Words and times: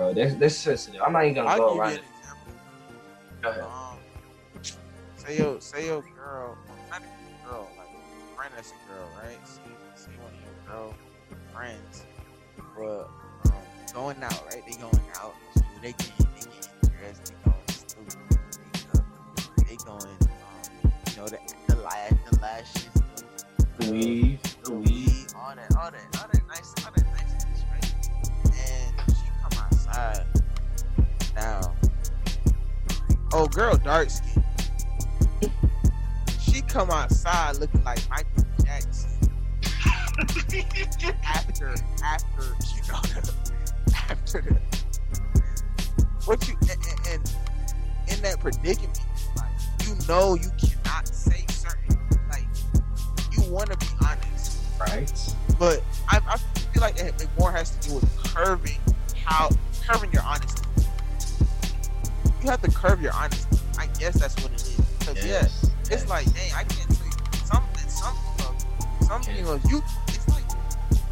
bro. 0.00 0.14
This 0.14 0.34
this 0.34 0.56
sensitive. 0.56 1.02
I'm 1.04 1.12
not 1.12 1.24
even 1.24 1.34
gonna 1.34 1.48
I'll 1.50 1.58
go 1.58 1.78
around 1.78 1.92
it. 1.92 2.02
Go 3.42 3.50
ahead. 3.50 3.62
Um, 3.64 3.98
say 5.16 5.36
your 5.36 5.60
say 5.60 5.86
your 5.86 6.02
girl, 6.16 6.56
not 6.90 7.02
even 7.02 7.10
a 7.44 7.48
girl, 7.48 7.68
like 7.76 7.88
a 7.88 8.36
friend 8.36 8.52
that's 8.56 8.70
a 8.72 8.88
girl, 8.88 9.08
right? 9.22 9.38
See, 9.46 9.60
see 9.96 10.10
one 10.18 10.32
of 10.32 10.40
your 10.40 10.56
girl 10.66 10.94
friends, 11.52 12.04
but 12.76 13.10
um, 13.52 13.62
going 13.92 14.22
out, 14.22 14.42
right? 14.46 14.62
They 14.66 14.76
going 14.76 15.04
out, 15.16 15.34
they 15.82 15.92
getting 15.92 16.26
they 16.34 16.40
getting 16.40 16.98
dressed, 16.98 17.24
they 17.26 17.36
going 17.44 17.68
stupid, 17.68 18.38
makeup, 18.72 19.04
they 19.68 19.76
going, 19.76 20.16
um, 20.40 20.92
you 21.10 21.16
know, 21.18 21.26
the 21.28 21.38
the 21.68 21.76
lash, 21.82 22.12
the 22.30 22.38
lashes, 22.40 22.88
the, 23.78 23.84
The 23.86 23.92
weave, 23.92 24.40
the 24.64 24.72
weave. 24.72 25.26
all 25.36 25.54
that, 25.54 25.76
all 25.76 25.90
that, 25.90 26.20
all 26.22 26.28
that 26.32 26.46
nice, 26.48 26.72
all 26.84 26.92
that 26.94 26.99
now. 31.34 31.74
Oh, 33.32 33.46
girl, 33.46 33.76
dark 33.76 34.10
skin. 34.10 34.42
She 36.40 36.62
come 36.62 36.90
outside 36.90 37.56
looking 37.58 37.82
like 37.84 38.00
Michael 38.10 38.44
Jackson. 38.64 39.10
after, 41.24 41.74
after 42.04 42.42
you 42.74 42.82
know, 42.88 43.00
after 44.10 44.40
the, 44.42 44.58
what 46.26 46.46
you 46.48 46.54
and, 46.62 46.70
and- 46.70 47.06
and 47.08 47.34
in 48.08 48.20
that 48.22 48.38
predicament, 48.40 49.00
like 49.36 49.46
you 49.86 49.94
know, 50.08 50.34
you 50.34 50.50
cannot 50.58 51.06
say 51.08 51.44
certain, 51.48 51.96
like 52.28 52.44
you 53.32 53.42
want 53.50 53.70
to 53.70 53.76
be 53.78 53.86
honest, 54.04 54.58
Right. 54.78 55.12
but 55.58 55.82
I, 56.08 56.20
I 56.26 56.36
feel 56.36 56.82
like 56.82 56.98
it, 56.98 57.20
it 57.22 57.28
more 57.38 57.52
has 57.52 57.70
to 57.76 57.88
do 57.88 57.94
with 57.96 58.16
curving 58.34 58.78
how 59.24 59.48
curving 59.90 60.12
your 60.12 60.22
honesty. 60.22 60.62
You 62.42 62.50
have 62.50 62.62
to 62.62 62.70
curve 62.70 63.02
your 63.02 63.12
honesty. 63.12 63.58
I 63.78 63.86
guess 63.98 64.18
that's 64.20 64.40
what 64.42 64.52
it 64.52 64.62
is. 64.62 64.76
Because 64.98 65.16
yeah, 65.16 65.32
Yes. 65.42 65.70
it's 65.80 65.90
yes. 65.90 66.08
like, 66.08 66.26
dang, 66.32 66.52
I 66.54 66.64
can't 66.64 66.90
you 66.90 67.10
something. 67.44 67.88
Something 67.88 68.46
of 68.46 69.04
something 69.06 69.36
Yeah. 69.36 69.52
of 69.52 69.64
you. 69.70 69.82
It's 70.08 70.28
like 70.28 70.48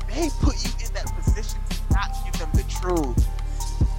they 0.07 0.31
put 0.41 0.55
you 0.65 0.71
in 0.87 0.93
that 0.95 1.07
position 1.17 1.59
to 1.71 1.77
not 1.95 2.15
give 2.25 2.39
them 2.39 2.51
the 2.55 2.63
truth. 2.71 3.27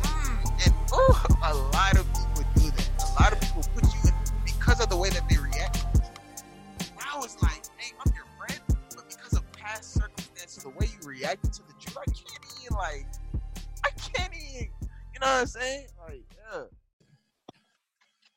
Mm, 0.04 0.66
and 0.66 0.74
oh, 0.94 1.26
a 1.44 1.54
lot 1.54 1.98
of 1.98 2.06
people 2.14 2.44
do 2.56 2.72
that. 2.72 2.90
A 3.04 3.22
lot 3.22 3.34
of 3.34 3.42
people 3.42 3.64
put 3.76 3.84
you 3.84 4.00
in 4.06 4.16
because 4.46 4.80
of 4.80 4.90
the 4.90 4.98
way 4.98 5.10
that 5.10 5.28
they 5.30 5.38
react. 5.38 5.86
Now 6.98 7.22
it's 7.24 7.42
like, 7.44 7.64
hey, 7.78 7.94
I'm 8.06 8.14
your 8.16 8.26
friend, 8.38 8.62
but 8.96 9.10
because 9.10 9.34
of 9.34 9.52
past 9.52 9.94
circumstances, 9.94 10.64
the 10.64 10.70
way 10.70 10.88
you 10.88 11.08
reacted 11.08 11.52
to 11.54 11.64
the 11.68 11.74
truth, 11.82 11.98
I 11.98 12.06
can't 12.06 12.46
even 12.64 12.78
like, 12.78 13.06
I. 13.06 13.09
You 15.20 15.26
know 15.26 15.34
what 15.34 15.42
I'm 15.42 15.48
saying? 15.48 15.88
Like, 16.08 16.24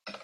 yeah. 0.08 0.14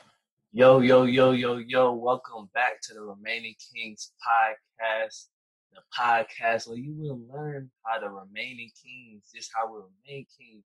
Yo, 0.50 0.80
yo, 0.80 1.04
yo, 1.04 1.30
yo, 1.30 1.58
yo, 1.58 1.92
welcome 1.92 2.50
back 2.52 2.80
to 2.82 2.94
the 2.94 3.00
Remaining 3.00 3.54
Kings 3.72 4.10
podcast. 4.18 5.26
The 5.72 5.82
podcast 5.96 6.66
where 6.66 6.76
you 6.76 6.96
will 6.98 7.20
learn 7.32 7.70
how 7.84 8.00
the 8.00 8.08
remaining 8.08 8.72
kings, 8.82 9.30
just 9.32 9.52
how 9.54 9.72
we 9.72 9.82
remain 9.82 10.26
kings 10.36 10.64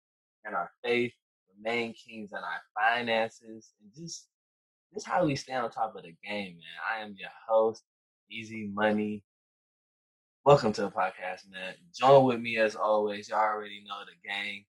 in 0.48 0.54
our 0.54 0.70
faith, 0.84 1.12
remain 1.58 1.96
kings 1.96 2.34
in 2.34 2.38
our 2.38 2.62
finances, 2.80 3.72
and 3.82 3.92
just 3.92 4.28
just 4.94 5.08
how 5.08 5.26
we 5.26 5.36
stay 5.36 5.54
on 5.54 5.72
top 5.72 5.96
of 5.96 6.04
the 6.04 6.14
game, 6.24 6.54
man. 6.54 6.78
I 6.96 7.02
am 7.02 7.16
your 7.18 7.32
host, 7.48 7.82
Easy 8.30 8.70
Money. 8.72 9.24
Welcome 10.46 10.72
to 10.74 10.82
the 10.82 10.92
podcast, 10.92 11.50
man. 11.50 11.74
Join 12.00 12.26
with 12.26 12.40
me 12.40 12.58
as 12.58 12.76
always. 12.76 13.30
Y'all 13.30 13.40
already 13.40 13.84
know 13.88 14.02
the 14.06 14.30
game. 14.30 14.66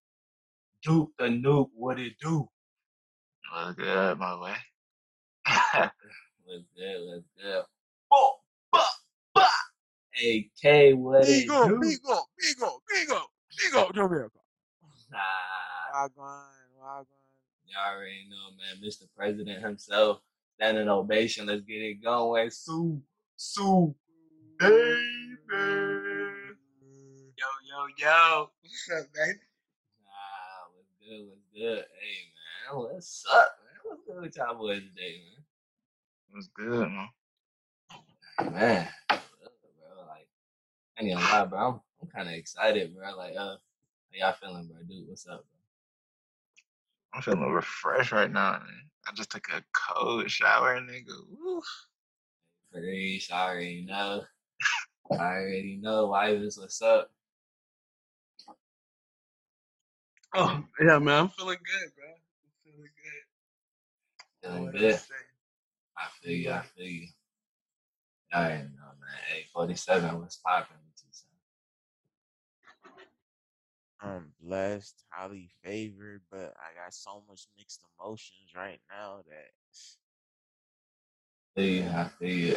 Duke 0.82 1.10
the 1.18 1.26
Nuke, 1.26 1.70
what 1.74 1.98
it 2.00 2.14
do? 2.20 2.48
What's 3.52 3.76
good, 3.76 4.18
my 4.18 4.40
way? 4.40 4.54
What's 6.44 6.64
good? 6.76 6.98
What's 7.06 7.26
good? 7.40 7.64
Bo, 8.10 8.34
ba, 8.72 8.82
ba. 9.34 9.46
Hey, 10.12 10.50
K, 10.60 10.94
what 10.94 11.28
it 11.28 11.46
Bigo, 11.46 11.68
do? 11.68 11.80
bigo, 11.80 12.18
bigo, 12.40 12.70
bigo, 12.90 13.22
bigo, 13.58 13.94
Jamaica. 13.94 14.30
Nah, 15.12 15.18
Wagwan, 15.94 16.44
wagwan. 16.80 17.06
y'all 17.66 17.94
already 17.96 18.26
know, 18.30 18.50
man. 18.56 18.82
Mr. 18.84 19.04
President 19.16 19.62
himself, 19.62 20.20
standing 20.56 20.88
ovation. 20.88 21.46
Let's 21.46 21.62
get 21.62 21.82
it 21.82 22.02
going. 22.02 22.50
Sue, 22.50 23.00
Sue, 23.36 23.94
baby. 24.58 24.96
Yo, 27.36 27.48
yo, 27.68 27.86
yo. 27.98 28.50
What's 28.62 28.90
up, 28.92 29.06
man? 29.16 29.40
Good? 31.10 31.26
What's 31.26 31.42
good? 31.52 31.84
Hey, 31.98 32.70
man, 32.70 32.82
what's 32.84 33.24
up, 33.34 33.58
man? 33.64 33.80
What's 33.82 34.02
good 34.06 34.22
with 34.22 34.36
y'all 34.36 34.54
boys 34.54 34.80
today, 34.80 35.18
man? 35.18 35.44
What's 36.30 36.46
good, 36.54 36.88
man? 36.88 37.08
man? 38.52 38.88
Bro, 39.08 40.06
like, 40.06 40.28
I 40.96 41.02
ain't 41.02 41.14
gonna 41.14 41.26
lie, 41.26 41.44
bro. 41.46 41.58
I'm, 41.58 41.80
I'm 42.00 42.08
kind 42.14 42.28
of 42.28 42.34
excited, 42.34 42.94
bro. 42.94 43.16
Like, 43.16 43.32
uh, 43.32 43.56
how 43.56 43.58
y'all 44.12 44.34
feeling, 44.34 44.68
bro? 44.68 44.76
Dude, 44.88 45.08
what's 45.08 45.26
up, 45.26 45.44
bro? 45.50 45.58
I'm 47.12 47.22
feeling 47.22 47.50
refreshed 47.50 48.12
right 48.12 48.30
now, 48.30 48.52
man. 48.52 48.90
I 49.08 49.12
just 49.12 49.32
took 49.32 49.48
a 49.48 49.64
cold 49.72 50.30
shower, 50.30 50.80
nigga. 50.80 51.16
Woo. 51.28 51.60
Pretty 52.72 53.18
sorry, 53.18 53.84
know. 53.84 54.22
I 55.10 55.16
already 55.16 55.80
know. 55.82 56.06
why 56.06 56.34
Wives, 56.34 56.56
what's 56.56 56.80
up? 56.80 57.10
Oh, 60.34 60.62
yeah, 60.80 60.98
man. 60.98 61.22
I'm 61.22 61.28
feeling 61.30 61.58
good, 61.58 61.90
bro. 61.96 62.06
I'm 62.06 62.52
feeling 62.64 62.90
good. 63.02 64.48
Feeling 64.48 64.64
What 64.66 64.74
good. 64.74 64.92
else 64.92 65.02
to 65.02 65.08
say? 65.08 65.14
I 65.98 66.06
feel 66.22 66.36
you. 66.36 66.50
I 66.52 66.62
feel 66.62 66.86
you. 66.86 67.06
I 68.32 68.38
already 68.38 68.62
know, 68.62 68.92
man. 69.00 69.18
Hey, 69.28 69.44
47, 69.52 70.20
what's 70.20 70.36
popping 70.36 70.76
with 70.86 71.02
you, 71.04 71.08
son? 71.12 71.30
I'm 74.00 74.32
blessed, 74.40 75.02
highly 75.10 75.50
favored, 75.62 76.22
but 76.30 76.54
I 76.56 76.74
got 76.82 76.94
so 76.94 77.22
much 77.28 77.48
mixed 77.58 77.82
emotions 77.98 78.54
right 78.56 78.80
now 78.90 79.22
that 79.28 79.50
I 81.56 81.60
feel 81.60 81.84
you. 81.84 81.90
I 81.90 82.04
feel 82.04 82.28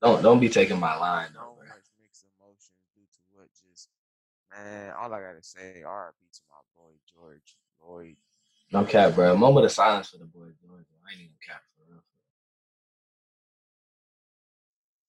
Don't 0.00 0.22
don't 0.22 0.40
be 0.40 0.48
taking 0.48 0.78
my 0.80 0.96
line 0.96 1.30
though, 1.34 1.54
so 1.58 1.58
bro. 1.58 1.66
much 1.68 1.86
mixed 2.00 2.24
emotions 2.38 2.78
due 2.94 3.02
to 3.02 3.20
what 3.34 3.48
just 3.52 3.88
man. 4.54 4.92
All 4.98 5.12
I 5.12 5.20
gotta 5.20 5.42
say, 5.42 5.82
R.I.P. 5.86 6.26
to 6.32 6.40
my 6.50 6.56
boy 6.76 6.92
George 7.12 7.56
Floyd. 7.78 8.16
No 8.72 8.84
cap, 8.84 9.14
bro. 9.14 9.32
A 9.32 9.36
moment 9.36 9.66
of 9.66 9.72
silence 9.72 10.10
for 10.10 10.18
the 10.18 10.24
boy 10.24 10.48
George. 10.60 10.86
I 11.06 11.12
ain't 11.12 11.20
even 11.20 11.32
cap 11.46 11.62
for 11.76 11.92
real. 11.92 12.02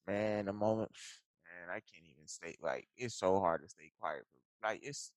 Man, 0.07 0.47
a 0.49 0.53
moment, 0.53 0.91
man, 1.45 1.69
I 1.69 1.79
can't 1.79 2.05
even 2.11 2.27
stay. 2.27 2.57
Like, 2.61 2.87
it's 2.97 3.15
so 3.15 3.39
hard 3.39 3.61
to 3.63 3.69
stay 3.69 3.91
quiet. 3.99 4.23
For, 4.31 4.67
like, 4.67 4.81
it's, 4.83 5.11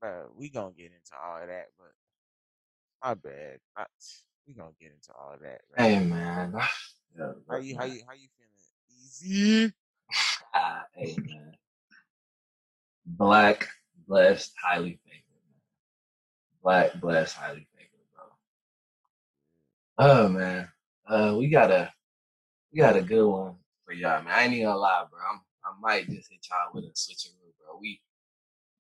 bro, 0.00 0.26
we 0.36 0.50
gonna 0.50 0.72
get 0.76 0.86
into 0.86 1.12
all 1.22 1.40
of 1.40 1.48
that, 1.48 1.68
but 1.78 1.92
my 3.02 3.14
bad. 3.14 3.58
I, 3.76 3.84
we 4.46 4.54
gonna 4.54 4.70
get 4.80 4.92
into 4.92 5.12
all 5.18 5.34
of 5.34 5.40
that. 5.40 5.60
Bro. 5.74 5.84
Hey 5.84 5.98
man. 6.00 6.54
Yeah, 7.16 7.32
How 7.50 7.56
you, 7.56 7.74
how 7.76 7.84
you, 7.84 8.02
how 8.06 8.12
you 8.14 8.28
feeling? 8.36 8.52
Easy. 9.02 9.72
Ah, 10.54 10.84
hey 10.94 11.16
man. 11.26 11.52
Black, 13.16 13.68
blessed, 14.06 14.52
highly 14.62 15.00
favored. 15.04 15.22
Black, 16.62 17.00
blessed, 17.00 17.36
highly 17.36 17.66
favored, 17.74 18.06
bro. 18.14 18.24
Oh 19.98 20.28
man. 20.28 20.68
Uh 21.08 21.34
we 21.38 21.48
got 21.48 21.70
a 21.70 21.90
we 22.72 22.80
got 22.80 22.96
a 22.96 23.02
good 23.02 23.26
one 23.26 23.56
for 23.84 23.92
y'all, 23.94 24.22
man. 24.22 24.34
I 24.34 24.44
ain't 24.44 24.52
even 24.52 24.66
gonna 24.66 24.78
lie, 24.78 25.04
bro. 25.10 25.18
I'm, 25.20 25.40
I 25.64 25.72
might 25.80 26.06
just 26.10 26.30
hit 26.30 26.46
y'all 26.50 26.70
with 26.74 26.84
a 26.84 26.92
switcheroo, 26.92 27.52
bro. 27.58 27.78
We 27.80 28.00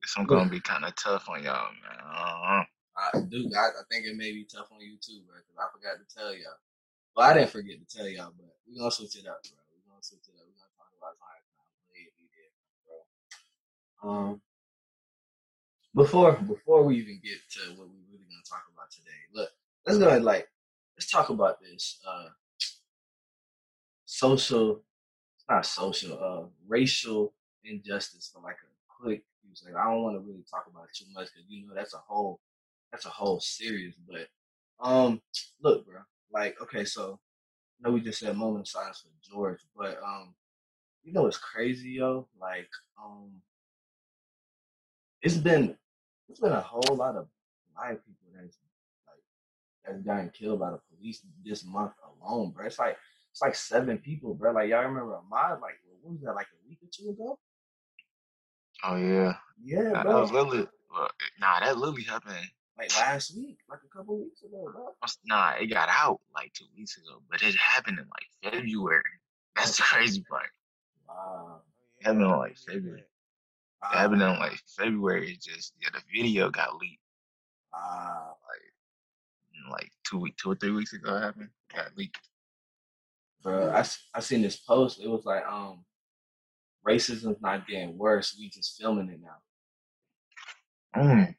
This 0.01 0.17
one 0.17 0.27
gonna 0.27 0.49
be 0.49 0.59
kind 0.59 0.83
of 0.85 0.95
tough 0.95 1.29
on 1.29 1.44
y'all, 1.44 1.71
man. 1.81 1.99
Uh-huh. 2.03 2.63
I 2.97 3.21
do 3.30 3.50
I, 3.56 3.80
I 3.80 3.83
think 3.89 4.06
it 4.06 4.18
may 4.18 4.33
be 4.33 4.44
tough 4.44 4.68
on 4.73 4.81
you 4.81 4.97
too, 5.00 5.21
bro, 5.23 5.38
because 5.39 5.56
I 5.56 5.71
forgot 5.71 6.01
to 6.03 6.07
tell 6.12 6.33
y'all. 6.35 6.59
Well, 7.15 7.30
I 7.30 7.33
didn't 7.33 7.50
forget 7.56 7.80
to 7.80 7.88
tell 7.88 8.07
y'all, 8.09 8.33
but 8.35 8.51
we 8.68 8.77
gonna 8.77 8.91
switch 8.91 9.15
it 9.15 9.25
up, 9.25 9.39
bro. 9.47 9.57
we 9.71 9.80
gonna 9.88 10.03
switch 10.03 10.27
it 10.27 10.35
up. 10.35 10.45
we 10.45 10.53
gonna 10.53 10.73
talk 10.75 10.91
about 11.00 11.15
something 11.15 11.47
completely 11.56 12.27
different, 12.30 12.77
bro. 12.85 12.97
Um 14.03 14.41
before 15.95 16.33
before 16.33 16.83
we 16.83 16.97
even 16.97 17.19
get 17.23 17.38
to 17.51 17.59
what 17.71 17.88
we're 17.88 18.11
really 18.11 18.25
gonna 18.29 18.44
talk 18.49 18.63
about 18.73 18.91
today, 18.91 19.19
look, 19.33 19.49
let's 19.85 19.97
go 19.97 20.07
ahead 20.07 20.23
like 20.23 20.47
let's 20.97 21.09
talk 21.09 21.29
about 21.29 21.59
this 21.61 21.99
uh 22.07 22.29
social 24.05 24.81
not 25.49 25.65
social, 25.65 26.19
uh 26.21 26.47
racial 26.67 27.33
injustice 27.63 28.31
for 28.33 28.41
like 28.41 28.57
a 28.63 29.03
quick 29.03 29.23
seconds. 29.53 29.77
I 29.77 29.85
don't 29.91 30.03
want 30.03 30.15
to 30.15 30.21
really 30.21 30.44
talk 30.49 30.65
about 30.71 30.85
it 30.85 30.95
too 30.95 31.05
much 31.13 31.27
because 31.33 31.49
you 31.49 31.67
know 31.67 31.73
that's 31.75 31.94
a 31.94 31.97
whole 31.97 32.39
that's 32.91 33.05
a 33.05 33.09
whole 33.09 33.39
series. 33.39 33.95
But 34.07 34.27
um 34.79 35.21
look, 35.61 35.85
bro, 35.88 36.01
like 36.31 36.61
okay, 36.61 36.85
so 36.85 37.19
I 37.83 37.88
know 37.89 37.94
we 37.95 38.01
just 38.01 38.19
said 38.19 38.35
moment 38.38 38.61
of 38.61 38.67
silence 38.67 39.01
for 39.03 39.29
George, 39.29 39.59
but 39.75 39.99
um 40.03 40.35
you 41.03 41.13
know 41.13 41.23
what's 41.23 41.38
crazy, 41.38 41.91
yo? 41.91 42.27
Like 42.39 42.69
um 43.03 43.31
it's 45.22 45.38
been 45.38 45.75
there's 46.28 46.40
been 46.40 46.52
a 46.52 46.62
whole 46.62 46.96
lot 46.96 47.16
of 47.16 47.28
black 47.75 48.04
people 48.06 48.28
that's 48.36 48.58
like 49.08 49.24
that's 49.86 50.02
gotten 50.04 50.30
killed 50.31 50.60
by 50.60 50.72
the 50.72 50.80
police 50.96 51.22
this 51.46 51.66
month 51.66 51.94
alone, 52.22 52.52
bro. 52.52 52.66
It's 52.66 52.80
like 52.80 52.98
it's 53.31 53.42
like 53.42 53.56
seven 53.56 53.98
people, 54.00 54.34
bro. 54.34 54.52
Like 54.52 54.69
y'all 54.69 54.84
remember 54.84 55.14
Ahmaud? 55.18 55.62
Like 55.62 55.75
what 56.02 56.14
was 56.14 56.22
that? 56.22 56.34
Like 56.36 56.48
a 56.48 56.68
week 56.69 56.80
or 56.84 56.90
two 56.92 57.10
ago? 57.10 57.40
Oh 58.84 58.96
yeah, 58.96 59.36
Yeah, 59.64 59.92
nah, 59.92 60.04
that 60.04 60.04
bro. 60.04 60.22
was 60.22 60.31
Lily. 60.31 60.68
Well, 60.92 61.04
uh, 61.06 61.08
nah, 61.40 61.60
that 61.60 61.78
literally 61.78 62.04
happened. 62.04 62.38
Like 62.78 62.96
last 62.96 63.36
week, 63.36 63.58
like 63.69 63.80
a 63.86 63.98
couple 63.98 64.19
weeks 64.19 64.44
ago, 64.44 64.69
bro. 64.72 64.90
Nah, 65.25 65.54
it 65.60 65.68
got 65.68 65.90
out 65.90 66.22
like 66.34 66.54
two 66.54 66.66
weeks 66.78 66.98
ago, 66.98 67.22
but 67.30 67.42
it 67.42 67.56
happened 67.56 68.00
in 68.00 68.06
like 68.06 68.54
February. 68.54 69.02
That's 69.56 69.80
oh, 69.80 69.84
the 69.84 69.84
crazy 69.96 70.24
part. 70.30 70.50
Wow. 71.08 71.62
It 72.00 72.06
happened 72.06 72.22
in 72.24 72.30
like 72.31 72.58
February. 72.58 73.04
It 73.83 73.95
happened 73.97 74.21
in 74.21 74.39
like 74.39 74.59
February. 74.77 75.31
It 75.31 75.41
just 75.41 75.74
yeah, 75.79 75.89
the 75.94 76.01
video 76.13 76.50
got 76.50 76.75
leaked 76.77 77.01
Wow. 77.74 78.35
like 78.47 79.81
like 79.81 79.91
two 80.03 80.18
week, 80.19 80.38
two 80.38 80.51
or 80.51 80.56
three 80.56 80.71
weeks 80.71 80.94
ago. 80.94 81.15
It 81.15 81.21
happened. 81.21 81.50
Got 81.74 81.95
leaked. 81.97 82.27
Bro, 83.44 83.71
I 83.71 83.85
I 84.13 84.19
seen 84.19 84.41
this 84.41 84.57
post. 84.57 85.00
It 85.01 85.07
was 85.09 85.25
like, 85.25 85.45
um, 85.45 85.83
racism's 86.88 87.41
not 87.41 87.68
getting 87.68 87.97
worse. 87.97 88.35
We 88.39 88.50
just 88.50 88.77
filming 88.79 89.09
it 89.09 89.19
now. 89.21 91.01
Mm. 91.01 91.35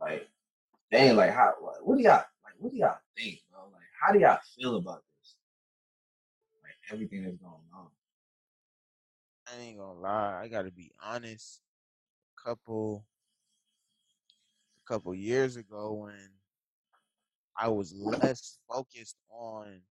Like, 0.00 0.28
dang, 0.90 1.16
like 1.16 1.32
how? 1.32 1.54
What, 1.60 1.86
what 1.86 1.96
do 1.96 2.02
y'all 2.02 2.24
like? 2.44 2.54
What 2.58 2.72
do 2.72 2.78
y'all 2.78 2.98
think, 3.16 3.38
bro? 3.50 3.62
Like, 3.72 3.82
how 4.00 4.12
do 4.12 4.18
y'all 4.18 4.38
feel 4.58 4.76
about 4.76 5.02
this? 5.20 5.34
Like 6.62 6.76
everything 6.92 7.24
that's 7.24 7.36
going 7.36 7.52
on. 7.74 7.86
I 9.52 9.60
ain't 9.60 9.78
gonna 9.78 10.00
lie. 10.00 10.40
I 10.42 10.48
gotta 10.48 10.70
be 10.70 10.92
honest. 11.02 11.60
A 12.38 12.48
couple, 12.48 13.04
a 14.84 14.92
couple 14.92 15.14
years 15.14 15.56
ago, 15.56 15.92
when 15.92 16.30
I 17.56 17.68
was 17.68 17.92
less 17.94 18.58
focused 18.68 19.16
on 19.30 19.82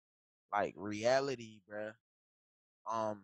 like 0.53 0.75
reality, 0.77 1.61
bruh. 1.71 1.93
Um, 2.91 3.23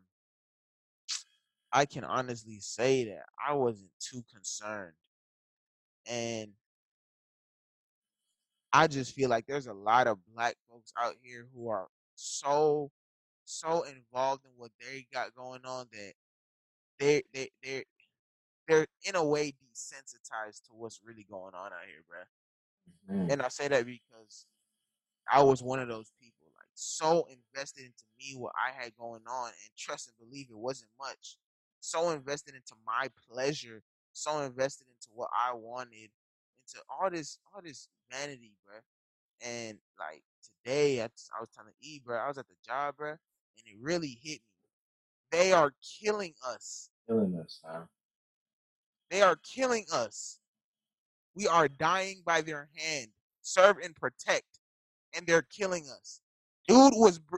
I 1.73 1.87
can 1.87 2.05
honestly 2.05 2.59
say 2.61 3.05
that 3.07 3.25
I 3.47 3.55
wasn't 3.55 3.91
too 4.01 4.23
concerned, 4.33 4.95
and 6.07 6.51
I 8.73 8.87
just 8.87 9.15
feel 9.15 9.31
like 9.31 9.47
there's 9.47 9.67
a 9.67 9.73
lot 9.73 10.07
of 10.07 10.19
black 10.35 10.57
folks 10.69 10.93
out 10.99 11.15
here 11.23 11.49
who 11.55 11.69
are 11.69 11.89
so 12.15 12.91
so 13.45 13.85
involved 13.85 14.45
in 14.45 14.51
what 14.57 14.73
they 14.81 15.07
got 15.13 15.35
going 15.35 15.65
on 15.65 15.87
that 15.93 16.13
they 16.99 17.23
they 17.33 17.51
they 17.63 17.85
they're 18.69 18.87
in 19.05 19.17
a 19.17 19.25
way 19.25 19.53
desensitized 19.53 20.65
to 20.67 20.75
what's 20.75 21.01
really 21.05 21.25
going 21.25 21.55
on 21.55 21.73
out 21.73 21.87
here, 21.87 22.05
bruh. 22.11 22.27
Mhm. 23.11 23.29
And 23.33 23.43
I 23.43 23.49
say 23.49 23.69
that 23.69 23.87
because 23.87 24.47
I 25.33 25.43
was 25.43 25.63
one 25.63 25.81
of 25.81 25.89
those 25.89 26.13
people, 26.21 26.53
like 26.57 26.69
so 26.75 27.27
invested 27.27 27.85
into 27.87 28.05
me, 28.19 28.35
what 28.37 28.55
I 28.57 28.73
had 28.73 28.97
going 28.97 29.23
on, 29.27 29.49
and 29.49 29.77
trust 29.77 30.09
and 30.09 30.19
believe 30.19 30.51
it 30.51 30.57
wasn't 30.59 30.91
much. 30.99 31.39
So 31.81 32.11
invested 32.11 32.55
into 32.55 32.75
my 32.87 33.09
pleasure, 33.31 33.83
so 34.13 34.41
invested 34.43 34.89
into 34.89 35.09
what 35.13 35.31
I 35.35 35.53
wanted, 35.55 36.11
into 36.67 36.85
all 36.91 37.11
this, 37.11 37.39
all 37.55 37.63
this 37.63 37.89
vanity, 38.11 38.57
bro. 38.67 38.79
And 39.43 39.79
like 39.99 40.25
today, 40.43 41.03
I, 41.03 41.07
I 41.07 41.41
was 41.41 41.51
telling 41.51 41.75
E, 41.81 42.01
bro, 42.01 42.19
I 42.19 42.29
was 42.29 42.39
at 42.39 42.49
the 42.49 42.57
job, 42.67 42.97
bro, 42.97 43.11
and 43.13 43.19
it 43.67 43.77
really 43.81 44.19
hit 44.23 44.41
me. 44.51 44.56
They 45.31 45.53
are 45.53 45.73
killing 46.01 46.35
us. 46.47 46.91
Killing 47.09 47.39
us, 47.43 47.61
huh? 47.65 47.83
They 49.11 49.23
are 49.23 49.37
killing 49.37 49.85
us. 49.93 50.39
We 51.35 51.47
are 51.47 51.69
dying 51.69 52.23
by 52.25 52.41
their 52.41 52.69
hand. 52.77 53.09
Serve 53.43 53.77
and 53.83 53.95
protect, 53.95 54.59
and 55.15 55.27
they're 55.27 55.43
killing 55.43 55.85
us. 55.89 56.21
Dude 56.67 56.95
was, 56.97 57.19
br- 57.19 57.37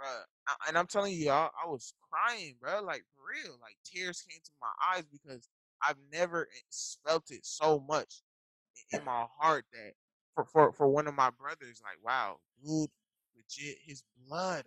bruh, 0.00 0.22
I- 0.46 0.68
and 0.68 0.78
I'm 0.78 0.86
telling 0.86 1.12
you, 1.12 1.26
y'all, 1.26 1.50
I 1.60 1.68
was 1.68 1.94
crying, 2.10 2.56
bro. 2.60 2.82
like 2.82 3.02
for 3.14 3.22
real. 3.32 3.56
Like 3.60 3.76
tears 3.84 4.22
came 4.22 4.40
to 4.44 4.50
my 4.60 4.68
eyes 4.94 5.04
because 5.10 5.48
I've 5.82 5.96
never 6.12 6.48
felt 7.06 7.30
it 7.30 7.44
so 7.44 7.80
much 7.88 8.22
in 8.92 9.04
my 9.04 9.26
heart 9.40 9.64
that 9.72 9.94
for 10.34 10.44
for 10.44 10.72
for 10.72 10.86
one 10.88 11.08
of 11.08 11.14
my 11.14 11.30
brothers, 11.30 11.80
like 11.82 11.98
wow, 12.04 12.36
dude, 12.62 12.90
legit, 13.36 13.78
his 13.84 14.04
blood, 14.28 14.64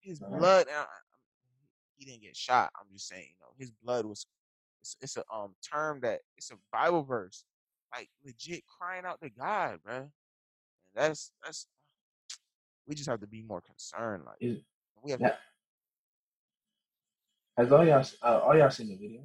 his 0.00 0.20
Right. 0.20 0.38
blood. 0.38 0.66
And 0.68 0.76
I- 0.76 0.86
he 2.00 2.06
didn't 2.06 2.22
get 2.22 2.36
shot. 2.36 2.72
I'm 2.76 2.86
just 2.92 3.06
saying, 3.06 3.26
you 3.28 3.36
know, 3.40 3.52
his 3.58 3.70
blood 3.70 4.06
was. 4.06 4.26
It's, 4.82 4.96
it's 5.02 5.16
a 5.18 5.24
um 5.32 5.54
term 5.62 6.00
that 6.00 6.20
it's 6.38 6.50
a 6.50 6.54
Bible 6.72 7.02
verse, 7.04 7.44
like 7.94 8.08
legit 8.24 8.62
crying 8.66 9.04
out 9.04 9.20
to 9.20 9.28
God, 9.28 9.78
man. 9.86 10.00
And 10.00 10.10
that's 10.94 11.30
that's. 11.44 11.66
We 12.88 12.96
just 12.96 13.08
have 13.08 13.20
to 13.20 13.26
be 13.28 13.42
more 13.42 13.60
concerned, 13.60 14.24
like 14.26 14.38
Is 14.40 14.58
we 15.04 15.12
have. 15.12 15.20
that 15.20 15.38
has 17.56 17.70
all 17.70 17.86
y'all 17.86 18.04
uh, 18.22 18.38
all 18.38 18.56
y'all 18.56 18.70
seen 18.70 18.88
the 18.88 18.96
video? 18.96 19.20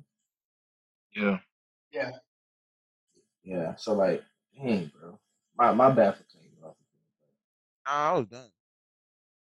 Yeah. 1.15 1.39
Yeah. 1.91 2.11
Yeah. 3.43 3.75
So 3.75 3.93
like, 3.93 4.23
dang, 4.55 4.91
bro. 4.99 5.17
My 5.57 5.71
my 5.71 5.89
bad 5.89 6.15
for 6.17 6.23
cutting 6.23 6.51
you 6.59 6.67
off. 6.67 6.75
Nah, 7.87 8.11
I 8.11 8.17
was 8.19 8.27
done. 8.27 8.51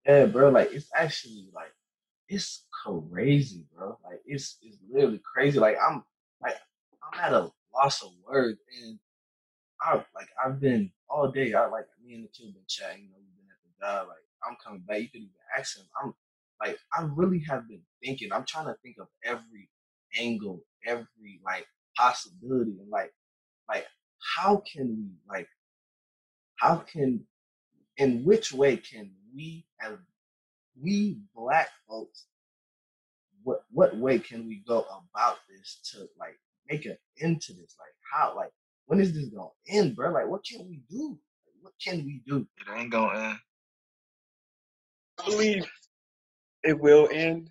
Yeah, 0.06 0.26
bro. 0.26 0.50
Like 0.50 0.74
it's 0.74 0.90
actually 0.96 1.50
like 1.56 1.74
it's 2.28 2.66
crazy, 2.84 3.66
bro. 3.76 3.98
Like 4.04 4.22
it's 4.26 4.58
it's 4.62 4.78
literally 4.92 5.22
crazy. 5.34 5.60
Like 5.60 5.78
I'm 5.86 6.04
like 6.42 6.56
I'm 7.04 7.20
at 7.20 7.34
a 7.34 7.50
loss 7.74 8.04
of 8.04 8.12
words, 8.28 8.60
and 8.84 9.00
I 9.82 9.96
like 10.16 10.30
I've 10.44 10.60
been 10.60 10.92
all 11.10 11.32
day. 11.32 11.54
I 11.54 11.68
like 11.68 11.86
me 12.04 12.16
and 12.16 12.24
the 12.24 12.30
kid 12.30 12.54
been 12.54 12.64
chatting. 12.68 13.04
You 13.04 13.10
know, 13.10 13.18
we've 13.20 13.36
been 13.36 13.46
at 13.50 13.62
the 13.64 13.86
job. 13.86 14.08
Like 14.08 14.18
I'm 14.48 14.58
coming 14.64 14.82
back. 14.82 15.02
You 15.02 15.08
could 15.10 15.22
even 15.22 15.32
ask 15.58 15.78
him. 15.78 15.86
I'm 16.02 16.14
like 16.62 16.78
I 16.98 17.08
really 17.16 17.44
have 17.48 17.68
been 17.68 17.82
thinking. 18.04 18.32
I'm 18.32 18.46
trying 18.46 18.68
to 18.68 18.76
think 18.84 18.98
of 19.00 19.08
every 19.24 19.70
angle, 20.18 20.64
every 20.86 21.42
like 21.46 21.66
possibility, 21.98 22.78
and 22.80 22.90
like 22.90 23.14
like 23.70 23.86
how 24.36 24.64
can 24.72 24.96
we 24.98 25.12
like 25.30 25.48
how 26.56 26.78
can 26.78 27.26
in 27.98 28.24
which 28.24 28.52
way 28.54 28.78
can 28.78 29.12
we 29.36 29.66
as 29.82 29.94
we 30.82 31.20
black 31.36 31.70
folks 31.88 32.26
what 33.44 33.64
what 33.72 33.98
way 33.98 34.20
can 34.20 34.48
we 34.48 34.64
go 34.68 34.86
about 35.12 35.38
this 35.50 35.80
to 35.92 36.08
like 36.20 36.40
make 36.70 36.86
an 36.86 36.98
end 37.22 37.42
to 37.42 37.54
this 37.54 37.76
like 37.80 37.94
how 38.14 38.36
like 38.36 38.52
when 38.88 39.00
is 39.00 39.14
this 39.14 39.30
gonna 39.30 39.50
end 39.70 39.96
bro 39.96 40.12
like 40.12 40.28
what 40.28 40.46
can 40.46 40.68
we 40.70 40.82
do 40.90 41.10
like, 41.12 41.56
what 41.62 41.74
can 41.84 42.06
we 42.06 42.22
do 42.28 42.48
It 42.60 42.68
ain't 42.80 42.92
gonna 42.92 43.20
end. 43.20 43.40
I 45.20 45.26
believe 45.30 45.66
it 46.64 46.80
will 46.80 47.10
end. 47.12 47.50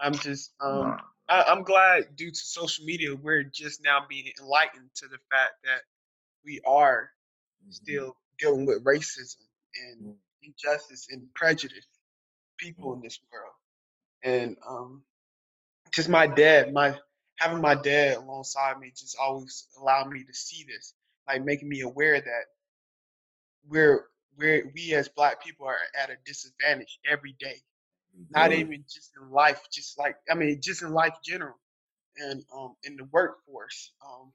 I'm 0.00 0.14
just 0.14 0.52
um 0.60 0.82
Nah. 0.82 0.98
I, 1.28 1.44
I'm 1.48 1.62
glad 1.64 2.16
due 2.16 2.30
to 2.30 2.36
social 2.38 2.84
media 2.84 3.14
we're 3.16 3.44
just 3.44 3.82
now 3.84 4.00
being 4.08 4.26
enlightened 4.40 4.90
to 4.96 5.08
the 5.08 5.18
fact 5.30 5.54
that 5.64 5.82
we 6.44 6.60
are 6.66 7.10
still 7.70 8.16
dealing 8.38 8.66
with 8.66 8.84
racism 8.84 9.44
and 9.76 10.08
Mhm. 10.08 10.16
injustice 10.42 11.08
and 11.10 11.32
prejudice 11.34 11.86
people 12.58 12.94
in 12.94 13.02
this 13.02 13.20
world. 13.32 13.54
And 14.24 14.56
um 14.66 15.04
just 15.92 16.08
my 16.08 16.26
dad, 16.26 16.72
my 16.72 16.96
having 17.38 17.60
my 17.60 17.74
dad 17.74 18.18
alongside 18.18 18.78
me 18.78 18.92
just 18.96 19.16
always 19.20 19.68
allowed 19.80 20.10
me 20.10 20.24
to 20.24 20.34
see 20.34 20.64
this, 20.64 20.94
like 21.28 21.44
making 21.44 21.68
me 21.68 21.80
aware 21.80 22.20
that 22.20 22.44
we're 23.68 24.06
we're 24.36 24.70
we 24.74 24.94
as 24.94 25.08
black 25.08 25.42
people 25.44 25.66
are 25.66 25.76
at 26.00 26.10
a 26.10 26.16
disadvantage 26.24 26.98
every 27.10 27.34
day. 27.38 27.56
Not 28.30 28.52
even 28.52 28.84
just 28.92 29.12
in 29.20 29.30
life, 29.30 29.60
just 29.72 29.98
like 29.98 30.16
I 30.30 30.34
mean, 30.34 30.60
just 30.62 30.82
in 30.82 30.92
life 30.92 31.14
general, 31.24 31.56
and 32.18 32.42
um 32.54 32.76
in 32.84 32.96
the 32.96 33.04
workforce. 33.12 33.92
Um, 34.04 34.32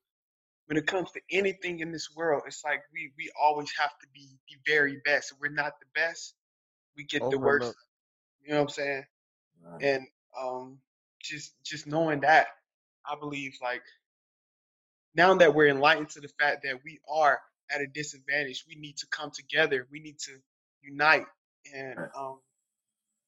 when 0.68 0.78
it 0.78 0.88
comes 0.88 1.12
to 1.12 1.22
anything 1.32 1.80
in 1.80 1.92
this 1.92 2.10
world, 2.16 2.44
it's 2.48 2.64
like 2.64 2.82
we 2.94 3.12
we 3.18 3.32
always 3.42 3.72
have 3.80 3.92
to 4.02 4.08
be 4.14 4.28
the 4.50 4.58
very 4.72 5.00
best. 5.06 5.32
If 5.32 5.40
we're 5.40 5.50
not 5.52 5.74
the 5.80 5.88
best, 5.96 6.36
we 6.98 7.06
get 7.06 7.30
the 7.30 7.40
worst. 7.40 7.76
You 8.44 8.52
know 8.52 8.58
what 8.58 8.64
I'm 8.64 8.70
saying? 8.70 9.04
Right. 9.64 9.82
and 9.84 10.08
um 10.40 10.80
just 11.28 11.54
just 11.64 11.88
knowing 11.88 12.22
that 12.22 12.48
i 13.10 13.16
believe 13.20 13.56
like 13.62 13.84
now 15.16 15.34
that 15.36 15.54
we're 15.56 15.68
enlightened 15.70 16.10
to 16.10 16.22
the 16.22 16.30
fact 16.40 16.64
that 16.64 16.80
we 16.86 17.00
are 17.10 17.40
at 17.72 17.82
a 17.82 17.88
disadvantage 17.88 18.66
we 18.68 18.76
need 18.76 18.98
to 18.98 19.08
come 19.08 19.32
together 19.32 19.88
we 19.92 20.00
need 20.00 20.20
to 20.20 20.34
unite 20.84 21.26
and 21.76 21.98
um 22.18 22.40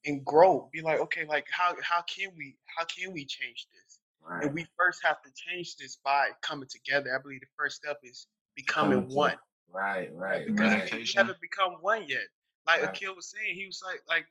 and 0.06 0.26
grow. 0.26 0.70
Be 0.74 0.82
like 0.82 1.00
okay 1.02 1.26
like 1.28 1.48
how 1.52 1.76
how 1.84 2.02
can 2.04 2.32
we 2.38 2.56
how 2.78 2.86
can 2.86 3.14
we 3.14 3.26
change 3.26 3.68
this? 3.74 4.00
Right. 4.24 4.46
and 4.46 4.54
we 4.56 4.68
first 4.78 5.02
have 5.04 5.22
to 5.24 5.32
change 5.36 5.78
this 5.78 5.98
by 6.06 6.30
coming 6.42 6.70
together. 6.70 7.12
I 7.18 7.22
believe 7.22 7.42
the 7.42 7.48
first 7.58 7.78
step 7.78 8.00
is 8.04 8.28
becoming 8.56 9.02
Coming 9.04 9.16
one. 9.16 9.36
right 9.74 10.12
right 10.16 10.46
because 10.48 10.92
we- 10.92 11.00
we 11.00 11.14
haven't 11.18 11.42
become 11.42 11.74
one 11.82 12.06
yet. 12.08 12.28
Like 12.68 12.82
Right. 12.84 12.90
Akil 12.96 13.16
was 13.16 13.32
saying, 13.32 13.56
he 13.56 13.66
was 13.68 13.82
like, 13.86 14.02
like 14.08 14.28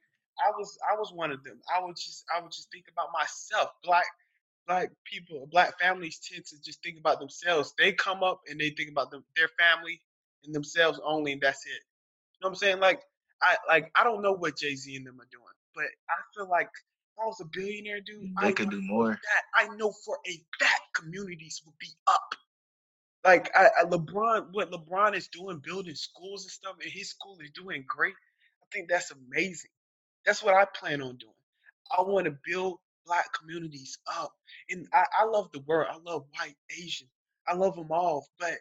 I 0.47 0.51
was, 0.57 0.79
I 0.91 0.97
was 0.99 1.13
one 1.13 1.31
of 1.31 1.43
them. 1.45 1.61
I 1.75 1.85
would 1.85 1.97
just, 1.97 2.25
I 2.35 2.41
would 2.41 2.53
just 2.53 2.71
think 2.73 2.87
about 2.93 3.09
myself. 3.13 3.71
Black, 3.83 4.07
black 4.67 4.91
people, 5.05 5.49
black 5.51 5.79
families 5.81 6.21
tend 6.21 6.45
to 6.47 6.57
just 6.63 6.83
think 6.83 6.99
about 6.99 7.19
themselves. 7.21 7.75
They 7.79 7.93
come 7.93 8.23
up 8.23 8.43
and 8.49 8.61
they 8.61 8.71
think 8.71 8.91
about 8.91 9.11
them, 9.11 9.25
their 9.37 9.49
family 9.59 10.01
and 10.45 10.55
themselves 10.55 11.01
only, 11.05 11.33
and 11.33 11.41
that's 11.41 11.65
it. 11.67 11.83
You 12.35 12.41
know 12.43 12.49
what 12.49 12.51
I'm 12.51 12.55
saying? 12.57 12.81
Like 12.81 13.03
I 13.43 13.57
like 13.69 13.91
I 13.95 14.05
don't 14.05 14.23
know 14.23 14.33
what 14.33 14.57
Jay 14.57 14.75
Z 14.75 14.95
and 14.97 15.07
them 15.07 15.21
are 15.21 15.29
doing, 15.31 15.45
but 15.75 15.85
I 16.09 16.17
feel 16.37 16.49
like 16.49 16.69
if 16.69 17.23
I 17.23 17.27
was 17.27 17.41
a 17.41 17.45
billionaire 17.47 18.01
dude, 18.01 18.31
I 18.39 18.47
They 18.47 18.53
could 18.53 18.71
do 18.71 18.81
more. 18.83 19.11
That 19.11 19.45
I 19.55 19.77
know 19.77 19.93
for 20.05 20.19
a 20.27 20.45
fact 20.61 20.83
communities 20.95 21.63
would 21.67 21.79
be 21.79 21.91
up. 22.07 22.35
Like 23.25 23.51
I, 23.57 23.69
I, 23.81 23.85
LeBron, 23.85 24.49
what 24.53 24.71
LeBron 24.71 25.17
is 25.17 25.29
doing, 25.29 25.61
building 25.65 25.95
schools 25.95 26.45
and 26.45 26.51
stuff, 26.53 26.77
and 26.83 26.93
his 26.93 27.11
school 27.11 27.39
is 27.43 27.51
doing 27.51 27.85
great. 27.87 28.15
I 28.63 28.67
think 28.73 28.89
that's 28.89 29.11
amazing. 29.11 29.71
That's 30.27 30.43
what 30.43 30.55
I 30.55 30.67
plan 30.67 31.03
on 31.03 31.17
doing. 31.17 31.33
I 31.97 32.03
want 32.03 32.27
to 32.27 32.37
build 32.47 32.79
black 33.07 33.27
communities 33.39 33.99
up, 34.19 34.33
and 34.71 34.87
I, 34.93 35.05
I 35.23 35.25
love 35.25 35.51
the 35.53 35.61
world. 35.61 35.89
I 35.91 35.99
love 36.11 36.27
white, 36.39 36.57
Asian. 36.79 37.09
I 37.49 37.55
love 37.55 37.77
them 37.77 37.93
all, 37.93 38.29
but 38.39 38.55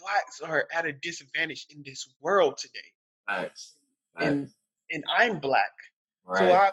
blacks 0.00 0.40
are 0.40 0.66
at 0.74 0.86
a 0.86 0.92
disadvantage 0.92 1.66
in 1.70 1.82
this 1.84 2.08
world 2.20 2.58
today, 2.58 2.80
Facts. 3.28 3.74
Facts. 4.16 4.26
and 4.26 4.48
and 4.90 5.04
I'm 5.16 5.40
black. 5.40 5.72
right. 6.26 6.38
So 6.38 6.52
I 6.52 6.70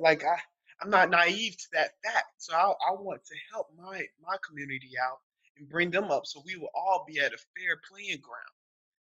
like 0.00 0.24
I 0.24 0.36
I'm 0.82 0.90
not 0.90 1.10
naive 1.10 1.56
to 1.58 1.68
that 1.74 1.92
fact. 2.04 2.26
So 2.38 2.54
I 2.54 2.62
I 2.88 2.92
want 2.92 3.24
to 3.26 3.34
help 3.52 3.68
my 3.78 4.04
my 4.22 4.36
community 4.48 4.92
out 5.02 5.18
and 5.58 5.68
bring 5.68 5.90
them 5.90 6.10
up 6.10 6.26
so 6.26 6.42
we 6.46 6.56
will 6.56 6.70
all 6.74 7.04
be 7.08 7.18
at 7.20 7.32
a 7.34 7.38
fair 7.56 7.80
playing 7.90 8.20
ground. 8.22 8.56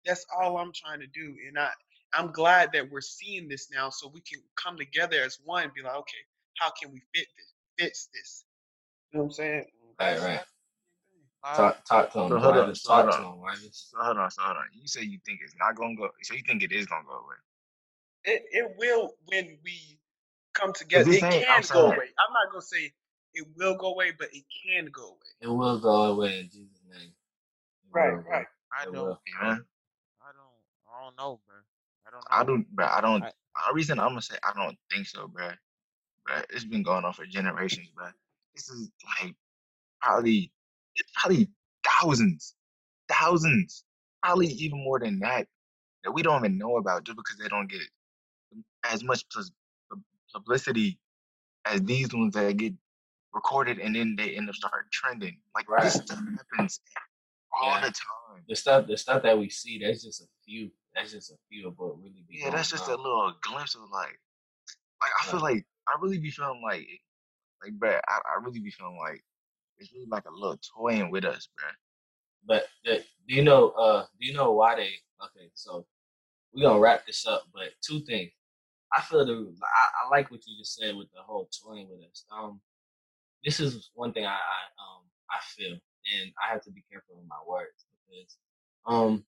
That's 0.05 0.25
all 0.37 0.57
I'm 0.57 0.73
trying 0.73 1.01
to 1.01 1.07
do. 1.07 1.35
And 1.47 1.59
I 1.59 1.71
I'm 2.13 2.31
glad 2.31 2.71
that 2.73 2.91
we're 2.91 3.01
seeing 3.01 3.47
this 3.47 3.69
now 3.73 3.89
so 3.89 4.09
we 4.13 4.21
can 4.21 4.41
come 4.55 4.77
together 4.77 5.21
as 5.23 5.39
one 5.45 5.63
and 5.65 5.73
be 5.73 5.81
like, 5.83 5.95
okay, 5.95 6.17
how 6.57 6.71
can 6.71 6.91
we 6.91 7.01
fit 7.15 7.27
this 7.37 7.53
fix 7.79 8.09
this? 8.13 8.45
You 9.13 9.19
know 9.19 9.23
what 9.25 9.29
I'm 9.29 9.33
saying? 9.33 9.65
right, 9.99 10.19
right. 10.21 10.41
Talk, 11.55 11.85
talk 11.85 12.13
to 12.13 12.19
him. 12.21 12.29
So 12.29 12.39
hold 12.39 12.57
on, 12.57 12.69
Just 12.69 12.85
so 12.85 12.93
hold 12.93 13.05
talk 13.05 13.11
to 13.17 13.23
on. 13.23 13.33
him. 13.33 13.39
Right? 13.41 13.57
So 13.71 13.97
hold 14.01 14.17
on, 14.17 14.31
so 14.31 14.41
hold 14.43 14.57
on. 14.57 14.65
You 14.73 14.87
say 14.87 15.03
you 15.03 15.19
think 15.25 15.39
it's 15.43 15.55
not 15.59 15.75
gonna 15.75 15.95
go. 15.95 16.09
So 16.23 16.33
you 16.35 16.43
think 16.47 16.63
it 16.63 16.71
is 16.73 16.87
gonna 16.87 17.05
go 17.05 17.13
away? 17.15 17.35
It 18.25 18.43
it 18.51 18.75
will 18.77 19.13
when 19.25 19.59
we 19.63 19.99
come 20.53 20.73
together. 20.73 21.09
It 21.11 21.23
ain't- 21.23 21.45
can 21.47 21.67
go 21.69 21.87
away. 21.87 22.05
I'm 22.19 22.33
not 22.33 22.51
gonna 22.51 22.61
say 22.61 22.93
it 23.33 23.47
will 23.55 23.75
go 23.75 23.93
away, 23.93 24.11
but 24.11 24.29
it 24.33 24.45
can 24.65 24.87
go 24.87 25.09
away. 25.09 25.33
it 25.41 25.47
will 25.47 25.79
go 25.79 26.03
away 26.13 26.41
in 26.41 26.49
Jesus' 26.49 26.81
name. 26.89 27.01
It 27.01 27.93
Right, 27.93 28.13
right. 28.27 28.47
I 28.73 28.85
It 28.85 28.93
don't. 28.93 28.95
will. 28.95 29.21
Amen. 29.41 29.65
I 30.21 30.31
don't. 30.33 30.61
I 30.93 31.03
don't 31.05 31.17
know, 31.17 31.41
bro. 31.47 31.57
I 32.07 32.11
don't 32.11 32.19
know. 32.21 32.27
I 32.31 32.43
don't, 32.43 32.67
bro. 32.75 32.85
I 32.87 33.01
don't. 33.01 33.23
I- 33.23 33.31
The 33.69 33.73
reason 33.73 33.99
I'm 33.99 34.09
gonna 34.09 34.21
say 34.21 34.35
I 34.43 34.53
don't 34.53 34.77
think 34.91 35.07
so, 35.07 35.27
bro. 35.27 35.49
Bro, 36.25 36.35
it's 36.51 36.63
been 36.65 36.83
going 36.83 37.05
on 37.05 37.13
for 37.13 37.25
generations, 37.25 37.89
bro. 37.95 38.07
This 38.55 38.69
is 38.69 38.91
like 39.21 39.33
probably 40.01 40.51
it's 40.95 41.11
probably 41.15 41.49
thousands, 41.85 42.53
thousands, 43.09 43.83
probably 44.23 44.47
even 44.47 44.83
more 44.83 44.99
than 44.99 45.19
that 45.19 45.47
that 46.03 46.11
we 46.11 46.21
don't 46.21 46.39
even 46.45 46.57
know 46.57 46.77
about 46.77 47.03
just 47.03 47.17
because 47.17 47.37
they 47.37 47.47
don't 47.47 47.69
get 47.69 47.81
as 48.91 49.03
much 49.03 49.23
publicity 50.33 50.99
as 51.65 51.81
these 51.81 52.13
ones 52.13 52.33
that 52.35 52.55
get 52.57 52.73
recorded 53.33 53.79
and 53.79 53.95
then 53.95 54.15
they 54.17 54.35
end 54.35 54.49
up 54.49 54.55
start 54.55 54.89
trending. 54.91 55.37
Like 55.55 55.65
this 55.81 55.93
stuff 55.95 56.19
happens 56.51 56.79
all 57.51 57.69
Yeah. 57.69 57.81
the 57.81 57.87
time. 57.87 58.43
The 58.47 58.55
stuff, 58.55 58.87
the 58.87 58.97
stuff 58.97 59.23
that 59.23 59.37
we 59.37 59.49
see, 59.49 59.79
that's 59.79 60.03
just 60.03 60.21
a 60.21 60.25
few. 60.45 60.71
That's 60.97 61.11
just 61.11 61.31
a 61.31 61.67
of 61.67 61.77
what 61.77 61.99
really 61.99 62.23
be 62.27 62.39
Yeah, 62.39 62.49
that's 62.49 62.71
just 62.71 62.87
a 62.87 62.95
little 62.95 63.33
glimpse 63.43 63.75
of 63.75 63.81
like, 63.91 64.19
like 64.99 65.11
I 65.21 65.25
feel 65.25 65.41
like 65.41 65.63
I 65.87 65.95
really 66.01 66.17
be 66.17 66.31
feeling 66.31 66.61
like, 66.65 66.87
like, 67.63 67.73
bruh, 67.77 67.99
I, 68.07 68.15
I 68.15 68.43
really 68.43 68.59
be 68.59 68.71
feeling 68.71 68.97
like 68.97 69.23
it's 69.77 69.93
really 69.93 70.07
like 70.09 70.25
a 70.25 70.33
little 70.33 70.59
toying 70.75 71.11
with 71.11 71.23
us, 71.23 71.47
bruh. 71.55 71.71
But 72.47 72.65
the, 72.83 73.03
do 73.27 73.35
you 73.35 73.43
know? 73.43 73.69
Uh, 73.69 74.05
do 74.19 74.25
you 74.25 74.33
know 74.33 74.53
why 74.53 74.75
they? 74.75 74.89
Okay, 75.23 75.51
so 75.53 75.85
we 76.51 76.63
gonna 76.63 76.79
wrap 76.79 77.05
this 77.05 77.27
up. 77.27 77.43
But 77.53 77.69
two 77.81 77.99
things. 78.05 78.31
I 78.91 79.01
feel 79.01 79.23
the. 79.23 79.53
I, 79.63 80.05
I 80.05 80.09
like 80.09 80.31
what 80.31 80.41
you 80.47 80.57
just 80.57 80.75
said 80.75 80.95
with 80.95 81.11
the 81.13 81.21
whole 81.21 81.47
toying 81.63 81.89
with 81.91 81.99
us. 82.09 82.25
Um, 82.31 82.59
this 83.45 83.59
is 83.59 83.91
one 83.93 84.13
thing 84.13 84.25
I, 84.25 84.29
I 84.29 84.59
um 84.79 85.03
I 85.29 85.37
feel, 85.43 85.73
and 85.73 86.31
I 86.43 86.51
have 86.53 86.63
to 86.63 86.71
be 86.71 86.83
careful 86.91 87.17
with 87.17 87.27
my 87.27 87.37
words 87.47 87.85
because 88.07 88.37
um 88.87 89.25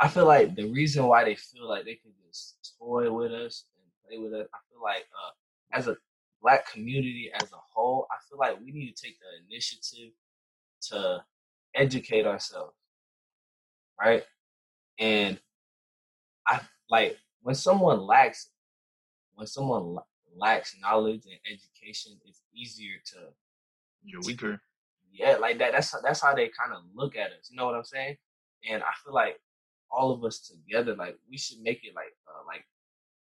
I 0.00 0.08
feel 0.08 0.26
like 0.26 0.54
the 0.56 0.70
reason 0.70 1.06
why 1.06 1.24
they 1.24 1.36
feel 1.36 1.68
like 1.68 1.84
they 1.84 1.94
can 1.94 2.12
just 2.26 2.74
toy 2.78 3.10
with 3.12 3.32
us 3.32 3.64
and 3.78 3.86
play 4.06 4.18
with 4.18 4.34
us, 4.34 4.48
I 4.52 4.58
feel 4.70 4.82
like 4.82 5.04
uh 5.14 5.32
as 5.78 5.88
a 5.88 5.96
black 6.42 6.70
community 6.70 7.30
as 7.34 7.52
a 7.52 7.56
whole, 7.72 8.06
I 8.10 8.16
feel 8.28 8.38
like 8.38 8.58
we 8.60 8.72
need 8.72 8.94
to 8.94 9.02
take 9.02 9.16
the 9.18 9.46
initiative 9.54 10.12
to 10.88 11.24
educate 11.74 12.26
ourselves, 12.26 12.74
right? 14.00 14.22
And 14.98 15.38
I 16.46 16.60
like 16.90 17.16
when 17.42 17.54
someone 17.54 18.00
lacks 18.00 18.50
when 19.34 19.46
someone 19.46 19.94
la- 19.94 20.02
lacks 20.36 20.76
knowledge 20.80 21.24
and 21.26 21.38
education, 21.46 22.12
it's 22.24 22.42
easier 22.54 22.96
to 23.06 23.18
You're 24.04 24.22
weaker. 24.22 24.60
yeah, 25.12 25.36
like 25.36 25.58
that. 25.58 25.72
That's 25.72 25.94
that's 26.02 26.20
how 26.20 26.34
they 26.34 26.48
kind 26.48 26.72
of 26.72 26.82
look 26.94 27.16
at 27.16 27.28
us. 27.32 27.48
You 27.50 27.56
know 27.56 27.66
what 27.66 27.74
I'm 27.74 27.84
saying? 27.84 28.16
And 28.68 28.82
I 28.82 28.92
feel 29.04 29.14
like 29.14 29.38
all 29.90 30.12
of 30.12 30.24
us 30.24 30.40
together, 30.40 30.94
like 30.94 31.16
we 31.30 31.38
should 31.38 31.60
make 31.62 31.84
it 31.84 31.94
like 31.94 32.14
uh, 32.28 32.44
like 32.46 32.64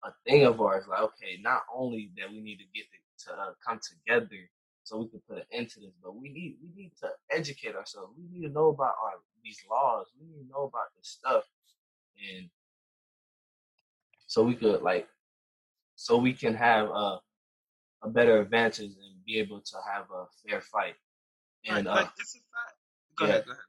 a 0.05 0.11
thing 0.29 0.45
of 0.45 0.61
ours. 0.61 0.85
Like, 0.89 1.01
okay, 1.03 1.39
not 1.43 1.63
only 1.75 2.11
that 2.19 2.31
we 2.31 2.41
need 2.41 2.59
to 2.59 2.65
get 2.75 2.85
to, 2.91 3.29
to 3.29 3.41
uh, 3.41 3.53
come 3.67 3.81
together 3.83 4.37
so 4.85 4.99
we 4.99 5.09
can 5.09 5.21
put 5.29 5.39
an 5.39 5.45
end 5.53 5.69
to 5.71 5.81
this, 5.81 5.95
but 6.03 6.15
we 6.15 6.29
need 6.31 6.59
we 6.63 6.71
need 6.81 6.93
to 7.01 7.09
educate 7.31 7.75
ourselves. 7.75 8.13
We 8.17 8.25
need 8.31 8.47
to 8.47 8.53
know 8.53 8.69
about 8.69 8.95
our 9.03 9.15
these 9.43 9.59
laws. 9.71 10.07
We 10.19 10.27
need 10.27 10.43
to 10.45 10.49
know 10.51 10.65
about 10.65 10.89
this 10.97 11.09
stuff, 11.09 11.45
and 12.37 12.49
so 14.27 14.43
we 14.43 14.55
could 14.55 14.83
like 14.83 15.09
so 15.97 16.17
we 16.19 16.33
can 16.33 16.55
have 16.55 16.89
a 16.89 17.21
a 18.03 18.09
better 18.09 18.41
advantage 18.41 18.93
and 18.93 19.25
be 19.27 19.39
able 19.39 19.61
to 19.61 19.77
have 19.93 20.05
a 20.15 20.27
fair 20.47 20.61
fight. 20.61 20.95
Right, 21.69 21.79
And 21.79 21.89
uh, 21.89 21.93
like 21.93 22.11
it's 22.19 22.37
a 22.37 22.39
fact. 22.39 22.77
Go 23.19 23.25
yeah. 23.25 23.31
go 23.31 23.33
ahead, 23.33 23.45
go 23.47 23.53
ahead. 23.53 23.63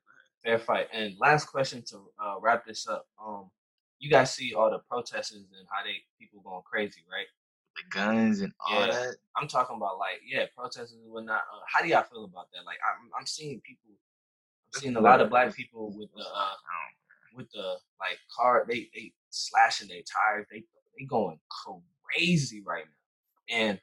Fair 0.47 0.59
fight. 0.59 0.87
And 0.93 1.15
last 1.19 1.45
question 1.47 1.83
to 1.89 1.97
uh, 2.23 2.35
wrap 2.41 2.65
this 2.65 2.87
up. 2.87 3.07
Um, 3.23 3.51
you 3.99 4.09
guys 4.09 4.33
see 4.33 4.53
all 4.53 4.71
the 4.71 4.79
protesters 4.89 5.39
and 5.39 5.67
how 5.69 5.83
they 5.83 5.97
people 6.19 6.41
going 6.41 6.61
crazy, 6.65 7.01
right? 7.11 7.27
The 7.75 7.97
guns 7.97 8.41
and 8.41 8.53
all 8.65 8.81
Yeah. 8.81 8.87
that. 8.87 9.15
I'm 9.35 9.47
talking 9.49 9.75
about 9.77 9.99
like 9.99 10.21
yeah, 10.25 10.45
protesters 10.55 10.93
and 11.03 11.11
whatnot. 11.11 11.41
Uh, 11.53 11.61
how 11.67 11.81
do 11.83 11.89
y'all 11.89 12.03
feel 12.03 12.25
about 12.25 12.47
that? 12.53 12.65
Like 12.65 12.77
I'm 12.87 13.09
I'm 13.19 13.25
seeing 13.27 13.61
people, 13.61 13.91
I'm 14.75 14.81
seeing 14.81 14.95
a 14.95 15.01
lot 15.01 15.21
of 15.21 15.29
black 15.29 15.55
people 15.55 15.93
with 15.97 16.09
the 16.15 16.23
uh 16.23 16.55
with 17.35 17.51
the 17.51 17.75
like 17.99 18.19
car 18.35 18.65
they 18.67 18.89
they 18.95 19.13
slashing 19.31 19.89
their 19.89 20.01
tires. 20.01 20.47
They 20.51 20.63
they 20.97 21.05
going 21.05 21.39
crazy 22.15 22.63
right 22.65 22.85
now. 22.85 23.57
And 23.57 23.81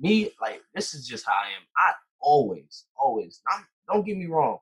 me 0.00 0.32
like 0.40 0.62
this 0.74 0.94
is 0.94 1.06
just 1.06 1.26
how 1.26 1.34
I 1.34 1.48
am. 1.48 1.62
I 1.76 1.92
always 2.20 2.86
always 2.96 3.42
not, 3.50 3.64
don't 3.92 4.06
get 4.06 4.16
me 4.16 4.26
wrong. 4.26 4.58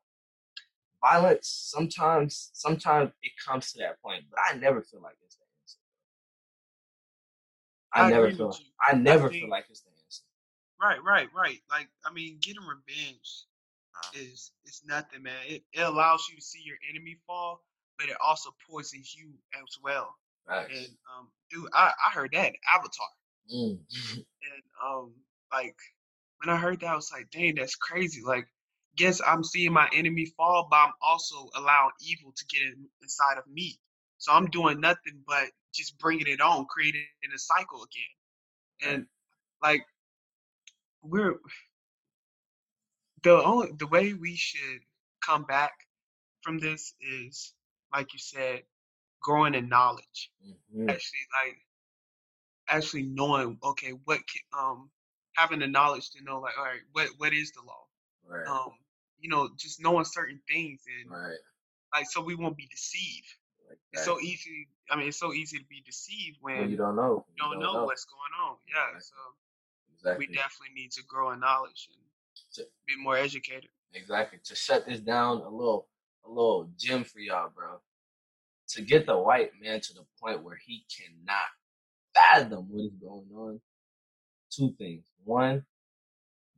Violence 1.00 1.48
sometimes 1.48 2.50
sometimes 2.52 3.10
it 3.22 3.32
comes 3.46 3.72
to 3.72 3.78
that 3.78 4.00
point, 4.02 4.24
but 4.30 4.38
I 4.40 4.56
never 4.58 4.82
feel 4.82 5.00
like 5.00 5.16
it's 5.24 5.36
the 5.36 5.44
answer. 5.62 5.78
I, 7.92 8.02
I 8.06 8.10
never 8.10 8.30
feel. 8.30 8.56
I 8.80 8.94
never 8.94 9.28
think- 9.28 9.42
feel 9.42 9.50
like 9.50 9.66
it's 9.70 9.80
the 9.80 9.90
answer. 10.04 10.22
Right, 10.80 11.02
right, 11.04 11.28
right. 11.34 11.58
Like 11.70 11.88
I 12.04 12.12
mean, 12.12 12.38
getting 12.40 12.62
revenge 12.62 13.44
is 14.14 14.52
is 14.66 14.82
nothing, 14.86 15.22
man. 15.22 15.36
It, 15.46 15.62
it 15.72 15.80
allows 15.80 16.26
you 16.30 16.36
to 16.36 16.42
see 16.42 16.62
your 16.64 16.76
enemy 16.90 17.18
fall, 17.26 17.62
but 17.98 18.08
it 18.08 18.16
also 18.24 18.50
poisons 18.68 19.14
you 19.16 19.30
as 19.54 19.78
well. 19.82 20.14
Right. 20.48 20.68
And 20.70 20.86
um, 21.16 21.28
dude, 21.50 21.68
I 21.74 21.92
I 22.06 22.10
heard 22.12 22.30
that 22.32 22.52
Avatar, 22.74 23.06
Mm. 23.52 23.78
and 24.16 24.62
um, 24.84 25.12
like 25.52 25.76
when 26.42 26.54
I 26.54 26.58
heard 26.58 26.80
that, 26.80 26.86
I 26.92 26.94
was 26.94 27.10
like, 27.12 27.30
dang, 27.30 27.56
that's 27.56 27.74
crazy. 27.74 28.22
Like, 28.24 28.46
yes, 29.00 29.20
I'm 29.26 29.44
seeing 29.44 29.72
my 29.72 29.88
enemy 29.94 30.26
fall, 30.36 30.68
but 30.70 30.76
I'm 30.78 30.92
also 31.02 31.50
allowing 31.56 31.92
evil 32.02 32.32
to 32.36 32.46
get 32.46 32.62
in, 32.62 32.88
inside 33.02 33.38
of 33.38 33.46
me. 33.48 33.78
So 34.18 34.32
I'm 34.32 34.46
doing 34.48 34.80
nothing 34.80 35.24
but 35.26 35.50
just 35.74 35.98
bringing 35.98 36.28
it 36.28 36.40
on, 36.40 36.66
creating 36.66 37.04
a 37.34 37.38
cycle 37.38 37.84
again. 37.84 38.92
And 38.94 39.06
like 39.62 39.82
we're 41.02 41.36
the 43.22 43.32
only 43.42 43.72
the 43.78 43.86
way 43.86 44.12
we 44.14 44.36
should 44.36 44.80
come 45.20 45.44
back 45.44 45.72
from 46.42 46.58
this 46.58 46.94
is 47.00 47.54
like 47.92 48.12
you 48.14 48.18
said, 48.20 48.62
growing 49.22 49.54
in 49.54 49.68
knowledge. 49.68 50.30
Mhm. 50.44 50.90
Actually, 50.90 51.26
like 51.44 51.58
actually 52.68 53.02
knowing, 53.04 53.58
okay, 53.62 53.92
what 54.04 54.20
ca- 54.20 54.58
um 54.58 54.90
having 55.36 55.60
the 55.60 55.66
knowledge 55.68 56.10
to 56.12 56.22
know, 56.24 56.40
like, 56.40 56.58
all 56.58 56.64
right, 56.64 56.80
what 56.92 57.08
what 57.18 57.32
is 57.34 57.52
the 57.52 57.62
law? 57.62 57.84
Right. 58.28 58.46
Um, 58.48 58.72
you 59.20 59.28
know, 59.28 59.48
just 59.56 59.80
knowing 59.82 60.04
certain 60.04 60.40
things 60.48 60.80
and 61.00 61.10
right. 61.10 61.38
like 61.94 62.06
so 62.10 62.22
we 62.22 62.34
won't 62.34 62.56
be 62.56 62.66
deceived. 62.70 63.26
Like 63.68 63.78
It's 63.92 64.04
so 64.04 64.20
easy. 64.20 64.68
I 64.90 64.96
mean, 64.96 65.08
it's 65.08 65.18
so 65.18 65.32
easy 65.32 65.58
to 65.58 65.64
be 65.66 65.82
deceived 65.86 66.38
when 66.40 66.58
when 66.58 66.70
you 66.70 66.76
don't 66.76 66.96
know. 66.96 67.24
you 67.36 67.42
don't 67.42 67.60
know 67.60 67.84
what's 67.84 68.04
going 68.04 68.48
on. 68.48 68.56
Yeah. 68.68 68.98
So 68.98 69.14
Exactly. 69.94 70.26
we 70.28 70.34
definitely 70.34 70.74
need 70.74 70.92
to 70.92 71.02
grow 71.04 71.32
in 71.32 71.40
knowledge 71.40 71.88
and 71.92 72.02
To- 72.54 72.68
be 72.86 72.96
more 72.96 73.16
educated. 73.16 73.68
Exactly. 73.92 74.38
To 74.44 74.54
shut 74.54 74.86
this 74.86 75.00
down, 75.00 75.38
a 75.42 75.48
little 75.48 75.88
a 76.24 76.28
little 76.28 76.70
gem 76.76 77.04
for 77.04 77.18
y'all, 77.18 77.50
bro. 77.50 77.80
To 78.68 78.82
get 78.82 79.06
the 79.06 79.18
white 79.18 79.50
man 79.60 79.80
to 79.80 79.94
the 79.94 80.04
point 80.20 80.42
where 80.42 80.56
he 80.56 80.84
cannot 80.96 81.48
fathom 82.14 82.66
what 82.70 82.84
is 82.84 82.94
going 82.94 83.26
on. 83.34 83.60
Two 84.50 84.74
things. 84.78 85.04
One, 85.24 85.64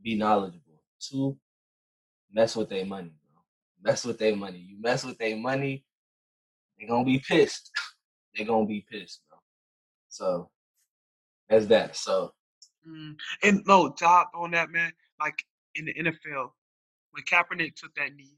be 0.02 0.14
knowledgeable. 0.14 0.83
Two, 1.00 1.37
mess 2.33 2.57
with 2.57 2.69
their 2.69 2.87
money, 2.87 3.12
bro. 3.33 3.43
Mess 3.91 4.05
with 4.05 4.19
their 4.19 4.37
money. 4.37 4.59
You 4.59 4.81
mess 4.81 5.05
with 5.05 5.19
their 5.19 5.37
money, 5.37 5.85
they're 6.79 6.89
gonna 6.89 7.05
be 7.05 7.19
pissed. 7.21 7.71
they're 8.35 8.47
gonna 8.47 8.67
be 8.67 8.85
pissed, 8.91 9.21
bro. 9.29 9.39
So 10.09 10.51
that's 11.49 11.67
that. 11.67 11.97
So 11.97 12.33
Mm. 12.89 13.17
And 13.43 13.62
no, 13.67 13.91
top 13.91 14.33
on 14.35 14.51
that 14.53 14.71
man, 14.71 14.93
like 15.21 15.45
in 15.75 15.85
the 15.85 15.95
NFL, 15.95 16.53
when 17.12 17.23
Kaepernick 17.25 17.77
took 17.77 17.95
that 17.95 18.15
knee, 18.15 18.37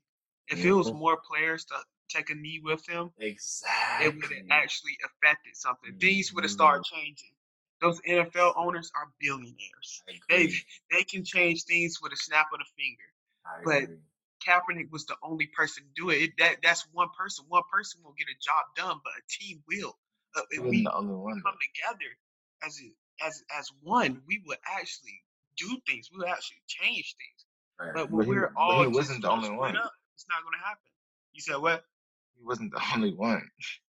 if 0.49 0.63
it 0.65 0.73
was 0.73 0.91
Mhm. 0.91 0.99
more 0.99 1.21
players 1.21 1.65
to 1.67 1.83
take 2.09 2.31
a 2.31 2.35
knee 2.35 2.61
with 2.61 2.87
him, 2.87 3.11
exactly, 3.19 4.07
it 4.07 4.15
would 4.15 4.25
have 4.25 4.47
actually 4.51 4.99
affected 5.05 5.57
something. 5.57 5.99
Things 5.99 6.33
would 6.33 6.45
have 6.45 6.51
started 6.51 6.85
changing. 6.85 7.35
Those 7.81 8.01
NFL 8.03 8.53
owners 8.57 8.91
are 8.95 9.13
billionaires. 9.19 10.03
They 10.29 10.53
they 10.91 11.05
can 11.05 11.25
change 11.25 11.65
things 11.65 12.01
with 12.03 12.13
a 12.13 12.17
snap 12.17 12.53
of 12.53 12.59
the 12.59 12.67
finger. 12.77 13.14
But-. 13.65 13.89
Kaepernick 14.47 14.91
was 14.93 15.07
the 15.07 15.17
only 15.23 15.47
person 15.47 15.85
to 15.85 15.91
do 16.03 16.11
it. 16.11 16.17
it 16.23 16.31
that 16.39 16.57
that's 16.63 16.87
one 16.93 17.09
person. 17.19 17.47
One 17.49 17.63
person 17.73 18.03
will 18.05 18.15
get 18.19 18.29
a 18.29 18.37
job 18.43 18.65
done, 18.77 19.01
but 19.03 19.13
a 19.17 19.23
team 19.29 19.63
will. 19.69 19.97
Uh, 20.37 20.43
if 20.51 20.61
we 20.63 20.83
the 20.85 20.95
only 20.95 21.15
one. 21.15 21.43
come 21.43 21.55
together 21.75 22.11
as 22.63 22.79
a, 22.81 23.27
as 23.27 23.43
as 23.59 23.71
one, 23.83 24.21
we 24.27 24.43
will 24.47 24.57
actually 24.79 25.23
do 25.57 25.79
things. 25.87 26.11
We 26.13 26.19
will 26.19 26.29
actually 26.29 26.59
change 26.69 27.17
things. 27.17 27.47
Right. 27.81 27.95
But 27.95 28.11
But 28.11 28.17
when 28.19 28.27
he- 28.27 28.33
we're 28.33 28.49
but 28.49 28.61
all 28.61 28.81
he 28.83 28.89
wasn't 28.89 29.23
the 29.23 29.31
only 29.31 29.51
one. 29.51 29.77
up, 29.77 29.93
it's 30.15 30.27
not 30.29 30.43
going 30.43 30.53
to 30.61 30.65
happen. 30.67 30.83
You 31.33 31.41
said 31.41 31.57
what? 31.57 31.85
He 32.37 32.45
wasn't 32.45 32.73
the 32.73 32.83
only 32.95 33.15
one. 33.15 33.49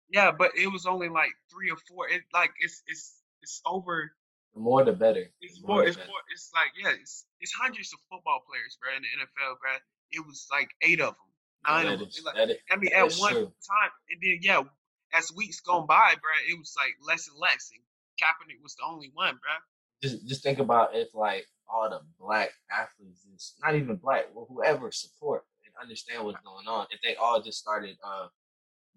Yeah, 0.10 0.32
but 0.32 0.52
it 0.56 0.68
was 0.72 0.86
only 0.86 1.10
like 1.10 1.32
three 1.52 1.72
or 1.72 1.78
four. 1.88 2.10
It 2.10 2.22
like 2.34 2.52
it's 2.60 2.84
it's 2.88 3.22
it's 3.42 3.62
over. 3.66 4.12
The 4.54 4.60
more 4.60 4.84
the 4.86 4.94
better. 4.94 5.26
It's 5.42 5.60
The 5.62 5.68
more. 5.68 5.84
It's 5.86 5.98
better. 5.98 6.08
more. 6.08 6.22
It's 6.32 6.52
like 6.54 6.72
yeah. 6.82 6.94
It's 7.02 7.26
it's 7.40 7.52
hundreds 7.54 7.92
of 7.94 8.00
football 8.10 8.42
players, 8.48 8.78
bro, 8.82 8.96
in 8.96 9.02
the 9.04 9.10
NFL, 9.24 9.58
bro. 9.60 9.72
It 10.12 10.26
was 10.26 10.48
like 10.52 10.70
eight 10.82 11.02
of 11.02 11.16
them, 11.16 11.30
nine 11.68 11.86
That 11.86 11.94
of 11.94 12.00
them. 12.00 12.08
is- 12.10 12.24
Like, 12.24 12.50
is- 12.50 12.58
I 12.72 12.76
mean, 12.78 12.94
at 12.94 13.14
one 13.18 13.34
true. 13.34 13.46
time, 13.68 13.92
and 14.10 14.20
then 14.22 14.40
yeah, 14.42 14.62
as 15.14 15.32
weeks 15.36 15.60
gone 15.60 15.88
by, 15.88 16.14
bro, 16.22 16.32
it 16.50 16.58
was 16.60 16.74
like 16.78 16.94
less 17.08 17.28
and 17.28 17.38
less. 17.40 17.72
And 17.74 17.82
Kaepernick 18.22 18.62
was 18.62 18.76
the 18.76 18.84
only 18.86 19.10
one, 19.14 19.36
bro. 19.42 19.54
just 20.02 20.28
just 20.28 20.44
think 20.44 20.60
about 20.60 20.96
if 20.96 21.14
like 21.16 21.48
all 21.68 21.90
the 21.90 22.02
black 22.20 22.52
athletes 22.72 23.26
is 23.34 23.54
not 23.64 23.74
even 23.76 23.96
black, 23.96 24.26
well 24.36 24.46
whoever 24.48 24.92
support 24.92 25.44
and 25.66 25.74
understand 25.82 26.24
what's 26.26 26.42
going 26.44 26.68
on, 26.68 26.86
if 26.92 27.02
they 27.02 27.16
all 27.16 27.42
just 27.42 27.58
started 27.58 27.98
uh 28.06 28.28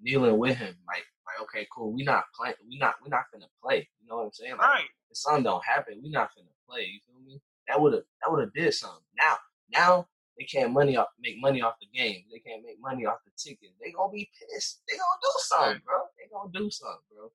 kneeling 0.01 0.39
with 0.39 0.57
him, 0.57 0.75
like 0.87 1.05
like 1.27 1.41
okay, 1.43 1.67
cool, 1.73 1.93
we 1.93 2.05
not 2.05 2.25
playing 2.35 2.55
we 2.69 2.79
not 2.79 2.95
we 3.03 3.09
not 3.11 3.25
finna 3.35 3.47
play. 3.63 3.89
You 4.01 4.09
know 4.09 4.17
what 4.19 4.25
I'm 4.27 4.33
saying? 4.33 4.53
Like 4.53 4.61
Right. 4.61 4.85
if 5.11 5.17
something 5.19 5.45
don't 5.45 5.65
happen, 5.65 6.01
we 6.03 6.11
not 6.11 6.31
finna 6.31 6.53
play, 6.69 6.83
you 6.85 7.01
feel 7.07 7.21
me? 7.25 7.41
That 7.69 7.81
would 7.81 7.95
have 7.95 8.05
that 8.23 8.31
would 8.31 8.41
have 8.41 8.53
did 8.55 8.75
something. 8.75 9.05
Now 9.19 9.37
now 9.73 10.09
they 10.39 10.45
can't 10.45 10.73
money 10.73 10.97
off 10.97 11.09
make 11.21 11.41
money 11.41 11.63
off 11.63 11.75
the 11.81 11.87
game. 11.87 12.25
They 12.33 12.39
can't 12.41 12.65
make 12.65 12.81
money 12.81 13.07
off 13.07 13.19
the 13.25 13.33
tickets. 13.37 13.75
They 13.83 13.93
gonna 13.93 14.13
be 14.13 14.31
pissed. 14.39 14.83
They 14.89 14.97
gonna 14.97 15.21
do 15.23 15.31
something, 15.39 15.83
bro. 15.85 15.99
They 16.19 16.29
gonna 16.33 16.53
do 16.53 16.71
something, 16.71 17.01
bro. 17.11 17.29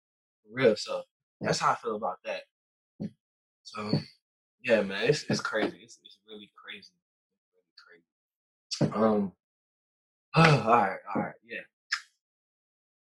For 0.43 0.49
real. 0.53 0.75
So 0.75 1.03
that's 1.41 1.59
how 1.59 1.71
I 1.71 1.75
feel 1.75 1.95
about 1.95 2.19
that. 2.25 2.43
So 3.63 3.91
yeah, 4.63 4.81
man, 4.81 5.09
it's 5.09 5.23
it's 5.29 5.41
crazy. 5.41 5.79
It's 5.83 5.99
it's 6.03 6.19
really 6.27 6.51
crazy. 6.55 6.91
It's 8.79 8.81
really 8.81 8.91
crazy. 8.93 8.93
Um. 8.95 9.31
all 10.35 10.43
right, 10.43 10.97
all 11.13 11.21
right, 11.21 11.33
yeah. 11.45 11.59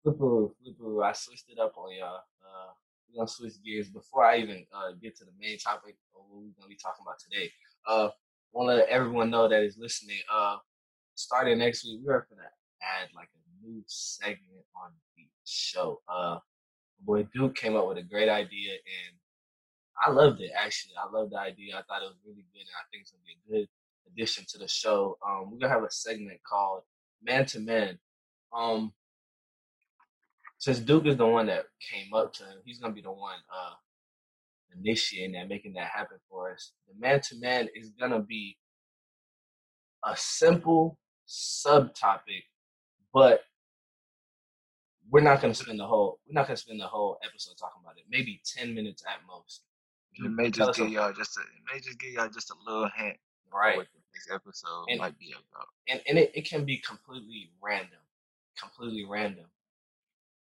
Flipperoo, 0.05 0.53
flipperoo. 0.61 1.05
I 1.05 1.13
switched 1.13 1.49
it 1.51 1.59
up 1.59 1.75
on 1.79 1.95
y'all. 1.95 2.17
Uh, 2.17 2.73
we're 3.09 3.19
gonna 3.21 3.29
switch 3.29 3.55
gears 3.65 3.89
before 3.89 4.25
I 4.25 4.39
even 4.39 4.67
uh 4.75 4.93
get 5.03 5.17
to 5.19 5.25
the 5.25 5.33
main 5.41 5.59
topic 5.59 5.97
of 6.15 6.23
what 6.29 6.43
we're 6.43 6.53
gonna 6.59 6.69
be 6.69 6.77
talking 6.77 7.05
about 7.05 7.19
today. 7.19 7.51
Uh, 7.89 8.09
want 8.53 8.69
to 8.71 8.77
let 8.77 8.89
everyone 8.89 9.31
know 9.31 9.49
that 9.49 9.63
is 9.63 9.79
listening. 9.79 10.19
Uh, 10.33 10.57
starting 11.15 11.59
next 11.59 11.85
week, 11.85 12.01
we 12.05 12.13
are 12.13 12.27
gonna 12.29 12.49
add 12.83 13.09
like 13.15 13.29
a 13.35 13.67
new 13.67 13.83
segment 13.87 14.65
on 14.77 14.91
the 15.17 15.25
show. 15.45 16.01
Uh, 16.09 16.39
boy 17.01 17.27
Duke 17.35 17.55
came 17.57 17.77
up 17.77 17.89
with 17.89 17.99
a 17.99 18.03
great 18.03 18.29
idea 18.29 18.73
and 18.73 19.17
I 20.07 20.11
loved 20.11 20.41
it 20.41 20.51
actually. 20.57 20.95
I 20.97 21.11
loved 21.11 21.33
the 21.33 21.39
idea. 21.39 21.77
I 21.77 21.83
thought 21.83 22.03
it 22.03 22.07
was 22.11 22.19
really 22.27 22.45
good, 22.53 22.61
and 22.61 22.77
I 22.77 22.85
think 22.91 23.03
it's 23.03 23.13
gonna 23.13 23.23
be 23.25 23.55
a 23.57 23.61
good 23.61 23.69
addition 24.13 24.45
to 24.51 24.59
the 24.59 24.69
show. 24.69 25.19
Um, 25.27 25.51
we're 25.51 25.59
gonna 25.59 25.73
have 25.73 25.85
a 25.85 25.91
segment 25.91 26.41
called 26.47 26.83
Man 27.23 27.47
to 27.47 27.61
Man. 27.61 27.99
Um, 28.53 28.93
since 30.65 30.79
Duke 30.79 31.05
is 31.05 31.19
the 31.19 31.27
one 31.27 31.45
that 31.49 31.67
came 31.93 32.15
up 32.15 32.33
to 32.33 32.43
him, 32.43 32.57
he's 32.65 32.79
gonna 32.79 32.95
be 32.95 33.03
the 33.03 33.13
one 33.13 33.37
uh 33.55 33.75
initiating 34.75 35.33
that, 35.33 35.47
making 35.47 35.75
that 35.75 35.89
happen 35.89 36.17
for 36.31 36.51
us. 36.53 36.73
The 36.89 36.95
Man 36.99 37.21
to 37.21 37.39
Man 37.39 37.69
is 37.75 37.91
gonna 37.91 38.21
be 38.21 38.57
a 40.07 40.17
simple 40.17 40.99
subtopic, 41.29 42.45
but 43.13 43.43
we're 45.11 45.21
not 45.21 45.43
gonna 45.43 45.53
spend 45.53 45.79
the 45.79 45.87
whole 45.87 46.19
we're 46.27 46.33
not 46.33 46.47
gonna 46.47 46.57
spend 46.57 46.81
the 46.81 46.87
whole 46.87 47.19
episode 47.23 47.59
talking 47.59 47.83
about 47.85 47.99
it. 47.99 48.05
Maybe 48.09 48.41
ten 48.47 48.75
minutes 48.75 49.03
at 49.07 49.19
most. 49.27 49.65
It 50.15 50.31
may 50.31 50.51
Tell 50.51 50.69
just 50.69 50.79
give 50.79 50.89
y'all 50.89 51.13
just 51.13 51.37
a 51.37 51.41
it 51.43 51.47
may 51.75 51.79
just 51.81 51.99
give 51.99 52.13
y'all 52.13 52.31
just 52.31 52.51
a 52.51 52.55
little 52.67 52.89
hint 52.97 53.19
right. 53.53 53.77
what 53.77 53.87
next 54.15 54.31
episode 54.33 54.87
And- 54.89 54.99
might 54.99 55.19
be 55.19 55.33
about. 55.33 55.67
and 55.89 56.01
and 56.09 56.17
it, 56.19 56.33
it 56.35 56.49
can 56.49 56.65
be 56.65 56.79
completely 56.79 57.51
random, 57.63 58.01
completely 58.59 59.05
random. 59.05 59.45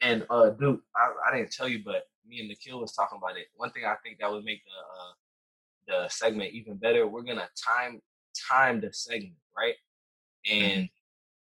And 0.01 0.25
uh, 0.29 0.49
dude, 0.51 0.79
I, 0.95 1.11
I 1.31 1.35
didn't 1.37 1.51
tell 1.51 1.67
you, 1.67 1.81
but 1.83 2.03
me 2.27 2.39
and 2.39 2.49
Nikhil 2.49 2.79
was 2.81 2.93
talking 2.93 3.17
about 3.21 3.37
it. 3.37 3.47
One 3.55 3.71
thing 3.71 3.85
I 3.85 3.95
think 4.03 4.19
that 4.19 4.31
would 4.31 4.43
make 4.43 4.61
the 5.87 5.93
uh, 5.99 6.03
the 6.03 6.09
segment 6.09 6.53
even 6.53 6.75
better. 6.77 7.07
We're 7.07 7.23
gonna 7.23 7.47
time 7.63 8.01
time 8.49 8.81
the 8.81 8.91
segment, 8.93 9.33
right? 9.57 9.73
And 10.49 10.89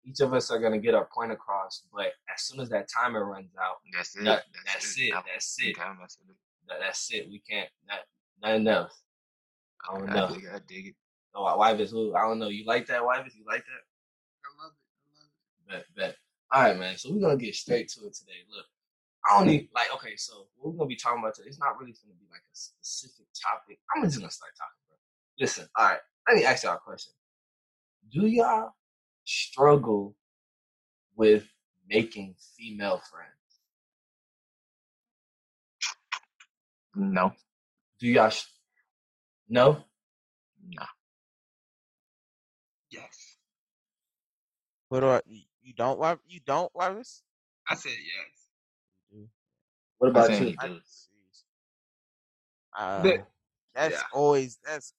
each 0.05 0.19
of 0.21 0.33
us 0.33 0.51
are 0.51 0.59
gonna 0.59 0.77
get 0.77 0.93
our 0.95 1.09
point 1.13 1.31
across. 1.31 1.83
But 1.93 2.13
as 2.33 2.43
soon 2.43 2.59
as 2.61 2.69
that 2.69 2.87
timer 2.87 3.25
runs 3.25 3.51
out, 3.61 3.77
That's 3.91 4.15
it. 4.15 4.23
that, 4.25 4.43
that's, 4.65 4.73
that's 4.85 4.99
it. 4.99 5.13
I- 5.13 5.23
That's 5.33 5.57
you 5.59 5.69
it. 5.71 5.75
can't 5.75 5.97
it. 5.99 6.35
That, 6.67 6.77
that's 6.79 7.11
it. 7.13 7.27
We 7.29 7.39
can't. 7.39 7.69
That 7.87 7.99
nothing 8.41 8.67
else. 8.67 9.01
I 9.89 9.97
don't 9.97 10.09
I 10.09 10.13
know. 10.15 10.27
dig 10.33 10.43
it. 10.43 10.49
I 10.53 10.59
dig 10.67 10.87
it. 10.87 10.95
Oh, 11.35 11.57
wife 11.57 11.79
is 11.79 11.91
who? 11.91 12.15
I 12.15 12.21
don't 12.21 12.39
know. 12.39 12.47
You 12.47 12.65
like 12.65 12.87
that, 12.87 13.03
wife? 13.03 13.25
You 13.35 13.43
like 13.45 13.63
that? 13.65 13.83
I 14.45 14.63
love 14.63 14.71
it. 14.71 15.69
I 15.69 15.73
love 15.73 15.81
it. 15.81 15.95
Bet, 15.95 16.05
bet. 16.07 16.15
All 16.55 16.61
right, 16.63 16.79
man. 16.79 16.97
So 16.97 17.11
we're 17.11 17.19
gonna 17.19 17.35
get 17.35 17.53
straight 17.53 17.89
to 17.89 18.05
it 18.07 18.13
today. 18.15 18.31
Look, 18.49 18.65
I 19.29 19.37
don't 19.37 19.47
need 19.47 19.67
like 19.75 19.93
okay. 19.95 20.15
So 20.15 20.47
what 20.55 20.71
we're 20.71 20.77
gonna 20.77 20.87
be 20.87 20.95
talking 20.95 21.19
about 21.19 21.35
today? 21.35 21.49
It's 21.49 21.59
not 21.59 21.77
really 21.77 21.91
gonna 21.91 22.15
be 22.17 22.27
like 22.31 22.39
a 22.39 22.55
specific 22.55 23.25
topic. 23.43 23.77
I'm 23.93 24.03
just 24.03 24.19
gonna 24.19 24.31
start 24.31 24.53
talking, 24.57 24.79
bro. 24.87 24.95
Listen, 25.37 25.67
all 25.75 25.85
right. 25.85 25.99
Let 26.29 26.37
me 26.37 26.45
ask 26.45 26.63
y'all 26.63 26.75
a 26.75 26.79
question. 26.79 27.11
Do 28.09 28.25
y'all 28.25 28.71
struggle 29.25 30.15
with 31.17 31.45
making 31.89 32.35
female 32.57 33.01
friends? 33.11 33.31
No. 36.95 37.33
Do 37.99 38.07
y'all? 38.07 38.29
Sh- 38.29 38.45
no. 39.49 39.83
Nah. 40.69 40.85
Yes. 42.91 43.39
What 44.87 45.01
do 45.01 45.07
I? 45.09 45.21
You 45.77 45.83
you 45.83 45.87
don't 45.87 45.99
love? 45.99 46.19
You 46.27 46.39
don't 46.45 46.75
love 46.75 46.95
this? 46.97 47.23
I 47.69 47.75
said 47.75 47.91
yes. 47.91 48.49
You 49.11 49.17
do. 49.21 49.27
What 49.97 50.09
about 50.11 50.29
you? 50.31 50.47
you 50.47 50.55
do. 50.57 50.79
Uh, 52.77 53.01
But- 53.03 53.27
that's 53.73 53.95
yeah. 53.95 54.01
always 54.13 54.57
that's 54.65 54.93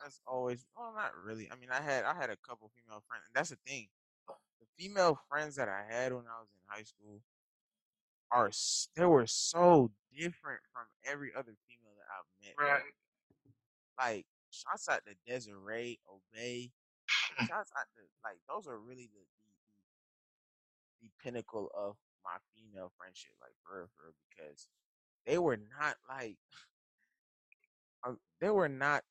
that's 0.00 0.20
always 0.28 0.64
well 0.76 0.92
not 0.94 1.10
really. 1.24 1.50
I 1.50 1.56
mean 1.56 1.70
I 1.72 1.80
had 1.80 2.04
I 2.04 2.14
had 2.14 2.30
a 2.30 2.36
couple 2.36 2.70
female 2.76 3.02
friends 3.08 3.24
and 3.26 3.34
that's 3.34 3.50
the 3.50 3.58
thing. 3.66 3.88
The 4.28 4.66
female 4.78 5.18
friends 5.28 5.56
that 5.56 5.68
I 5.68 5.82
had 5.88 6.12
when 6.12 6.22
I 6.26 6.38
was 6.38 6.48
in 6.52 6.60
high 6.68 6.84
school 6.84 7.20
are 8.30 8.48
s- 8.48 8.88
they 8.94 9.04
were 9.06 9.26
so 9.26 9.90
different 10.16 10.60
from 10.72 10.84
every 11.04 11.32
other 11.36 11.56
female 11.66 11.94
that 11.98 12.06
I've 12.14 12.46
met. 12.46 12.54
Right. 12.64 12.82
Like 13.98 14.26
shots 14.50 14.88
out 14.88 15.02
to 15.06 15.14
Desiree, 15.26 15.98
Obey, 16.08 16.70
shots 17.48 17.72
out 17.76 17.86
to 17.96 18.02
like 18.22 18.38
those 18.48 18.68
are 18.68 18.78
really 18.78 19.08
the 19.12 19.20
the, 19.46 19.53
the, 21.04 21.10
pinnacle 21.22 21.70
of 21.76 21.96
my 22.24 22.36
female 22.54 22.92
friendship, 22.96 23.32
like 23.40 23.52
for 23.64 23.88
because 24.30 24.68
they 25.26 25.38
were 25.38 25.58
not 25.80 25.96
like 26.08 26.36
uh, 28.06 28.12
they 28.40 28.50
were 28.50 28.68
not 28.68 29.02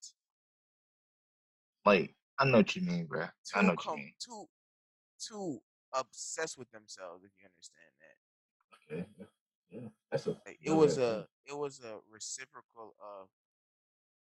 Like, 1.86 2.16
I 2.40 2.46
know 2.46 2.58
what 2.58 2.76
you 2.76 2.82
mean, 2.82 3.06
bro. 3.06 3.26
I 3.56 3.62
know 3.62 3.70
too 3.70 3.76
what 3.76 3.86
you 3.86 3.96
mean. 3.96 4.14
too 4.20 4.46
too 5.20 5.60
obsessed 5.94 6.58
with 6.58 6.72
themselves, 6.72 7.24
if 7.24 7.32
you 7.40 7.46
understand 7.46 7.94
that. 8.00 8.18
Okay. 8.94 9.08
Yeah. 9.70 9.90
That's 10.12 10.28
a. 10.28 10.32
Like, 10.46 10.60
it 10.64 10.72
was 10.72 10.98
a 10.98 11.28
it 11.46 11.56
was 11.58 11.82
a 11.84 12.00
reciprocal 12.12 12.96
of 13.00 13.28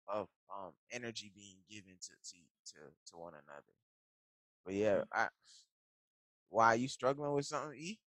of 0.09 0.29
um 0.55 0.73
energy 0.91 1.31
being 1.35 1.59
given 1.71 1.95
to 2.01 2.11
to 2.11 2.39
to, 2.73 2.81
to 3.11 3.17
one 3.17 3.33
another. 3.35 3.75
But 4.65 4.75
yeah, 4.75 5.03
I 5.13 5.29
why 6.53 6.67
are 6.67 6.77
you 6.77 6.87
struggling 6.87 7.33
with 7.33 7.47
something, 7.47 7.79
E? 7.79 7.99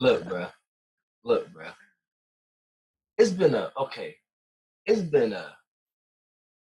Look, 0.00 0.24
bruh. 0.24 0.50
Look, 1.24 1.48
bruh. 1.52 1.72
It's 3.16 3.30
been 3.30 3.54
a 3.54 3.72
okay. 3.78 4.16
It's 4.84 5.00
been 5.00 5.32
a. 5.32 5.54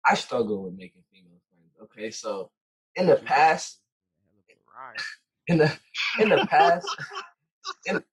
I 0.06 0.15
struggle 0.15 0.63
with 0.63 0.73
making 0.73 1.03
female 1.12 1.39
friends. 1.47 1.73
Okay, 1.84 2.10
so 2.10 2.49
in 2.95 3.06
the 3.06 3.17
past, 3.17 3.82
in 5.47 5.60
the 5.60 5.71
in 6.19 6.29
the 6.29 6.45
past, 6.49 6.88
in 7.86 8.03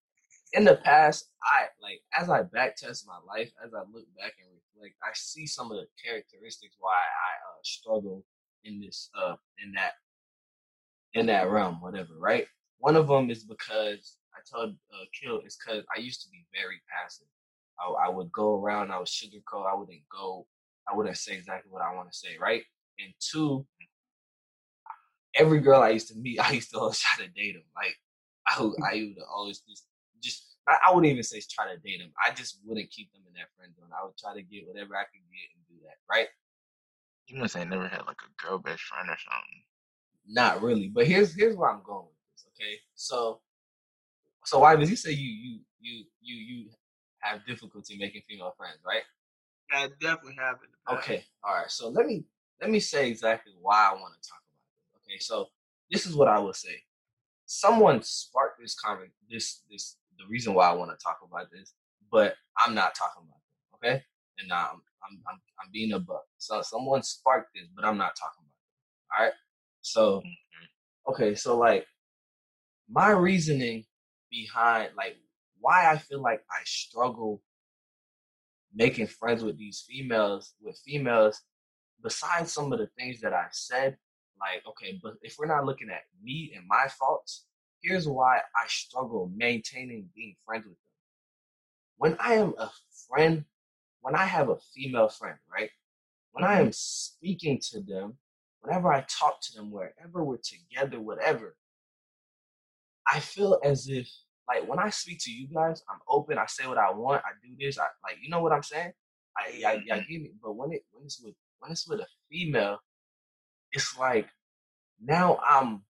in 0.53 0.65
the 0.65 0.77
past, 0.77 1.31
I 1.43 1.65
like 1.83 2.03
as 2.17 2.29
I 2.29 2.43
back 2.43 2.77
test 2.77 3.07
my 3.07 3.19
life, 3.27 3.51
as 3.65 3.73
I 3.73 3.81
look 3.91 4.05
back 4.19 4.35
and 4.39 4.51
reflect, 4.53 4.97
I 5.03 5.11
see 5.15 5.47
some 5.47 5.73
of 5.73 5.79
the 5.79 5.87
characteristics 6.05 6.77
why 6.79 6.93
I 6.93 7.33
uh, 7.49 7.61
struggle 7.65 8.25
in 8.65 8.81
this 8.81 9.09
uh 9.19 9.37
in 9.65 9.73
that 9.73 9.95
in 11.15 11.27
that 11.27 11.51
realm, 11.51 11.81
whatever. 11.81 12.15
Right. 12.19 12.47
One 12.79 12.97
of 12.97 13.09
them 13.09 13.31
is 13.31 13.45
because 13.45 14.17
I 14.35 14.41
told 14.51 14.71
uh, 14.71 15.05
Kill 15.13 15.41
is 15.41 15.57
because 15.57 15.85
I 15.95 16.01
used 16.01 16.23
to 16.23 16.31
be 16.31 16.47
very 16.55 16.81
passive. 16.91 17.27
I, 17.79 18.07
I 18.07 18.09
would 18.09 18.33
go 18.33 18.61
around, 18.61 18.91
I 18.91 18.99
would 18.99 19.07
sugarcoat, 19.07 19.71
I 19.71 19.75
wouldn't 19.75 20.03
go, 20.11 20.47
I 20.91 20.97
wouldn't 20.97 21.17
say 21.17 21.35
exactly 21.35 21.71
what 21.71 21.83
I 21.83 21.95
want 21.95 22.11
to 22.11 22.19
say, 22.19 22.37
right? 22.41 22.63
And 22.99 23.13
two, 23.21 23.67
every 25.35 25.61
girl 25.61 25.83
I 25.83 25.91
used 25.91 26.09
to 26.09 26.15
meet, 26.17 26.41
I 26.45 26.53
used 26.53 26.71
to 26.71 26.79
always 26.79 26.99
try 26.99 27.25
to 27.25 27.31
date 27.31 27.55
them. 27.55 27.65
Like 27.75 27.97
I 28.47 28.63
would, 28.63 28.75
I 28.83 29.13
would 29.17 29.25
always 29.33 29.61
just, 29.61 29.87
just 30.23 30.57
I, 30.67 30.93
wouldn't 30.95 31.11
even 31.11 31.23
say 31.23 31.41
try 31.41 31.67
to 31.73 31.81
date 31.81 31.99
them. 31.99 32.13
I 32.25 32.33
just 32.33 32.61
wouldn't 32.65 32.91
keep 32.91 33.13
them 33.13 33.23
in 33.27 33.35
that 33.35 33.51
friend 33.57 33.73
zone. 33.75 33.91
I 33.91 34.05
would 34.05 34.17
try 34.17 34.35
to 34.35 34.43
get 34.43 34.69
whatever 34.69 34.97
I 34.97 35.05
could 35.05 35.25
get 35.33 35.51
and 35.57 35.65
do 35.69 35.85
that, 35.85 35.99
right? 36.11 36.29
You 37.27 37.39
must 37.39 37.57
have 37.57 37.69
never 37.69 37.89
had 37.89 38.07
like 38.07 38.21
a 38.23 38.47
girl 38.47 38.59
best 38.59 38.83
friend 38.83 39.09
or 39.09 39.19
something. 39.19 39.63
Not 40.33 40.63
really, 40.63 40.89
but 40.89 41.07
here's 41.07 41.35
here's 41.35 41.57
where 41.57 41.71
I'm 41.71 41.83
going 41.85 42.07
with 42.07 42.17
this. 42.35 42.47
Okay, 42.55 42.77
so 42.95 43.41
so 44.45 44.61
why 44.61 44.77
does 44.77 44.89
you 44.89 44.97
say 44.97 45.11
you 45.11 45.29
you 45.29 45.59
you 45.81 46.05
you 46.21 46.37
you 46.37 46.71
have 47.19 47.45
difficulty 47.47 47.99
making 47.99 48.23
female 48.29 48.55
friends, 48.57 48.79
right? 48.87 49.03
I 49.73 49.89
definitely 50.01 50.37
have 50.39 50.59
past. 50.87 51.03
Okay, 51.03 51.25
all 51.43 51.55
right. 51.55 51.71
So 51.71 51.89
let 51.89 52.07
me 52.07 52.25
let 52.61 52.71
me 52.71 52.79
say 52.79 53.09
exactly 53.09 53.53
why 53.61 53.91
I 53.91 53.95
want 53.95 54.15
to 54.21 54.29
talk 54.29 54.39
about 54.41 55.03
this. 55.03 55.03
Okay, 55.03 55.19
so 55.19 55.47
this 55.91 56.07
is 56.07 56.15
what 56.15 56.29
I 56.29 56.39
will 56.39 56.55
say. 56.55 56.83
Someone 57.47 58.01
sparked 58.03 58.61
this 58.61 58.75
comment. 58.79 59.11
This 59.29 59.63
this 59.69 59.97
the 60.19 60.25
reason 60.29 60.55
why 60.55 60.69
I 60.69 60.75
want 60.75 60.97
to 60.97 61.03
talk 61.03 61.19
about 61.29 61.51
this, 61.51 61.75
but 62.11 62.37
I'm 62.57 62.75
not 62.75 62.95
talking 62.95 63.25
about 63.25 63.41
them. 63.83 63.91
Okay, 63.97 64.05
and 64.39 64.49
now 64.49 64.71
I'm 64.73 64.81
I'm 65.03 65.19
I'm, 65.29 65.41
I'm 65.61 65.71
being 65.73 65.93
a 65.93 65.99
buck. 65.99 66.25
So 66.39 66.63
someone 66.63 67.03
sparked 67.03 67.51
this, 67.55 67.67
but 67.75 67.85
I'm 67.85 67.99
not 67.99 68.15
talking 68.15 68.45
about 68.45 68.47
them. 68.47 69.19
All 69.19 69.25
right. 69.27 69.35
So 69.83 70.19
mm-hmm. 70.19 71.13
okay, 71.13 71.35
so 71.35 71.57
like 71.57 71.87
my 72.89 73.11
reasoning 73.11 73.85
behind 74.31 74.91
like 74.97 75.17
why 75.61 75.91
I 75.91 75.99
feel 75.99 76.23
like 76.23 76.43
I 76.51 76.63
struggle 76.65 77.43
making 78.75 79.07
friends 79.09 79.43
with 79.43 79.59
these 79.59 79.85
females 79.89 80.55
with 80.63 80.81
females 80.85 81.41
besides 82.03 82.53
some 82.53 82.73
of 82.73 82.79
the 82.79 82.89
things 82.99 83.21
that 83.21 83.33
I've 83.33 83.55
said, 83.55 83.97
like, 84.41 84.63
okay, 84.67 84.99
but 85.03 85.15
if 85.23 85.37
we're 85.39 85.47
not 85.47 85.65
looking 85.67 85.91
at 85.91 86.03
me 86.23 86.53
and 86.57 86.67
my 86.67 86.87
faults, 86.99 87.47
here's 87.83 88.09
why 88.09 88.39
I 88.39 88.67
struggle 88.69 89.31
maintaining 89.35 90.09
being 90.15 90.35
friends 90.45 90.65
with 90.65 90.75
them. 90.75 90.81
When 91.97 92.17
I 92.19 92.35
am 92.35 92.55
a 92.59 92.71
friend, 93.09 93.45
when 94.01 94.15
I 94.15 94.25
have 94.25 94.49
a 94.49 94.57
female 94.75 95.09
friend, 95.09 95.37
right? 95.53 95.71
When 96.33 96.45
I 96.45 96.57
mm-hmm. 96.57 96.67
am 96.67 96.73
speaking 96.73 97.61
to 97.71 97.81
them, 97.81 98.17
whenever 98.63 98.93
I 98.93 99.03
talk 99.09 99.41
to 99.43 99.55
them, 99.57 99.71
wherever 99.73 100.25
we're 100.25 100.39
together, 100.39 101.01
whatever, 101.01 101.57
I 103.13 103.21
feel 103.21 103.61
as 103.65 103.89
if, 103.89 104.09
like, 104.49 104.69
when 104.69 104.79
I 104.79 104.91
speak 104.91 105.19
to 105.23 105.33
you 105.33 105.49
guys, 105.49 105.83
I'm 105.91 106.01
open, 106.09 106.39
I 106.39 106.47
say 106.47 106.67
what 106.67 106.79
I 106.79 106.93
want, 106.93 107.23
I 107.25 107.31
do 107.43 107.55
this, 107.59 107.79
I 107.79 107.85
like, 108.05 108.19
you 108.23 108.31
know 108.31 108.43
what 108.43 108.53
I'm 108.53 108.63
saying? 108.63 108.93
I, 109.39 109.63
I, 109.67 109.73
I 109.73 109.77
mm-hmm. 109.77 110.13
get 110.13 110.23
it, 110.23 110.33
but 110.43 110.55
when 110.55 110.73
it 110.73 110.83
when 110.93 111.05
it's 111.07 111.21
with 111.23 111.35
when 111.61 111.73
it's 111.73 111.89
with 111.89 112.01
a 112.01 112.07
female, 112.31 112.79
it's 113.73 113.99
like 113.99 114.29
now 115.03 115.41
I'm 115.49 115.83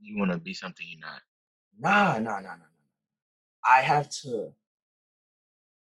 You 0.00 0.18
want 0.18 0.32
to 0.32 0.38
be 0.38 0.54
something 0.54 0.86
you're 0.88 1.00
not. 1.00 1.22
nah 1.78 2.18
nah 2.18 2.40
nah 2.40 2.56
nah 2.56 2.56
nah. 2.56 3.66
I 3.66 3.82
have 3.82 4.10
to 4.22 4.52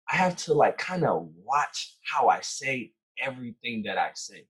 I 0.10 0.16
have 0.18 0.36
to 0.46 0.54
like 0.54 0.78
kind 0.78 1.06
of 1.06 1.30
watch 1.46 1.98
how 2.04 2.30
I 2.30 2.42
say 2.42 2.94
everything 3.22 3.84
that 3.86 3.98
I 3.98 4.12
say. 4.16 4.48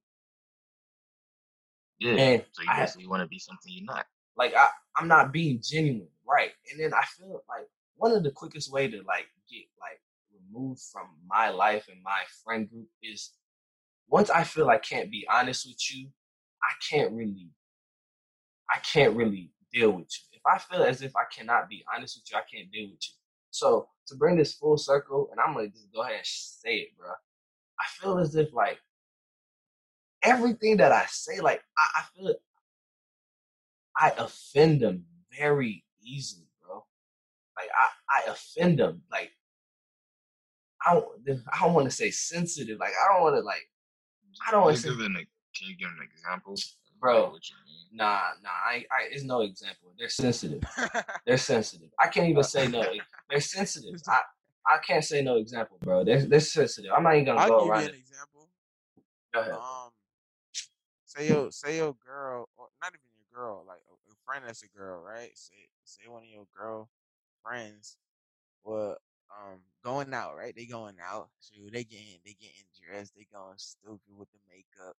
Yeah. 2.04 2.12
And 2.16 2.44
so 2.52 2.63
you 2.63 2.70
I 2.70 2.80
basically 2.82 3.08
want 3.08 3.22
to 3.22 3.28
be 3.28 3.39
something 3.39 3.72
you're 3.74 3.86
not. 3.86 4.06
like 4.36 4.54
I, 4.56 4.68
I'm 4.98 5.08
not 5.08 5.32
being 5.32 5.62
genuine, 5.63 6.10
right? 6.28 6.52
And 6.72 6.80
then 6.80 6.94
I 6.94 7.04
feel 7.18 7.44
like 7.50 7.68
one 7.96 8.12
of 8.12 8.24
the 8.24 8.32
quickest 8.32 8.72
way 8.72 8.88
to 8.88 8.98
like 9.04 9.28
get 9.50 9.63
like 9.80 10.02
removed 10.34 10.82
from 10.92 11.08
my 11.28 11.50
life 11.50 11.88
and 11.89 12.02
my 12.04 12.22
friend 12.44 12.70
group 12.70 12.88
is 13.02 13.32
once 14.10 14.30
I 14.30 14.44
feel 14.44 14.70
I 14.70 14.78
can't 14.78 15.10
be 15.10 15.26
honest 15.32 15.66
with 15.66 15.80
you, 15.92 16.10
I 16.62 16.74
can't 16.89 17.13
really 17.13 17.52
I 18.70 18.80
can't 18.80 19.16
really 19.16 19.52
deal 19.72 19.92
with 19.92 20.10
you. 20.12 20.38
If 20.38 20.42
I 20.46 20.58
feel 20.58 20.84
as 20.84 21.02
if 21.02 21.16
I 21.16 21.24
cannot 21.34 21.70
be 21.70 21.84
honest 21.96 22.18
with 22.18 22.26
you, 22.32 22.38
I 22.38 22.42
can't 22.42 22.72
deal 22.72 22.89
with 22.89 23.00
you. 23.02 23.13
So 23.52 23.88
to 24.08 24.16
bring 24.16 24.36
this 24.36 24.54
full 24.54 24.78
circle, 24.78 25.30
and 25.32 25.39
I'm 25.39 25.54
gonna 25.54 25.70
just 25.70 25.92
go 25.94 26.02
ahead 26.02 26.16
and 26.18 26.26
say 26.26 26.76
it, 26.76 26.98
bro. 26.98 27.10
I 27.80 27.86
feel 27.88 28.18
as 28.18 28.36
if 28.36 28.54
like 28.54 28.80
everything 30.24 30.78
that 30.78 30.92
I 30.92 31.06
say, 31.08 31.40
like 31.40 31.62
I, 31.78 32.00
I 32.00 32.04
feel 32.16 32.36
I 33.96 34.12
offend 34.18 34.82
them 34.82 35.06
very 35.38 35.84
easily, 36.02 36.48
bro. 36.66 36.84
Like 37.58 37.70
I, 37.70 38.20
I 38.20 38.32
offend 38.32 38.80
them. 38.80 39.02
Like 39.12 39.32
I 40.86 40.94
don't, 40.94 41.06
I 41.52 41.60
don't 41.60 41.74
want 41.74 41.90
to 41.90 41.96
say 41.96 42.12
sensitive. 42.12 42.80
Like 42.80 42.92
I 42.92 43.14
don't 43.14 43.24
want 43.24 43.36
to 43.36 43.42
like 43.42 43.70
I 44.48 44.52
don't 44.52 44.64
want 44.64 44.76
to 44.78 44.82
say, 44.82 44.90
give 44.90 45.00
an, 45.00 45.14
can 45.14 45.70
you 45.70 45.78
give 45.78 45.90
an 45.90 46.08
example? 46.12 46.54
like, 46.54 46.64
bro. 47.00 47.30
what 47.32 47.50
you 47.50 47.56
mean? 47.68 47.98
Nah, 47.98 48.22
nah. 48.42 48.50
I, 48.50 48.86
I, 48.92 49.08
it's 49.12 49.24
no 49.24 49.42
example. 49.42 49.94
They're 49.98 50.10
sensitive. 50.10 50.64
They're 51.26 51.38
sensitive. 51.38 51.90
I 52.00 52.08
can't 52.08 52.30
even 52.30 52.44
say 52.44 52.68
no. 52.68 52.84
They're 53.30 53.42
sensitive. 53.42 54.02
I, 54.08 54.20
I 54.66 54.78
can't 54.80 55.04
say 55.04 55.22
no 55.22 55.38
example, 55.38 55.78
bro. 55.82 56.04
They're, 56.04 56.26
they're 56.26 56.40
sensitive. 56.40 56.92
I'm 56.96 57.04
not 57.04 57.14
even 57.14 57.26
gonna 57.26 57.40
I'll 57.40 57.50
go 57.50 57.66
give 57.66 57.68
you 57.68 57.74
an 57.74 57.90
it. 57.90 57.96
example. 57.96 58.50
Go 59.34 59.40
ahead. 59.42 59.54
Um, 59.54 59.92
say 61.13 61.28
your 61.28 61.52
say 61.52 61.78
your 61.78 61.95
girl, 62.06 62.49
or 62.58 62.67
not 62.82 62.93
even 62.93 63.10
your 63.15 63.30
girl, 63.34 63.63
like 63.67 63.82
a, 63.89 63.93
a 64.12 64.15
friend 64.26 64.45
that's 64.47 64.63
a 64.63 64.67
girl, 64.78 65.02
right? 65.02 65.32
Say 65.38 65.69
say 65.84 66.04
one 66.08 66.23
of 66.23 66.30
your 66.30 66.47
girl 66.58 66.89
friends 67.43 67.97
were 68.63 68.97
um 69.32 69.60
going 69.84 70.13
out, 70.13 70.36
right? 70.38 70.56
They 70.56 70.65
going 70.65 70.97
out, 71.04 71.30
so 71.39 71.56
they 71.71 71.84
getting 71.84 72.19
they 72.26 72.34
getting 72.34 72.67
dressed, 72.82 73.13
they 73.15 73.28
going 73.34 73.58
stupid 73.58 74.13
with 74.17 74.30
the 74.32 74.39
makeup, 74.49 74.95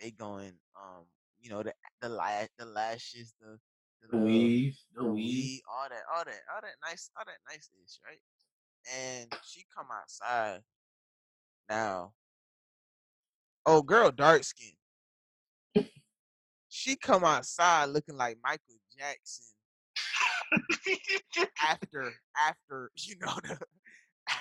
they 0.00 0.10
going 0.10 0.54
um 0.76 1.04
you 1.40 1.50
know 1.50 1.62
the 1.62 1.74
the 2.00 2.08
lash 2.08 2.48
the 2.58 2.66
lashes 2.66 3.34
the 3.40 3.58
the, 4.02 4.08
The 4.10 4.18
weave, 4.18 4.76
the 4.94 5.04
the 5.04 5.10
weave. 5.10 5.24
weed, 5.24 5.62
all 5.70 5.88
that, 5.88 6.02
all 6.14 6.24
that, 6.24 6.40
all 6.54 6.60
that 6.62 6.76
nice, 6.88 7.10
all 7.16 7.24
that 7.26 7.38
nice 7.50 7.70
ish, 7.84 7.98
right? 8.06 8.20
And 8.94 9.32
she 9.42 9.64
come 9.76 9.88
outside 9.92 10.62
now. 11.68 12.14
Oh, 13.66 13.82
girl, 13.82 14.10
dark 14.10 14.44
skin. 14.44 14.72
She 16.68 16.96
come 16.96 17.24
outside 17.24 17.86
looking 17.86 18.16
like 18.16 18.38
Michael 18.42 18.76
Jackson 18.96 19.46
after 21.62 22.12
after 22.36 22.90
you 22.96 23.16
know 23.20 23.32
the 23.44 23.58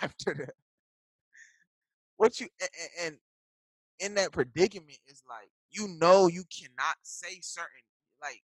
after 0.01 0.33
the 0.33 0.47
what 2.17 2.39
you 2.39 2.47
a- 2.61 2.65
a- 2.65 3.05
and 3.07 3.17
in 3.99 4.15
that 4.15 4.31
predicament 4.31 4.97
is 5.07 5.23
like 5.29 5.49
you 5.71 5.87
know 5.99 6.27
you 6.27 6.43
cannot 6.55 6.95
say 7.03 7.39
certain 7.41 7.67
like 8.21 8.41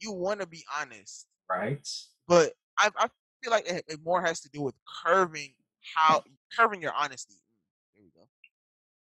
you 0.00 0.12
want 0.12 0.40
to 0.40 0.46
be 0.46 0.64
honest 0.80 1.26
Right. 1.48 1.86
but 2.26 2.52
I, 2.78 2.90
I 2.96 3.08
feel 3.42 3.50
like 3.52 3.68
it, 3.68 3.84
it 3.88 4.00
more 4.04 4.22
has 4.22 4.40
to 4.40 4.48
do 4.50 4.62
with 4.62 4.74
curving 5.04 5.54
how 5.94 6.22
curving 6.56 6.80
your 6.80 6.94
honesty. 6.94 7.34
Mm, 7.34 7.94
There 7.94 8.04
we 8.04 8.10
go. 8.20 8.26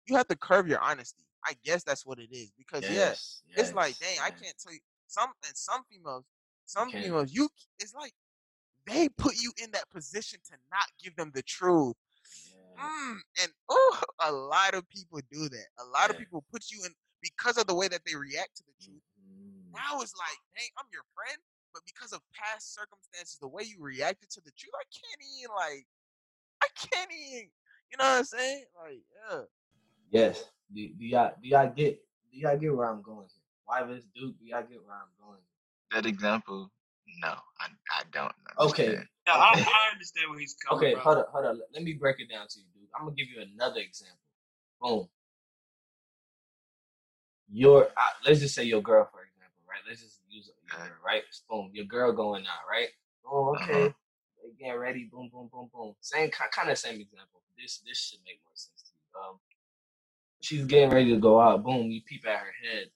You 0.07 0.15
have 0.15 0.27
to 0.29 0.35
curve 0.35 0.67
your 0.67 0.79
honesty. 0.79 1.23
I 1.45 1.53
guess 1.63 1.83
that's 1.83 2.05
what 2.05 2.19
it 2.19 2.29
is 2.31 2.51
because 2.57 2.89
yeah, 2.89 2.95
Yes. 2.95 3.41
it's 3.55 3.73
like 3.73 3.95
yes, 4.01 4.17
dang, 4.17 4.19
I 4.25 4.29
can't 4.31 4.55
tell 4.57 4.73
you 4.73 4.79
some 5.07 5.29
and 5.47 5.55
some 5.55 5.83
females, 5.91 6.25
some 6.65 6.91
females, 6.91 7.31
you 7.33 7.49
it's 7.79 7.93
like 7.93 8.13
they 8.85 9.09
put 9.09 9.35
you 9.41 9.51
in 9.63 9.71
that 9.71 9.89
position 9.89 10.39
to 10.49 10.53
not 10.71 10.87
give 11.01 11.15
them 11.15 11.31
the 11.33 11.41
truth. 11.43 11.95
Yeah. 12.77 12.87
Mm, 12.87 13.17
and 13.43 13.51
oh, 13.69 14.01
a 14.21 14.31
lot 14.31 14.73
of 14.73 14.87
people 14.89 15.19
do 15.31 15.49
that. 15.49 15.67
A 15.79 15.85
lot 15.85 16.09
of 16.09 16.17
people 16.17 16.43
put 16.51 16.71
you 16.71 16.83
in 16.85 16.91
because 17.21 17.57
of 17.57 17.67
the 17.67 17.75
way 17.75 17.87
that 17.87 18.01
they 18.05 18.15
react 18.15 18.55
to 18.57 18.63
the 18.63 18.73
truth. 18.83 19.01
Mhm. 19.21 19.73
Now 19.73 20.01
it's 20.01 20.15
like, 20.15 20.37
dang, 20.55 20.69
I'm 20.77 20.87
your 20.91 21.03
friend, 21.13 21.37
but 21.73 21.83
because 21.85 22.13
of 22.13 22.21
past 22.33 22.73
circumstances, 22.73 23.37
the 23.39 23.47
way 23.47 23.63
you 23.63 23.77
reacted 23.81 24.29
to 24.31 24.41
the 24.41 24.51
truth, 24.51 24.73
I 24.75 24.85
can't 24.91 25.21
even 25.39 25.55
like, 25.55 25.85
I 26.63 26.67
can't 26.75 27.11
even, 27.11 27.49
you 27.91 27.97
know 27.97 28.05
what 28.05 28.17
I'm 28.19 28.23
saying? 28.25 28.65
Like, 28.81 29.01
yeah, 29.29 29.41
Yes. 30.11 30.49
Do, 30.73 30.87
do 30.99 31.05
y'all 31.05 31.31
do 31.41 31.49
y'all 31.49 31.71
get 31.75 31.99
do 32.31 32.39
y'all 32.39 32.57
get 32.57 32.75
where 32.75 32.87
I'm 32.89 33.01
going 33.01 33.27
here? 33.33 33.43
Why 33.65 33.83
this 33.83 34.03
Duke? 34.15 34.35
Do 34.39 34.45
y'all 34.45 34.61
get 34.61 34.79
where 34.85 34.95
I'm 34.95 35.11
going? 35.21 35.39
That 35.91 36.05
example, 36.05 36.69
no, 37.21 37.29
I, 37.29 37.65
I 37.91 38.03
don't. 38.11 38.25
Know. 38.25 38.65
Okay. 38.67 38.83
understand. 38.87 39.07
Yeah, 39.27 39.33
I, 39.33 39.53
I 39.57 39.93
understand 39.93 40.29
where 40.29 40.39
he's 40.39 40.55
coming 40.67 40.83
Okay, 40.83 40.93
from. 40.93 41.01
hold 41.01 41.17
up, 41.17 41.29
hold 41.31 41.45
up. 41.45 41.53
Let- 41.57 41.69
Let 41.73 41.83
me 41.83 41.93
break 41.93 42.19
it 42.19 42.29
down 42.29 42.47
to 42.47 42.59
you, 42.59 42.65
dude. 42.73 42.89
I'm 42.95 43.05
gonna 43.05 43.15
give 43.15 43.27
you 43.29 43.41
another 43.41 43.79
example. 43.79 44.17
Boom. 44.81 45.07
Your 47.51 47.85
uh, 47.85 48.13
let's 48.25 48.39
just 48.39 48.53
say 48.55 48.63
your 48.63 48.81
girl, 48.81 49.09
for 49.11 49.21
example, 49.25 49.61
right? 49.67 49.81
Let's 49.87 50.01
just 50.01 50.19
use 50.29 50.47
your 50.47 50.77
girl, 50.87 50.95
right? 51.05 51.23
Boom, 51.49 51.71
your 51.73 51.85
girl 51.85 52.11
going 52.13 52.45
out, 52.45 52.65
right? 52.69 52.89
Oh, 53.25 53.55
Uh-huh. 53.55 53.63
okay. 53.73 53.93
They 54.43 54.51
getting 54.65 54.79
ready. 54.79 55.09
Boom, 55.11 55.29
boom, 55.33 55.49
boom, 55.51 55.69
boom. 55.73 55.95
Same 56.01 56.29
kind 56.31 56.69
of 56.69 56.77
same 56.77 57.01
example. 57.01 57.41
This 57.57 57.79
this 57.85 57.97
should 57.97 58.19
make 58.25 58.39
more 58.45 58.53
sense 58.55 58.83
to 58.83 58.91
you. 58.93 59.19
Um, 59.19 59.39
she's 60.41 60.65
getting 60.65 60.91
ready 60.91 61.11
to 61.13 61.19
go 61.19 61.39
out. 61.41 61.63
Boom, 61.63 61.91
you 61.91 62.01
peep 62.05 62.25
at 62.27 62.39
her 62.39 62.53
head. 62.63 62.87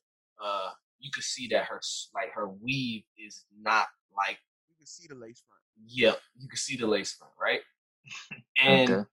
Uh, 0.44 0.72
you 1.00 1.12
can 1.12 1.24
see 1.24 1.48
that 1.50 1.66
her 1.66 1.78
s- 1.78 2.10
like 2.14 2.32
her 2.34 2.48
weave 2.50 3.04
is 3.18 3.46
not 3.62 3.88
like 4.16 4.40
You 4.70 4.76
can 4.78 4.88
see 4.88 5.08
the 5.08 5.16
lace 5.16 5.44
front. 5.48 5.62
Yep, 5.88 6.20
you 6.40 6.48
can 6.50 6.58
see 6.58 6.78
the 6.78 6.88
lace 6.88 7.14
front, 7.14 7.34
right? 7.42 7.62
And 8.60 8.90
Okay. 8.92 9.10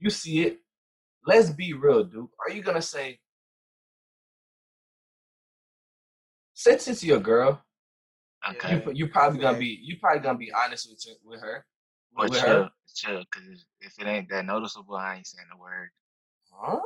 you 0.00 0.10
see 0.10 0.42
it. 0.42 0.58
Let's 1.26 1.50
be 1.50 1.72
real, 1.74 2.04
Duke. 2.04 2.30
Are 2.40 2.52
you 2.52 2.62
gonna 2.62 2.82
say, 2.82 3.20
since 6.54 6.88
it's 6.88 7.04
your 7.04 7.20
girl, 7.20 7.62
Okay. 8.50 8.84
you 8.86 8.92
you 8.94 9.08
probably 9.08 9.40
gonna 9.40 9.58
be 9.58 9.78
you 9.82 9.98
probably 10.00 10.20
gonna 10.22 10.38
be 10.38 10.52
honest 10.52 10.88
with 10.90 11.04
your, 11.06 11.16
with 11.24 11.40
her, 11.40 11.64
But 12.16 12.30
with 12.30 12.40
chill, 12.40 12.48
her, 12.64 12.70
chill, 12.94 13.24
because 13.32 13.66
if 13.80 13.94
it 14.00 14.06
ain't 14.06 14.28
that 14.30 14.46
noticeable, 14.46 14.96
I 14.96 15.16
ain't 15.16 15.26
saying 15.26 15.48
a 15.54 15.58
word. 15.58 15.90
huh? 16.52 16.80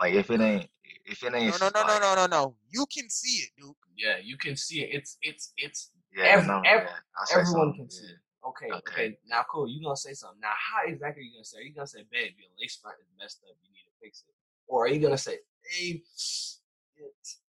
Like 0.00 0.14
if 0.14 0.30
it 0.30 0.40
ain't, 0.40 0.66
if 1.06 1.22
it 1.22 1.34
ain't, 1.34 1.60
no, 1.60 1.68
no, 1.68 1.70
no, 1.74 1.86
like, 1.86 2.00
no, 2.00 2.14
no, 2.14 2.26
no. 2.26 2.56
You 2.70 2.86
can 2.92 3.08
see 3.10 3.44
it, 3.44 3.50
Duke. 3.58 3.76
Yeah, 3.96 4.16
you 4.22 4.36
can 4.38 4.56
see 4.56 4.82
it. 4.82 4.90
It's 4.92 5.18
it's 5.22 5.52
it's 5.56 5.90
Yeah, 6.16 6.36
Ev- 6.38 6.46
no, 6.46 6.62
ev- 6.64 6.82
yeah, 6.82 6.86
everyone 7.32 7.68
something, 7.68 7.80
can 7.82 7.90
see 7.90 8.06
yeah. 8.06 8.12
it. 8.12 8.18
Okay, 8.48 8.66
Okay. 8.72 8.78
okay. 8.78 9.18
Now, 9.28 9.44
cool. 9.50 9.68
You 9.68 9.82
gonna 9.82 9.96
say 9.96 10.14
something? 10.14 10.40
Now, 10.40 10.54
how 10.56 10.88
exactly 10.90 11.22
are 11.22 11.24
you 11.24 11.32
gonna 11.34 11.44
say? 11.44 11.58
Are 11.58 11.62
you 11.62 11.74
gonna 11.74 11.86
say, 11.86 12.04
"Babe, 12.10 12.32
your 12.38 12.48
lace 12.60 12.76
front 12.76 12.96
is 13.00 13.06
messed 13.18 13.40
up. 13.48 13.56
You 13.62 13.68
need 13.72 13.84
to 13.84 13.94
fix 14.02 14.24
it," 14.26 14.34
or 14.68 14.86
are 14.86 14.88
you 14.88 15.00
gonna 15.00 15.18
say, 15.18 15.38
"Babe, 15.62 16.00
it's, 16.00 16.60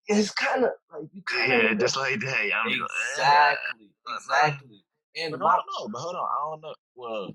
it's 0.08 0.32
kind 0.32 0.64
of 0.66 0.72
like 0.92 1.10
you 1.14 1.22
kind 1.22 1.52
of 1.54 1.60
Yeah, 1.62 1.74
just 1.76 1.96
like 1.98 2.20
that. 2.22 2.50
I'm 2.56 2.70
just 2.72 2.82
like, 2.82 2.90
exactly, 3.14 3.90
uh, 4.08 4.16
exactly." 4.16 4.84
And 5.18 5.32
But 5.32 5.40
my, 5.42 5.50
I 5.52 5.56
don't 5.58 5.66
know. 5.68 5.88
But 5.94 6.00
hold 6.00 6.16
on, 6.16 6.24
I 6.26 6.52
don't 6.52 6.62
know. 6.62 6.74
Well, 6.96 7.30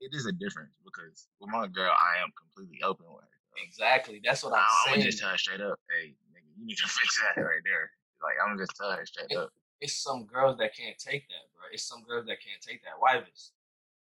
it 0.00 0.10
is 0.14 0.26
a 0.26 0.32
difference 0.32 0.74
because 0.84 1.26
with 1.40 1.50
my 1.50 1.66
girl, 1.66 1.90
I 1.92 2.22
am 2.22 2.30
completely 2.38 2.82
open 2.82 3.06
with 3.10 3.24
her. 3.24 3.29
Exactly. 3.56 4.20
That's 4.24 4.42
what 4.44 4.52
I'm 4.52 4.60
I, 4.60 4.84
I'm 4.86 4.92
gonna 4.94 5.04
just 5.04 5.18
tell 5.18 5.30
her 5.30 5.38
straight 5.38 5.60
up, 5.60 5.78
hey, 5.90 6.14
nigga, 6.32 6.50
you 6.58 6.66
need 6.66 6.76
to 6.78 6.88
fix 6.88 7.20
that 7.20 7.40
right 7.40 7.62
there. 7.64 7.90
Like 8.22 8.34
I'm 8.42 8.54
gonna 8.54 8.62
just 8.66 8.76
tell 8.76 8.90
her 8.90 9.06
straight 9.06 9.34
up. 9.36 9.50
It's 9.80 9.94
some 9.94 10.26
girls 10.26 10.58
that 10.58 10.76
can't 10.76 10.98
take 10.98 11.26
that, 11.28 11.48
bro. 11.54 11.64
It's 11.72 11.84
some 11.84 12.02
girls 12.02 12.26
that 12.26 12.36
can't 12.44 12.60
take 12.60 12.82
that. 12.84 12.92
Why 12.98 13.20
this? 13.20 13.52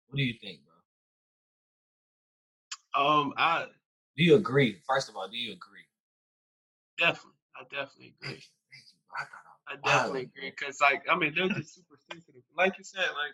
What 0.07 0.17
do 0.17 0.23
you 0.23 0.33
think, 0.41 0.59
bro? 0.65 0.75
Um, 2.93 3.33
I 3.37 3.67
Do 4.17 4.23
you 4.23 4.35
agree? 4.35 4.81
First 4.85 5.09
of 5.09 5.15
all, 5.15 5.27
do 5.29 5.37
you 5.37 5.53
agree? 5.53 5.85
definitely, 6.99 7.39
I 7.55 7.63
definitely 7.63 8.13
agree. 8.21 8.35
you. 8.35 8.41
Thank 8.69 8.85
you. 8.91 8.99
bro. 9.07 9.15
I 9.17 9.73
I 9.73 9.73
I 9.73 9.97
definitely 9.97 10.29
agree 10.35 10.51
because, 10.51 10.81
like, 10.81 11.03
I 11.09 11.15
mean, 11.17 11.33
they're 11.35 11.47
just 11.47 11.75
super 11.75 11.97
sensitive. 12.11 12.43
Like 12.55 12.77
you 12.77 12.83
said, 12.83 13.07
like, 13.15 13.33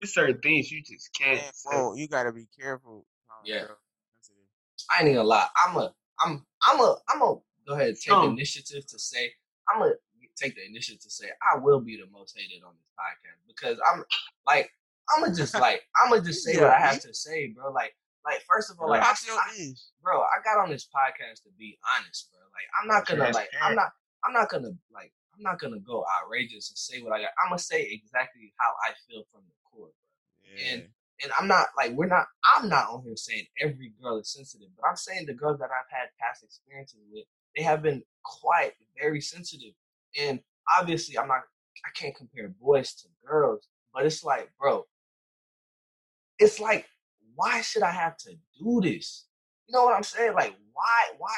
there's 0.00 0.12
certain 0.12 0.38
things 0.40 0.70
you 0.70 0.82
just 0.82 1.10
can't. 1.18 1.40
Man, 1.40 1.52
say. 1.54 1.70
bro, 1.70 1.94
you 1.94 2.06
gotta 2.06 2.32
be 2.32 2.46
careful. 2.58 3.06
Yeah. 3.44 3.60
girl 3.60 3.68
sensitive. 3.68 3.91
I 4.92 5.02
ain't 5.04 5.14
gonna 5.14 5.26
lie. 5.26 5.48
I'm 5.56 5.76
a, 5.76 5.92
I'm, 6.20 6.44
I'm 6.62 6.80
a, 6.80 6.96
I'm 7.08 7.22
a 7.22 7.34
go 7.66 7.74
ahead 7.74 7.88
and 7.88 7.96
take 7.96 8.02
Strong. 8.02 8.32
initiative 8.32 8.86
to 8.86 8.98
say 8.98 9.32
I'm 9.68 9.80
gonna 9.80 9.94
take 10.36 10.54
the 10.54 10.64
initiative 10.64 11.02
to 11.02 11.10
say 11.10 11.26
I 11.42 11.58
will 11.58 11.80
be 11.80 11.96
the 11.96 12.10
most 12.10 12.36
hated 12.36 12.62
on 12.64 12.72
this 12.76 12.90
podcast 12.98 13.40
because 13.46 13.78
I'm 13.90 14.04
like 14.46 14.70
I'm 15.14 15.22
gonna 15.22 15.34
just 15.36 15.54
like 15.54 15.82
I'm 15.96 16.10
gonna 16.10 16.22
just 16.22 16.44
say 16.44 16.56
what 16.60 16.70
I 16.70 16.78
have 16.78 17.00
to 17.00 17.14
say, 17.14 17.48
bro. 17.48 17.72
Like, 17.72 17.94
like 18.24 18.40
first 18.48 18.70
of 18.70 18.80
all, 18.80 18.88
like 18.90 19.02
I, 19.02 19.12
I- 19.12 19.74
bro, 20.02 20.20
I 20.20 20.42
got 20.44 20.62
on 20.62 20.70
this 20.70 20.84
podcast 20.84 21.42
to 21.44 21.50
be 21.58 21.78
honest, 21.96 22.30
bro. 22.32 22.40
Like 22.52 22.68
I'm 22.80 22.88
not 22.88 23.06
gonna 23.06 23.32
like 23.32 23.50
I'm 23.62 23.74
not 23.74 23.92
I'm 24.24 24.32
not 24.32 24.48
gonna 24.48 24.72
like 24.92 25.12
I'm 25.34 25.42
not 25.42 25.58
gonna 25.58 25.80
go 25.80 26.04
outrageous 26.20 26.70
and 26.70 26.78
say 26.78 27.02
what 27.02 27.12
I 27.12 27.22
got. 27.22 27.30
I'm 27.42 27.50
gonna 27.50 27.58
say 27.58 27.82
exactly 27.90 28.52
how 28.58 28.70
I 28.86 28.92
feel 29.08 29.24
from 29.32 29.42
the 29.46 29.54
core, 29.64 29.88
bro. 29.88 30.54
Yeah. 30.56 30.72
And 30.74 30.82
and 31.22 31.32
I'm 31.38 31.46
not 31.46 31.68
like 31.76 31.92
we're 31.92 32.06
not 32.06 32.26
I'm 32.56 32.68
not 32.68 32.88
on 32.90 33.02
here 33.04 33.16
saying 33.16 33.46
every 33.60 33.92
girl 34.02 34.18
is 34.18 34.32
sensitive, 34.32 34.68
but 34.76 34.88
I'm 34.88 34.96
saying 34.96 35.26
the 35.26 35.34
girls 35.34 35.58
that 35.58 35.70
I've 35.70 35.90
had 35.90 36.08
past 36.20 36.42
experiences 36.42 37.00
with, 37.12 37.24
they 37.56 37.62
have 37.62 37.82
been 37.82 38.02
quite 38.24 38.72
very 39.00 39.20
sensitive. 39.20 39.74
And 40.18 40.40
obviously 40.78 41.18
I'm 41.18 41.28
not 41.28 41.42
I 41.84 41.90
can't 41.94 42.14
compare 42.14 42.48
boys 42.60 42.94
to 42.94 43.08
girls, 43.26 43.68
but 43.94 44.06
it's 44.06 44.24
like, 44.24 44.50
bro, 44.58 44.84
it's 46.38 46.60
like, 46.60 46.86
why 47.34 47.60
should 47.60 47.82
I 47.82 47.90
have 47.90 48.16
to 48.18 48.34
do 48.58 48.80
this? 48.80 49.26
You 49.66 49.72
know 49.72 49.84
what 49.84 49.94
I'm 49.94 50.02
saying? 50.02 50.34
Like, 50.34 50.54
why, 50.72 51.10
why, 51.18 51.34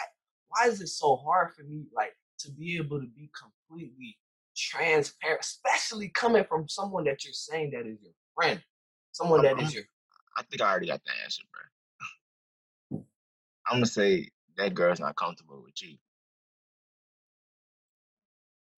why 0.49 0.69
is 0.69 0.81
it 0.81 0.89
so 0.89 1.17
hard 1.17 1.53
for 1.55 1.63
me, 1.63 1.85
like, 1.95 2.15
to 2.41 2.51
be 2.51 2.77
able 2.77 3.01
to 3.01 3.07
be 3.07 3.31
completely 3.39 4.19
transparent, 4.57 5.41
especially 5.41 6.09
coming 6.11 6.45
from 6.45 6.69
someone 6.69 7.05
that 7.05 7.25
you're 7.25 7.33
saying 7.33 7.71
that 7.71 7.87
is 7.87 8.03
your 8.03 8.13
friend, 8.35 8.63
someone 9.15 9.43
that 9.43 9.59
is 9.61 9.73
your 9.75 9.85
I 10.37 10.43
think 10.43 10.61
I 10.61 10.71
already 10.71 10.89
got 10.89 11.03
the 11.05 11.13
answer, 11.23 11.45
bro. 11.53 11.63
I'm 13.67 13.77
gonna 13.77 13.87
say 13.87 14.29
that 14.57 14.75
girl's 14.75 15.01
not 15.01 15.17
comfortable 15.17 15.63
with 15.65 15.81
you. 15.81 15.97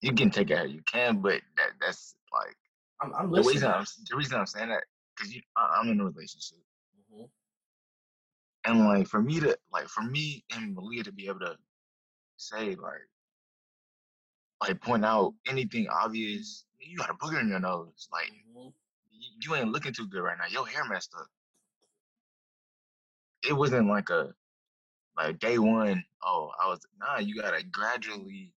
You 0.02 0.12
can 0.12 0.30
take 0.30 0.50
her, 0.50 0.66
you 0.66 0.82
can, 0.82 1.20
but 1.20 1.40
that 1.56 1.70
that's 1.80 2.14
like 2.32 2.56
I'm, 3.00 3.14
I'm 3.14 3.32
the 3.32 3.42
reason 3.42 3.68
I'm 3.70 3.86
the 4.10 4.16
reason 4.16 4.38
I'm 4.38 4.46
saying 4.46 4.68
that 4.68 4.84
because 5.16 5.34
you 5.34 5.40
I, 5.56 5.78
I'm 5.80 5.88
in 5.88 6.00
a 6.00 6.04
relationship, 6.04 6.58
Mhm. 7.12 7.28
and 8.66 8.80
like 8.86 9.08
for 9.08 9.22
me 9.22 9.40
to 9.40 9.56
like 9.72 9.88
for 9.88 10.02
me 10.02 10.44
and 10.54 10.74
Malia 10.74 11.02
to 11.04 11.12
be 11.12 11.28
able 11.28 11.40
to 11.40 11.56
say 12.36 12.74
like 12.74 13.08
like 14.60 14.80
point 14.82 15.04
out 15.04 15.34
anything 15.48 15.88
obvious, 15.88 16.66
you 16.78 16.98
got 16.98 17.10
a 17.10 17.14
booger 17.14 17.40
in 17.40 17.48
your 17.48 17.60
nose, 17.60 18.08
like 18.12 18.30
Mhm. 18.54 18.74
You, 19.40 19.54
ain't 19.54 19.72
looking 19.72 19.92
too 19.92 20.08
good 20.08 20.22
right 20.22 20.38
now. 20.38 20.46
Your 20.48 20.66
hair 20.66 20.84
messed 20.84 21.14
up. 21.18 21.26
It 23.48 23.52
wasn't 23.52 23.88
like 23.88 24.10
a 24.10 24.32
like 25.16 25.38
day 25.38 25.58
one. 25.58 26.04
Oh, 26.24 26.50
I 26.62 26.68
was 26.68 26.80
nah. 27.00 27.18
You 27.18 27.40
gotta 27.40 27.64
gradually, 27.64 28.52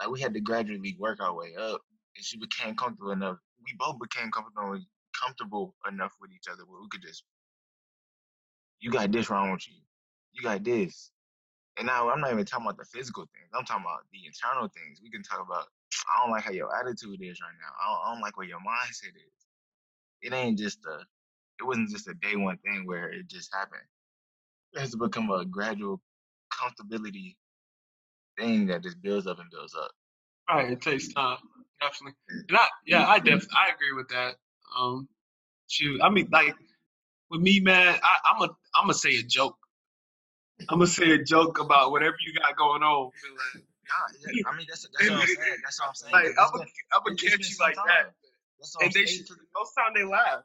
like 0.00 0.10
we 0.10 0.20
had 0.20 0.34
to 0.34 0.40
gradually 0.40 0.96
work 0.98 1.20
our 1.20 1.34
way 1.34 1.54
up, 1.58 1.80
and 2.16 2.24
she 2.24 2.38
became 2.38 2.74
comfortable 2.76 3.12
enough. 3.12 3.38
We 3.64 3.74
both 3.78 3.98
became 4.00 4.30
comfortable 4.30 4.78
comfortable 5.20 5.74
enough 5.88 6.12
with 6.20 6.30
each 6.32 6.46
other 6.50 6.64
where 6.66 6.80
we 6.80 6.88
could 6.90 7.02
just, 7.02 7.24
you 8.80 8.90
got 8.90 9.12
this 9.12 9.30
wrong 9.30 9.52
with 9.52 9.68
you, 9.68 9.76
you 10.32 10.42
got 10.42 10.64
this, 10.64 11.10
and 11.78 11.86
now 11.86 12.10
I'm 12.10 12.20
not 12.20 12.32
even 12.32 12.44
talking 12.44 12.66
about 12.66 12.78
the 12.78 12.84
physical 12.84 13.24
things. 13.34 13.48
I'm 13.54 13.64
talking 13.64 13.84
about 13.84 14.04
the 14.12 14.20
internal 14.26 14.68
things. 14.68 15.00
We 15.02 15.10
can 15.10 15.22
talk 15.22 15.40
about. 15.44 15.66
I 16.08 16.22
don't 16.22 16.32
like 16.32 16.44
how 16.44 16.52
your 16.52 16.74
attitude 16.76 17.20
is 17.22 17.40
right 17.40 17.56
now. 17.60 17.72
I 17.80 17.84
don't, 17.88 18.00
I 18.04 18.14
don't 18.14 18.22
like 18.22 18.36
where 18.36 18.46
your 18.46 18.58
mindset 18.60 19.14
is. 19.16 19.41
It 20.22 20.32
ain't 20.32 20.58
just 20.58 20.78
a. 20.86 21.00
It 21.60 21.64
wasn't 21.64 21.90
just 21.90 22.08
a 22.08 22.14
day 22.14 22.36
one 22.36 22.58
thing 22.58 22.86
where 22.86 23.10
it 23.10 23.28
just 23.28 23.54
happened. 23.54 23.82
It 24.72 24.80
has 24.80 24.90
to 24.92 24.96
become 24.96 25.30
a 25.30 25.44
gradual 25.44 26.00
comfortability 26.52 27.36
thing 28.38 28.66
that 28.66 28.82
just 28.82 29.00
builds 29.02 29.26
up 29.26 29.38
and 29.38 29.50
builds 29.50 29.74
up. 29.74 29.90
Right, 30.48 30.70
it 30.72 30.80
takes 30.80 31.12
time, 31.12 31.38
definitely. 31.80 32.14
And 32.48 32.56
I, 32.56 32.66
yeah, 32.86 33.06
I 33.06 33.18
def, 33.18 33.46
I 33.54 33.70
agree 33.74 33.92
with 33.94 34.08
that. 34.08 34.36
Um, 34.78 35.08
shoot, 35.68 36.00
I 36.02 36.10
mean, 36.10 36.28
like 36.32 36.54
with 37.30 37.40
me, 37.40 37.60
man, 37.60 37.98
I, 38.02 38.16
I'm 38.24 38.42
a, 38.42 38.48
I'm 38.74 38.84
gonna 38.84 38.94
say 38.94 39.16
a 39.16 39.22
joke. 39.22 39.56
I'm 40.68 40.78
gonna 40.78 40.86
say 40.86 41.12
a 41.12 41.22
joke 41.22 41.60
about 41.60 41.90
whatever 41.90 42.16
you 42.26 42.32
got 42.40 42.56
going 42.56 42.82
on. 42.82 43.10
Like, 43.54 43.64
Nah, 43.92 44.32
yeah, 44.32 44.42
I 44.48 44.56
mean 44.56 44.66
that's 44.68 44.86
that's 44.88 45.10
what 45.10 45.20
I'm 45.20 45.26
saying. 45.26 45.56
That's 45.62 45.80
what 45.80 45.88
I'm 45.88 45.94
saying. 45.94 46.12
like 46.12 46.34
I'm 46.38 46.50
gonna, 47.04 47.16
catch 47.16 47.50
you 47.50 47.56
like 47.60 47.74
time. 47.74 47.84
that, 47.86 48.04
That's 48.04 48.14
what 48.14 48.30
I'm 48.30 48.31
and 48.80 48.92
they 48.92 49.04
saying. 49.06 49.24
should. 49.26 49.36
Most 49.54 49.74
time 49.74 49.92
they 49.94 50.04
laugh. 50.04 50.42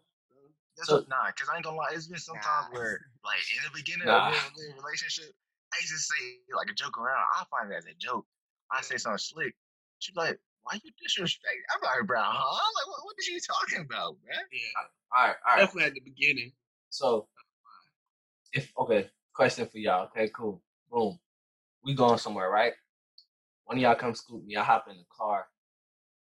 That's 0.76 0.90
So- 0.90 0.98
what, 0.98 1.10
nah, 1.10 1.32
cause 1.32 1.50
I 1.52 1.56
ain't 1.56 1.66
gonna 1.66 1.78
lie. 1.78 1.90
It's 1.94 2.08
been 2.08 2.20
some 2.20 2.36
times 2.38 2.68
Nah. 2.72 2.78
where, 2.80 3.00
like, 3.24 3.40
in 3.58 3.64
the 3.64 3.72
beginning 3.74 4.08
Nah. 4.08 4.30
of 4.30 4.34
a 4.36 4.76
relationship, 4.82 5.34
I 5.74 5.78
used 5.80 5.92
to 5.94 6.00
say 6.00 6.40
like 6.54 6.70
a 6.70 6.74
joke 6.74 6.98
around. 6.98 7.26
I 7.36 7.44
find 7.50 7.72
it 7.72 7.76
as 7.76 7.86
a 7.86 7.94
joke. 7.96 8.26
I 8.72 8.82
say 8.82 8.98
something 8.98 9.18
slick. 9.18 9.56
She's 10.00 10.16
like, 10.16 10.40
"Why 10.64 10.80
you 10.84 10.92
disrespect?" 11.02 11.56
I'm 11.74 11.82
like, 11.82 12.06
"Bro, 12.08 12.22
huh? 12.22 12.72
Like, 12.76 12.88
what, 12.88 13.06
what 13.06 13.16
is 13.20 13.28
you 13.28 13.40
talking 13.42 13.80
about, 13.82 14.18
man?" 14.24 14.46
Yeah, 14.52 14.60
All 14.78 15.28
right, 15.28 15.36
all 15.46 15.56
right. 15.56 15.60
definitely 15.62 15.84
at 15.86 15.94
the 15.96 16.02
beginning. 16.02 16.54
So, 16.90 17.28
if 18.54 18.72
okay, 18.78 19.10
question 19.34 19.68
for 19.68 19.78
y'all. 19.80 20.06
Okay, 20.08 20.30
cool. 20.30 20.64
Boom. 20.92 21.20
We 21.84 21.94
going 21.96 22.18
somewhere, 22.18 22.50
right? 22.50 22.74
One 23.66 23.78
of 23.78 23.82
y'all 23.82 23.96
come 23.96 24.14
scoop 24.16 24.44
me. 24.46 24.56
I 24.56 24.64
hop 24.64 24.88
in 24.90 24.98
the 24.98 25.06
car. 25.10 25.48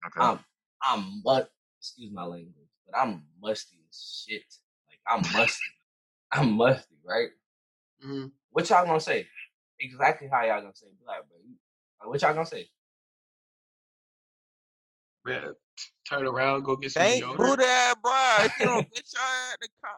Okay. 0.07 0.19
I'm 0.21 0.39
I'm 0.81 1.21
but 1.23 1.51
excuse 1.79 2.11
my 2.13 2.23
language, 2.25 2.53
but 2.85 2.99
I'm 2.99 3.23
musty 3.41 3.77
as 3.89 4.25
shit. 4.27 4.43
Like 4.89 4.99
I'm 5.07 5.21
musty. 5.33 5.63
I'm 6.31 6.51
musty, 6.53 6.95
right? 7.05 7.29
hmm 8.01 8.27
What 8.51 8.69
y'all 8.69 8.85
gonna 8.85 8.99
say? 8.99 9.27
Exactly 9.79 10.27
how 10.31 10.43
y'all 10.45 10.61
gonna 10.61 10.75
say 10.75 10.87
black, 11.05 11.19
bro. 11.27 11.37
Like, 12.01 12.09
what 12.09 12.21
y'all 12.21 12.33
gonna 12.33 12.45
say? 12.45 12.69
Man, 15.25 15.53
turn 16.09 16.25
around, 16.27 16.63
go 16.63 16.75
get 16.75 16.91
some 16.91 17.03
Thank 17.03 17.23
deodorant. 17.23 17.37
who 17.37 17.55
that, 17.57 17.95
bro. 18.01 18.45
If 18.45 18.53
you 18.59 18.65
don't 18.65 18.91
get 18.93 19.05
your 19.13 19.23
ass 19.23 19.57
the 19.61 19.69
car. 19.83 19.97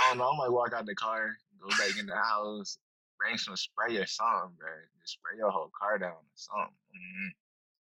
I 0.00 0.08
don't 0.10 0.18
know. 0.18 0.30
I 0.30 0.38
might 0.38 0.52
walk 0.52 0.72
out 0.74 0.86
the 0.86 0.94
car, 0.94 1.30
go 1.60 1.68
back 1.70 1.98
in 1.98 2.06
the 2.06 2.16
house, 2.16 2.78
bring 3.18 3.36
some 3.38 3.56
spray 3.56 3.96
or 3.98 4.06
something, 4.06 4.56
bro. 4.58 4.70
Just 5.00 5.14
spray 5.14 5.38
your 5.38 5.50
whole 5.50 5.70
car 5.78 5.98
down 5.98 6.12
or 6.12 6.24
something. 6.34 6.74
Mhm. 6.94 7.41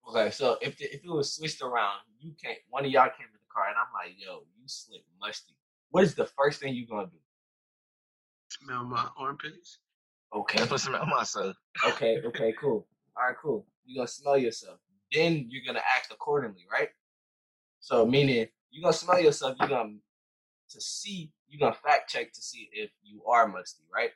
Okay, 0.08 0.30
so 0.30 0.58
if 0.60 0.76
the, 0.76 0.84
if 0.94 1.02
it 1.04 1.10
was 1.10 1.34
switched 1.34 1.62
around, 1.62 2.00
you 2.20 2.32
can't. 2.42 2.58
One 2.68 2.84
of 2.84 2.90
y'all 2.90 3.04
came 3.08 3.26
to 3.26 3.32
the 3.32 3.52
car, 3.52 3.68
and 3.68 3.76
I'm 3.76 3.92
like, 3.94 4.14
"Yo, 4.18 4.44
you 4.56 4.64
slip 4.66 5.02
musty." 5.20 5.56
What 5.90 6.04
is 6.04 6.14
the 6.14 6.26
first 6.26 6.60
thing 6.60 6.74
you 6.74 6.86
gonna 6.86 7.06
do? 7.06 7.18
Smell 8.50 8.84
my 8.84 9.08
armpits. 9.16 9.78
Okay, 10.34 10.58
Can't 10.58 10.68
put 10.70 10.80
some 10.80 10.94
on 10.94 11.08
myself. 11.08 11.56
okay, 11.86 12.20
okay, 12.24 12.52
cool. 12.60 12.86
All 13.16 13.26
right, 13.28 13.36
cool. 13.40 13.66
You 13.84 13.96
gonna 13.96 14.08
smell 14.08 14.36
yourself. 14.36 14.78
Then 15.12 15.46
you're 15.48 15.64
gonna 15.64 15.82
act 15.96 16.12
accordingly, 16.12 16.66
right? 16.70 16.90
So 17.80 18.04
meaning 18.04 18.48
you 18.70 18.82
gonna 18.82 18.92
smell 18.92 19.20
yourself. 19.20 19.56
You 19.60 19.68
gonna 19.68 19.94
to 20.70 20.80
see. 20.80 21.32
You 21.48 21.58
gonna 21.58 21.74
fact 21.74 22.10
check 22.10 22.32
to 22.32 22.42
see 22.42 22.68
if 22.72 22.90
you 23.02 23.24
are 23.24 23.46
musty, 23.46 23.84
right? 23.94 24.10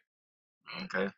Okay. 0.85 1.09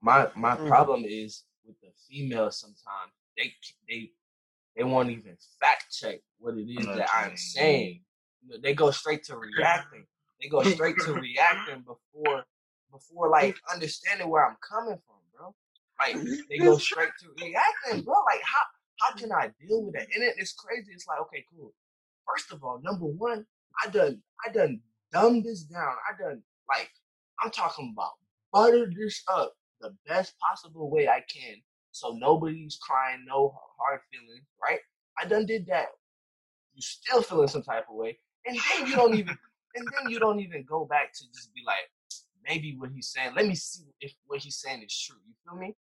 My 0.00 0.30
my 0.36 0.56
Mhm. 0.56 0.68
problem 0.68 1.04
is 1.04 1.44
with 1.68 1.80
the 1.80 1.88
females. 2.08 2.58
Sometimes 2.58 3.12
they 3.36 3.52
they 3.88 4.10
they 4.76 4.84
won't 4.84 5.10
even 5.10 5.36
fact 5.60 5.86
check 5.92 6.20
what 6.38 6.56
it 6.56 6.68
is 6.68 6.86
that 6.86 7.08
I'm 7.14 7.36
saying. 7.36 8.00
You 8.42 8.54
know, 8.54 8.56
They 8.62 8.74
go 8.74 8.90
straight 8.90 9.22
to 9.24 9.36
reacting. 9.36 10.06
They 10.42 10.48
go 10.48 10.62
straight 10.62 10.96
to 11.04 11.14
reacting 11.14 11.84
before 11.84 12.44
before 12.90 13.28
like 13.28 13.56
understanding 13.72 14.28
where 14.28 14.48
I'm 14.48 14.56
coming 14.66 14.98
from, 15.06 15.16
bro. 15.36 15.54
Like 16.00 16.16
they 16.48 16.58
go 16.58 16.78
straight 16.78 17.10
to 17.20 17.44
reacting, 17.44 18.04
bro. 18.04 18.14
Like 18.26 18.42
how 18.42 18.62
how 19.00 19.14
can 19.14 19.30
I 19.32 19.50
deal 19.60 19.84
with 19.84 19.94
that? 19.94 20.08
And 20.14 20.24
it, 20.24 20.34
it's 20.38 20.52
crazy. 20.54 20.92
It's 20.92 21.06
like 21.06 21.20
okay, 21.22 21.44
cool. 21.54 21.72
First 22.26 22.52
of 22.52 22.64
all, 22.64 22.80
number 22.82 23.06
one, 23.06 23.46
I 23.84 23.90
done 23.90 24.22
I 24.46 24.50
done 24.52 24.80
dumbed 25.12 25.44
this 25.44 25.62
down. 25.62 25.94
I 26.08 26.20
done 26.20 26.42
like 26.68 26.90
I'm 27.40 27.50
talking 27.50 27.92
about 27.94 28.12
butter 28.52 28.90
this 28.96 29.22
up 29.28 29.54
the 29.80 29.94
best 30.06 30.34
possible 30.38 30.90
way 30.90 31.08
I 31.08 31.22
can, 31.32 31.56
so 31.92 32.16
nobody's 32.18 32.78
crying, 32.80 33.24
no 33.26 33.54
hard 33.78 34.00
feelings, 34.12 34.46
right? 34.62 34.80
I 35.18 35.26
done 35.26 35.46
did 35.46 35.66
that. 35.66 35.86
You 36.74 36.82
still 36.82 37.22
feeling 37.22 37.48
some 37.48 37.62
type 37.62 37.86
of 37.90 37.96
way, 37.96 38.18
and 38.46 38.56
then 38.56 38.86
you 38.86 38.94
don't 38.94 39.14
even, 39.14 39.36
and 39.74 39.86
then 39.86 40.10
you 40.10 40.18
don't 40.20 40.40
even 40.40 40.64
go 40.68 40.84
back 40.84 41.12
to 41.12 41.24
just 41.34 41.52
be 41.54 41.62
like, 41.66 41.90
maybe 42.46 42.76
what 42.78 42.90
he's 42.94 43.08
saying. 43.10 43.32
Let 43.34 43.46
me 43.46 43.54
see 43.54 43.84
if 44.00 44.12
what 44.26 44.40
he's 44.40 44.60
saying 44.60 44.82
is 44.82 44.96
true. 44.96 45.16
You 45.26 45.34
feel 45.44 45.58
me? 45.58 45.76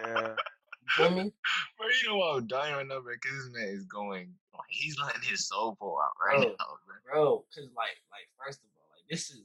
Yeah. 0.00 0.34
You 0.82 0.88
feel 0.96 1.10
me? 1.10 1.32
Bro, 1.76 1.86
you 2.02 2.08
know 2.08 2.22
I'm 2.22 2.46
dying 2.46 2.74
right 2.74 2.86
now, 2.86 3.00
bro? 3.00 3.12
Because 3.20 3.36
this 3.44 3.52
man 3.52 3.68
is 3.68 3.84
going, 3.84 4.32
he's 4.68 4.98
letting 4.98 5.22
his 5.22 5.48
soul 5.48 5.76
pour 5.78 6.02
out 6.02 6.12
right 6.24 6.40
Bro. 6.40 6.48
now, 6.58 6.66
bro. 6.86 7.12
bro. 7.12 7.44
Cause 7.54 7.68
like, 7.76 7.98
like 8.10 8.28
first 8.38 8.60
of 8.60 8.68
all, 8.76 8.88
like 8.94 9.04
this 9.10 9.30
is 9.30 9.42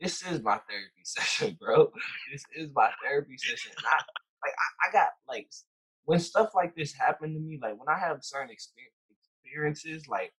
this 0.00 0.22
is 0.22 0.42
my 0.42 0.58
therapy 0.68 1.02
session, 1.04 1.56
bro. 1.60 1.92
This 2.32 2.44
is 2.56 2.70
my 2.74 2.90
therapy 3.02 3.36
session. 3.36 3.72
And 3.76 3.86
I 3.86 3.96
like 4.44 4.54
I, 4.58 4.88
I 4.88 4.92
got 4.92 5.08
like 5.28 5.48
when 6.04 6.18
stuff 6.18 6.50
like 6.54 6.74
this 6.74 6.92
happened 6.92 7.34
to 7.34 7.40
me, 7.40 7.58
like 7.60 7.78
when 7.78 7.88
I 7.94 7.98
have 7.98 8.18
certain 8.22 8.50
experiences, 8.50 10.08
like 10.08 10.32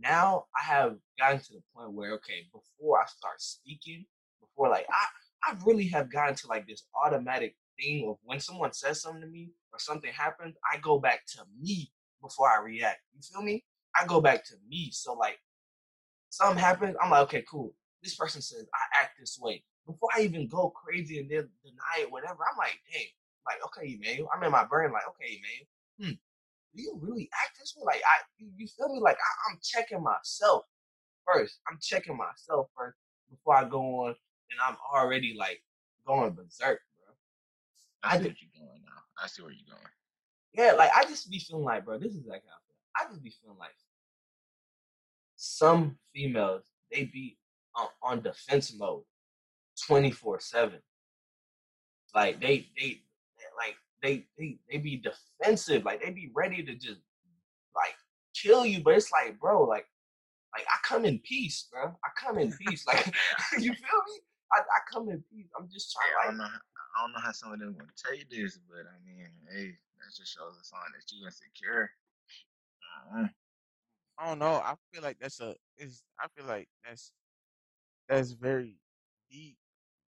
now 0.00 0.46
I 0.58 0.64
have 0.64 0.96
gotten 1.18 1.38
to 1.38 1.52
the 1.52 1.62
point 1.76 1.92
where 1.92 2.12
okay, 2.14 2.46
before 2.52 3.00
I 3.00 3.06
start 3.06 3.40
speaking, 3.40 4.06
before 4.40 4.70
like 4.70 4.86
I 4.90 5.52
I 5.52 5.56
really 5.64 5.88
have 5.88 6.10
gotten 6.10 6.34
to 6.36 6.46
like 6.48 6.66
this 6.66 6.84
automatic 7.04 7.56
thing 7.78 8.08
of 8.08 8.16
when 8.24 8.40
someone 8.40 8.72
says 8.72 9.02
something 9.02 9.20
to 9.22 9.28
me 9.28 9.50
or 9.72 9.78
something 9.78 10.12
happens, 10.12 10.56
I 10.72 10.78
go 10.78 10.98
back 10.98 11.26
to 11.34 11.42
me 11.60 11.92
before 12.22 12.48
I 12.48 12.62
react. 12.62 13.00
You 13.14 13.20
feel 13.20 13.42
me? 13.42 13.64
I 13.94 14.06
go 14.06 14.20
back 14.20 14.44
to 14.46 14.54
me. 14.68 14.90
So 14.92 15.12
like 15.12 15.38
something 16.30 16.58
happens, 16.58 16.96
I'm 17.02 17.10
like, 17.10 17.22
okay, 17.24 17.44
cool. 17.48 17.74
This 18.04 18.14
person 18.14 18.42
says 18.42 18.66
I 18.74 19.00
act 19.00 19.18
this 19.18 19.38
way. 19.40 19.64
Before 19.86 20.08
I 20.16 20.20
even 20.20 20.46
go 20.46 20.70
crazy 20.70 21.18
and 21.18 21.30
then 21.30 21.48
deny 21.64 22.02
it, 22.02 22.12
whatever, 22.12 22.38
I'm 22.50 22.56
like, 22.58 22.78
dang, 22.92 23.06
like, 23.46 23.64
okay, 23.66 23.94
Emmanuel. 23.94 24.28
I'm 24.34 24.42
in 24.42 24.52
my 24.52 24.64
brain, 24.64 24.92
like, 24.92 25.08
okay, 25.08 25.40
man, 25.42 26.08
hmm, 26.08 26.14
do 26.76 26.82
you 26.82 26.98
really 27.00 27.28
act 27.42 27.58
this 27.58 27.74
way? 27.76 27.94
Like, 27.94 28.02
I, 28.04 28.22
you, 28.38 28.68
feel 28.68 28.94
me? 28.94 29.00
Like, 29.00 29.16
I, 29.16 29.50
I'm 29.50 29.58
checking 29.62 30.02
myself 30.02 30.64
first. 31.26 31.58
I'm 31.70 31.78
checking 31.80 32.16
myself 32.16 32.68
first 32.76 32.98
before 33.30 33.56
I 33.56 33.64
go 33.64 33.80
on, 34.04 34.08
and 34.08 34.60
I'm 34.62 34.76
already 34.94 35.34
like 35.38 35.62
going 36.06 36.32
berserk, 36.32 36.80
bro. 36.96 37.14
I 38.02 38.16
I 38.16 38.18
see 38.18 38.28
what 38.28 38.36
you're 38.40 38.66
going 38.66 38.82
now. 38.84 39.22
I 39.22 39.26
see 39.26 39.42
where 39.42 39.52
you're 39.52 39.74
going. 39.76 39.92
Yeah, 40.54 40.72
like 40.78 40.90
I 40.94 41.04
just 41.04 41.30
be 41.30 41.38
feeling 41.38 41.64
like, 41.64 41.84
bro, 41.84 41.98
this 41.98 42.14
is 42.14 42.26
like 42.26 42.42
how 42.46 42.54
I 42.54 42.60
feel. 42.66 43.08
I 43.08 43.10
just 43.10 43.22
be 43.22 43.34
feeling 43.42 43.58
like 43.58 43.74
some 45.36 45.96
females 46.14 46.64
they 46.94 47.04
be 47.04 47.36
on, 47.76 47.88
on 48.02 48.22
defense 48.22 48.74
mode, 48.76 49.02
twenty 49.86 50.10
four 50.10 50.40
seven. 50.40 50.80
Like 52.14 52.40
they 52.40 52.68
they 52.78 53.02
like 53.56 53.76
they 54.02 54.26
they 54.38 54.58
they 54.70 54.78
be 54.78 54.96
defensive, 55.02 55.84
like 55.84 56.02
they 56.02 56.10
be 56.10 56.30
ready 56.34 56.62
to 56.62 56.74
just 56.74 57.00
like 57.74 57.94
kill 58.34 58.64
you. 58.66 58.82
But 58.82 58.94
it's 58.94 59.10
like, 59.12 59.38
bro, 59.40 59.64
like 59.64 59.86
like 60.56 60.66
I 60.68 60.76
come 60.86 61.04
in 61.04 61.18
peace, 61.20 61.68
bro. 61.72 61.86
I 62.04 62.08
come 62.18 62.38
in 62.38 62.52
peace. 62.52 62.86
Like 62.86 63.06
you 63.58 63.72
feel 63.74 64.02
me? 64.08 64.20
I, 64.52 64.60
I 64.60 64.80
come 64.92 65.08
in 65.08 65.22
peace. 65.32 65.48
I'm 65.58 65.68
just 65.72 65.96
Hey, 66.00 66.10
I 66.10 66.26
trying 66.26 66.38
don't 66.38 66.44
like 66.44 66.52
know. 66.52 66.58
I 66.96 67.02
don't 67.02 67.12
know 67.12 67.20
how 67.24 67.32
some 67.32 67.52
of 67.52 67.58
them 67.58 67.74
want 67.76 67.90
to 67.96 68.04
take 68.10 68.30
this, 68.30 68.58
but 68.70 68.86
I 68.86 68.96
mean, 69.04 69.26
hey, 69.50 69.66
that 69.66 70.14
just 70.16 70.32
shows 70.32 70.54
a 70.60 70.64
sign 70.64 70.80
that 70.94 71.10
you 71.10 71.26
insecure. 71.26 71.90
Uh-uh. 73.12 73.26
I 74.18 74.28
don't 74.28 74.38
know. 74.38 74.54
I 74.62 74.74
feel 74.92 75.02
like 75.02 75.18
that's 75.18 75.40
a 75.40 75.56
is 75.76 76.02
I 76.20 76.28
feel 76.36 76.46
like 76.46 76.68
that's 76.86 77.12
that's 78.08 78.32
very 78.32 78.78
deep, 79.30 79.56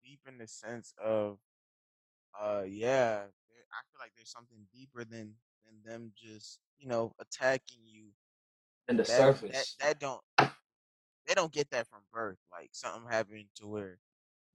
deep 0.05 0.21
in 0.27 0.39
the 0.39 0.47
sense 0.47 0.95
of 1.03 1.39
uh 2.41 2.63
yeah. 2.67 3.25
I 3.73 3.81
feel 3.93 4.01
like 4.01 4.13
there's 4.17 4.31
something 4.33 4.67
deeper 4.75 5.05
than 5.05 5.35
than 5.65 5.83
them 5.85 6.13
just 6.17 6.59
you 6.79 6.89
know 6.89 7.13
attacking 7.21 7.81
you. 7.87 8.09
in 8.89 8.97
the 8.97 9.05
That 9.07 9.27
surface. 9.27 9.77
that 9.79 9.87
that 9.87 10.01
don't 10.01 10.21
they 11.27 11.35
don't 11.35 11.53
get 11.53 11.71
that 11.71 11.89
from 11.89 12.01
birth. 12.13 12.39
Like 12.53 12.71
something 12.73 13.11
happened 13.11 13.47
to 13.57 13.67
where 13.67 13.99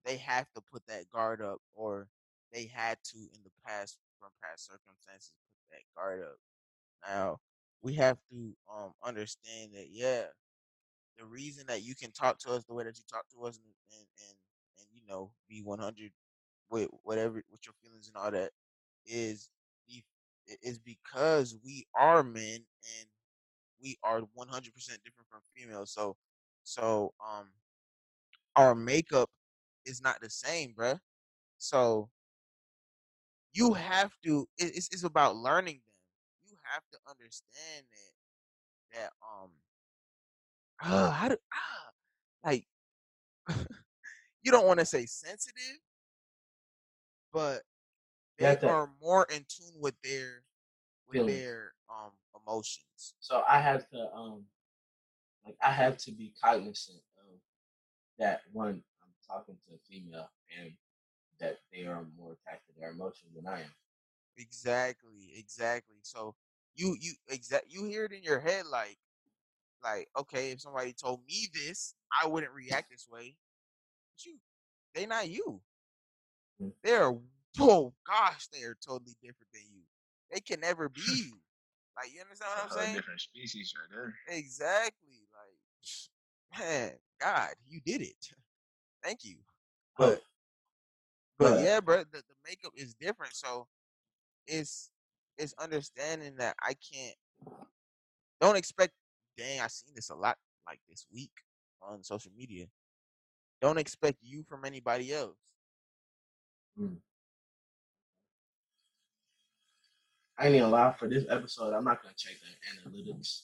they 0.06 0.18
have 0.18 0.48
to 0.56 0.62
put 0.62 0.86
that 0.88 1.10
guard 1.10 1.42
up, 1.42 1.60
or 1.74 2.08
they 2.54 2.66
had 2.66 2.98
to 3.06 3.18
in 3.18 3.44
the 3.44 3.52
past 3.66 3.98
from 4.20 4.30
past 4.44 4.68
circumstances 4.68 5.34
put 5.56 5.76
that 5.78 5.84
guard 5.96 6.24
up. 6.24 6.38
Now 7.08 7.40
we 7.82 7.96
have 7.96 8.18
to 8.32 8.56
um 8.74 8.94
understand 9.04 9.72
that 9.76 9.88
yeah, 9.92 10.26
the 11.22 11.28
reason 11.28 11.66
that 11.70 11.84
you 11.84 11.96
can 11.96 12.12
talk 12.12 12.40
to 12.40 12.52
us 12.52 12.66
the 12.66 12.76
way 12.76 12.86
that 12.86 12.98
you 12.98 13.06
talk 13.12 13.26
to 13.30 13.46
us 13.46 13.58
and 13.58 13.74
and 14.00 14.08
and, 14.30 14.38
and 14.80 14.88
you 14.94 15.04
know 15.08 15.32
be 15.50 15.62
one 15.64 15.80
hundred 15.80 16.12
with 16.72 16.90
whatever 17.04 17.36
with 17.52 17.62
your 17.66 17.76
feelings 17.84 18.10
and 18.10 18.18
all 18.18 18.32
that 18.32 18.52
is 19.06 19.50
is 20.64 20.80
because 20.80 21.56
we 21.64 21.86
are 21.96 22.24
men 22.24 22.56
and 23.00 23.08
we 23.82 23.98
are 24.04 24.22
one 24.34 24.48
hundred 24.50 24.74
percent 24.74 25.00
different 25.06 25.30
from 25.30 25.42
females. 25.56 25.94
So 25.94 26.18
so 26.64 27.14
um 27.26 27.48
our 28.56 28.76
makeup 28.76 29.30
is 29.86 30.02
not 30.02 30.22
the 30.22 30.30
same, 30.30 30.74
bruh. 30.78 31.00
So 31.60 32.10
you 33.54 33.74
have 33.74 34.12
to. 34.26 34.48
It's 34.58 34.90
it's 34.92 35.04
about 35.04 35.38
learning 35.38 35.76
them. 35.86 35.96
You 36.50 36.58
have 36.74 36.84
to 36.94 37.00
understand 37.10 37.86
that 37.92 39.00
that 39.00 39.12
um. 39.24 39.52
Uh, 40.82 41.12
how 41.12 41.30
do 41.30 41.38
ah 41.54 41.91
like 42.46 42.67
you 44.44 44.51
don't 44.51 44.66
want 44.68 44.80
to 44.80 44.86
say 44.86 45.06
sensitive, 45.06 45.80
but 47.34 47.64
they 48.38 48.56
to- 48.56 48.68
are 48.68 48.89
more 49.01 49.26
in 49.34 49.45
tune 49.47 49.80
with 49.80 49.95
their 50.03 50.43
with 51.08 51.26
their 51.28 51.74
um 51.89 52.12
emotions. 52.36 53.14
So 53.20 53.43
I 53.47 53.60
have 53.60 53.89
to 53.89 54.14
um 54.14 54.45
like 55.45 55.56
I 55.62 55.72
have 55.72 55.97
to 55.99 56.12
be 56.12 56.34
cognizant 56.41 57.01
of 57.18 57.39
that 58.20 58.41
one 58.51 58.84
I'm 59.03 59.14
talking 59.28 59.56
to 59.68 59.76
a 59.76 59.80
female 59.89 60.30
and 60.60 60.74
that 61.39 61.60
they 61.72 61.86
are 61.86 62.06
more 62.18 62.34
attached 62.34 62.68
to 62.68 62.74
their 62.80 62.91
emotions 62.91 63.34
than 63.36 63.47
I 63.47 63.62
am. 63.62 63.74
Exactly, 64.38 65.34
exactly. 65.38 65.97
So 66.03 66.36
you 66.76 66.95
you 66.99 67.14
exact 67.30 67.66
you 67.70 67.86
hear 67.86 68.06
it 68.06 68.12
in 68.14 68.24
your 68.24 68.39
head 68.39 68.66
like 68.72 68.97
like 69.84 70.08
okay, 70.18 70.52
if 70.52 70.62
somebody 70.62 70.94
told 70.94 71.22
me 71.28 71.48
this, 71.54 71.94
I 72.22 72.28
wouldn't 72.28 72.54
react 72.54 72.90
this 72.90 73.08
way. 73.12 73.36
But 74.10 74.26
you, 74.26 74.38
they 74.96 75.06
not 75.06 75.30
you. 75.30 75.62
They're 76.84 77.14
oh 77.60 77.94
gosh, 78.08 78.48
they 78.54 78.64
are 78.64 78.78
totally 78.86 79.16
different 79.22 79.52
than 79.54 79.64
you. 79.72 79.82
They 80.32 80.40
can 80.40 80.60
never 80.60 80.90
be 80.90 81.02
you. 81.06 81.38
Like 81.98 82.14
you 82.14 82.22
understand 82.22 82.52
what 82.56 82.72
I'm 82.78 82.84
saying? 82.84 82.96
different 82.96 83.22
species 83.22 83.74
right 83.78 83.90
there. 83.92 84.38
Exactly. 84.38 85.28
Like 85.34 86.60
man, 86.60 86.92
God, 87.20 87.50
you 87.68 87.82
did 87.86 88.02
it. 88.02 88.28
Thank 89.04 89.24
you. 89.24 89.38
Oh. 90.00 90.10
But 90.10 90.22
but 91.38 91.64
yeah, 91.64 91.80
bro, 91.80 91.98
the, 92.00 92.18
the 92.18 92.36
makeup 92.48 92.74
is 92.76 92.94
different. 92.94 93.34
So 93.34 93.68
it's 94.48 94.92
it's 95.38 95.54
understanding 95.60 96.36
that 96.38 96.56
I 96.62 96.74
can't 96.74 97.16
don't 98.40 98.56
expect 98.56 98.94
dang, 99.38 99.62
I 99.62 99.68
seen 99.68 99.94
this 99.96 100.10
a 100.10 100.16
lot 100.16 100.38
like 100.68 100.80
this 100.90 101.06
week 101.14 101.32
on 101.82 102.04
social 102.04 102.32
media. 102.36 102.66
Don't 103.62 103.78
expect 103.78 104.18
you 104.22 104.44
from 104.44 104.66
anybody 104.66 105.14
else. 105.14 105.38
Hmm. 106.78 106.96
I 110.38 110.48
ain't 110.48 110.56
even 110.56 110.72
lie 110.72 110.96
for 110.98 111.08
this 111.08 111.26
episode. 111.30 111.74
I'm 111.74 111.84
not 111.84 112.02
gonna 112.02 112.16
check 112.18 112.34
the 112.42 112.90
analytics. 112.90 113.44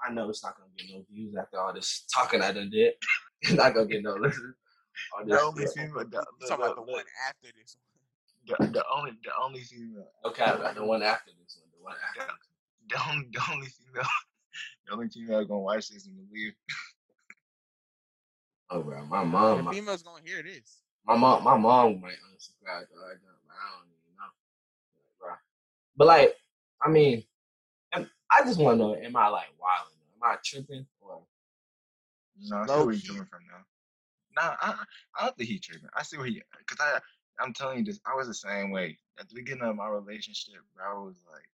I 0.00 0.12
know 0.12 0.30
it's 0.30 0.42
not 0.42 0.56
gonna 0.56 0.70
get 0.76 0.86
no 0.90 1.04
views 1.10 1.34
after 1.36 1.60
all 1.60 1.74
this 1.74 2.04
talking 2.14 2.40
I 2.40 2.52
done 2.52 2.70
did. 2.70 2.94
It's 3.42 3.52
not 3.52 3.74
gonna 3.74 3.86
get 3.86 4.02
no 4.02 4.14
listen. 4.20 4.54
All 5.12 5.26
The 5.26 5.38
only 5.38 5.66
female, 5.66 5.98
the, 5.98 6.24
the, 6.40 6.46
talking 6.48 6.64
about 6.64 6.76
the 6.76 6.84
the, 6.86 6.92
one 6.92 7.04
after 7.28 7.48
this 7.60 7.76
the, 8.46 8.56
the 8.72 8.84
only, 8.94 9.12
the 9.22 9.30
only 9.42 9.60
female, 9.60 10.08
Okay, 10.24 10.44
the 10.74 10.84
one 10.84 11.02
after 11.02 11.30
this 11.38 11.58
one. 11.60 11.68
The 11.76 11.82
one 11.82 11.96
after. 12.08 12.32
the 12.88 13.10
only, 13.10 13.28
the 13.32 13.42
only 13.52 13.66
female, 13.68 14.08
the 14.86 14.92
only 14.92 15.08
female 15.08 15.44
gonna 15.44 15.60
watch 15.60 15.88
this 15.88 16.06
and 16.06 16.16
believe. 16.28 16.52
Oh, 18.70 18.82
bro, 18.82 19.04
my 19.06 19.24
mom, 19.24 19.58
The 19.58 19.62
my, 19.62 19.72
females 19.74 20.02
gonna 20.02 20.22
hear 20.24 20.42
this. 20.42 20.80
my 21.06 21.16
mom, 21.16 21.44
my 21.44 21.56
mom 21.56 22.00
might 22.00 22.12
unsubscribe. 22.12 22.86
Though. 22.90 23.04
I 23.04 23.14
don't, 23.14 23.40
I 23.50 23.76
don't 23.76 23.88
even 23.88 24.16
know, 24.16 24.32
bro. 25.20 25.30
But 25.96 26.06
like, 26.06 26.34
I 26.82 26.88
mean, 26.88 27.24
I 27.94 28.42
just 28.44 28.58
want 28.58 28.78
to 28.78 28.84
know: 28.84 28.96
Am 28.96 29.14
I 29.16 29.28
like 29.28 29.48
wilding? 29.60 29.98
Am 30.16 30.22
I 30.30 30.36
tripping? 30.42 30.86
Or 31.00 31.20
No, 32.48 32.56
I 32.56 32.66
see 32.66 32.72
Low 32.72 32.86
where 32.86 32.94
you're 32.94 33.02
coming 33.14 33.26
from 33.26 33.40
now. 33.46 33.64
Nah, 34.36 34.56
I, 34.60 34.84
I 35.18 35.24
don't 35.26 35.36
think 35.36 35.50
he 35.50 35.58
tripping. 35.58 35.88
I 35.96 36.02
see 36.02 36.16
where 36.16 36.26
he, 36.26 36.42
cause 36.66 36.78
I, 36.80 36.98
I'm 37.38 37.52
telling 37.52 37.78
you 37.78 37.84
this. 37.84 38.00
I 38.04 38.16
was 38.16 38.26
the 38.26 38.34
same 38.34 38.70
way 38.70 38.98
at 39.20 39.28
the 39.28 39.34
beginning 39.36 39.62
of 39.62 39.76
my 39.76 39.86
relationship. 39.88 40.54
Bro, 40.74 40.84
I 40.84 41.04
was 41.04 41.14
like, 41.30 41.48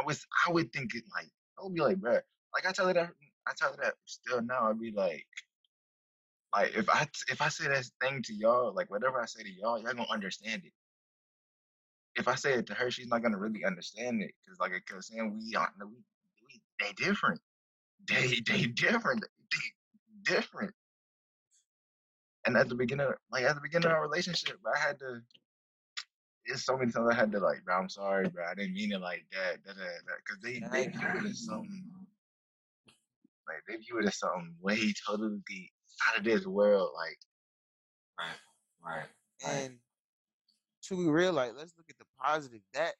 I 0.00 0.06
was, 0.06 0.24
I 0.46 0.52
would 0.52 0.72
think 0.72 0.94
it 0.94 1.04
like, 1.14 1.28
I 1.58 1.64
would 1.64 1.74
be 1.74 1.82
like, 1.82 1.98
bro, 1.98 2.20
like 2.54 2.66
I 2.66 2.72
tell 2.72 2.86
her 2.86 2.94
that, 2.94 3.10
I 3.46 3.52
tell 3.56 3.70
her 3.70 3.78
that 3.82 3.94
still 4.04 4.42
now. 4.42 4.70
I'd 4.70 4.80
be 4.80 4.92
like, 4.92 5.26
like 6.54 6.76
if 6.76 6.88
I, 6.88 7.06
if 7.28 7.42
I 7.42 7.48
say 7.48 7.68
that 7.68 7.84
thing 8.00 8.22
to 8.22 8.34
y'all, 8.34 8.72
like 8.74 8.90
whatever 8.90 9.20
I 9.20 9.26
say 9.26 9.42
to 9.42 9.50
y'all, 9.50 9.78
y'all 9.78 9.94
gonna 9.94 10.06
understand 10.10 10.62
it. 10.64 10.72
If 12.16 12.28
I 12.28 12.36
say 12.36 12.54
it 12.54 12.66
to 12.66 12.74
her, 12.74 12.90
she's 12.90 13.08
not 13.08 13.22
gonna 13.22 13.38
really 13.38 13.64
understand 13.64 14.22
it, 14.22 14.32
cause 14.48 14.58
like 14.60 14.72
I 14.72 14.96
was 14.96 15.08
saying, 15.08 15.34
we 15.34 15.54
aren't, 15.56 15.72
we, 15.80 15.86
we, 16.46 16.60
they 16.80 16.92
different. 16.92 17.40
They, 18.08 18.40
they 18.46 18.66
different. 18.66 19.24
They 19.50 20.32
different. 20.32 20.72
And 22.46 22.56
at 22.56 22.68
the 22.68 22.74
beginning, 22.74 23.08
like 23.32 23.44
at 23.44 23.54
the 23.54 23.60
beginning 23.60 23.86
of 23.86 23.92
our 23.92 24.02
relationship, 24.02 24.58
I 24.66 24.78
had 24.78 24.98
to. 25.00 25.20
It's 26.46 26.64
so 26.66 26.76
many 26.76 26.92
times 26.92 27.08
I 27.10 27.14
had 27.14 27.32
to 27.32 27.40
like, 27.40 27.64
bro, 27.64 27.78
I'm 27.78 27.88
sorry, 27.88 28.28
bro, 28.28 28.44
I 28.44 28.54
didn't 28.54 28.74
mean 28.74 28.92
it 28.92 29.00
like 29.00 29.24
that, 29.32 29.64
because 29.64 30.42
they 30.42 30.60
they 30.70 30.88
view 30.88 31.08
it 31.24 31.30
as 31.30 31.46
something, 31.46 31.84
like 33.48 33.62
they 33.68 33.76
view 33.76 33.98
it 33.98 34.06
as 34.06 34.18
something 34.18 34.54
way 34.60 34.92
totally 35.06 35.72
out 36.08 36.18
of 36.18 36.24
this 36.24 36.46
world, 36.46 36.90
like 36.94 37.18
right, 38.18 38.36
right, 38.84 39.06
Right. 39.44 39.66
And 39.66 39.78
to 40.84 40.96
be 40.96 41.10
real, 41.10 41.32
like 41.32 41.52
let's 41.56 41.74
look 41.76 41.86
at 41.88 41.98
the 41.98 42.04
positive. 42.22 42.60
That 42.74 42.94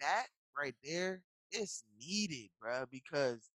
that 0.00 0.26
right 0.58 0.74
there 0.84 1.22
is 1.52 1.84
needed, 2.00 2.50
bruh, 2.62 2.86
because 2.90 3.50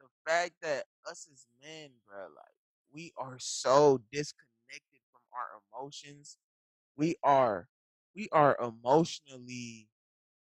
the 0.00 0.08
fact 0.26 0.54
that 0.62 0.84
us 1.10 1.28
as 1.32 1.46
men, 1.62 1.90
bruh, 2.08 2.24
like 2.36 2.54
we 2.92 3.12
are 3.18 3.38
so 3.38 4.00
disconnected 4.12 5.00
from 5.12 5.22
our 5.34 5.62
emotions. 5.72 6.38
We 6.96 7.16
are 7.22 7.68
we 8.16 8.28
are 8.32 8.56
emotionally 8.60 9.88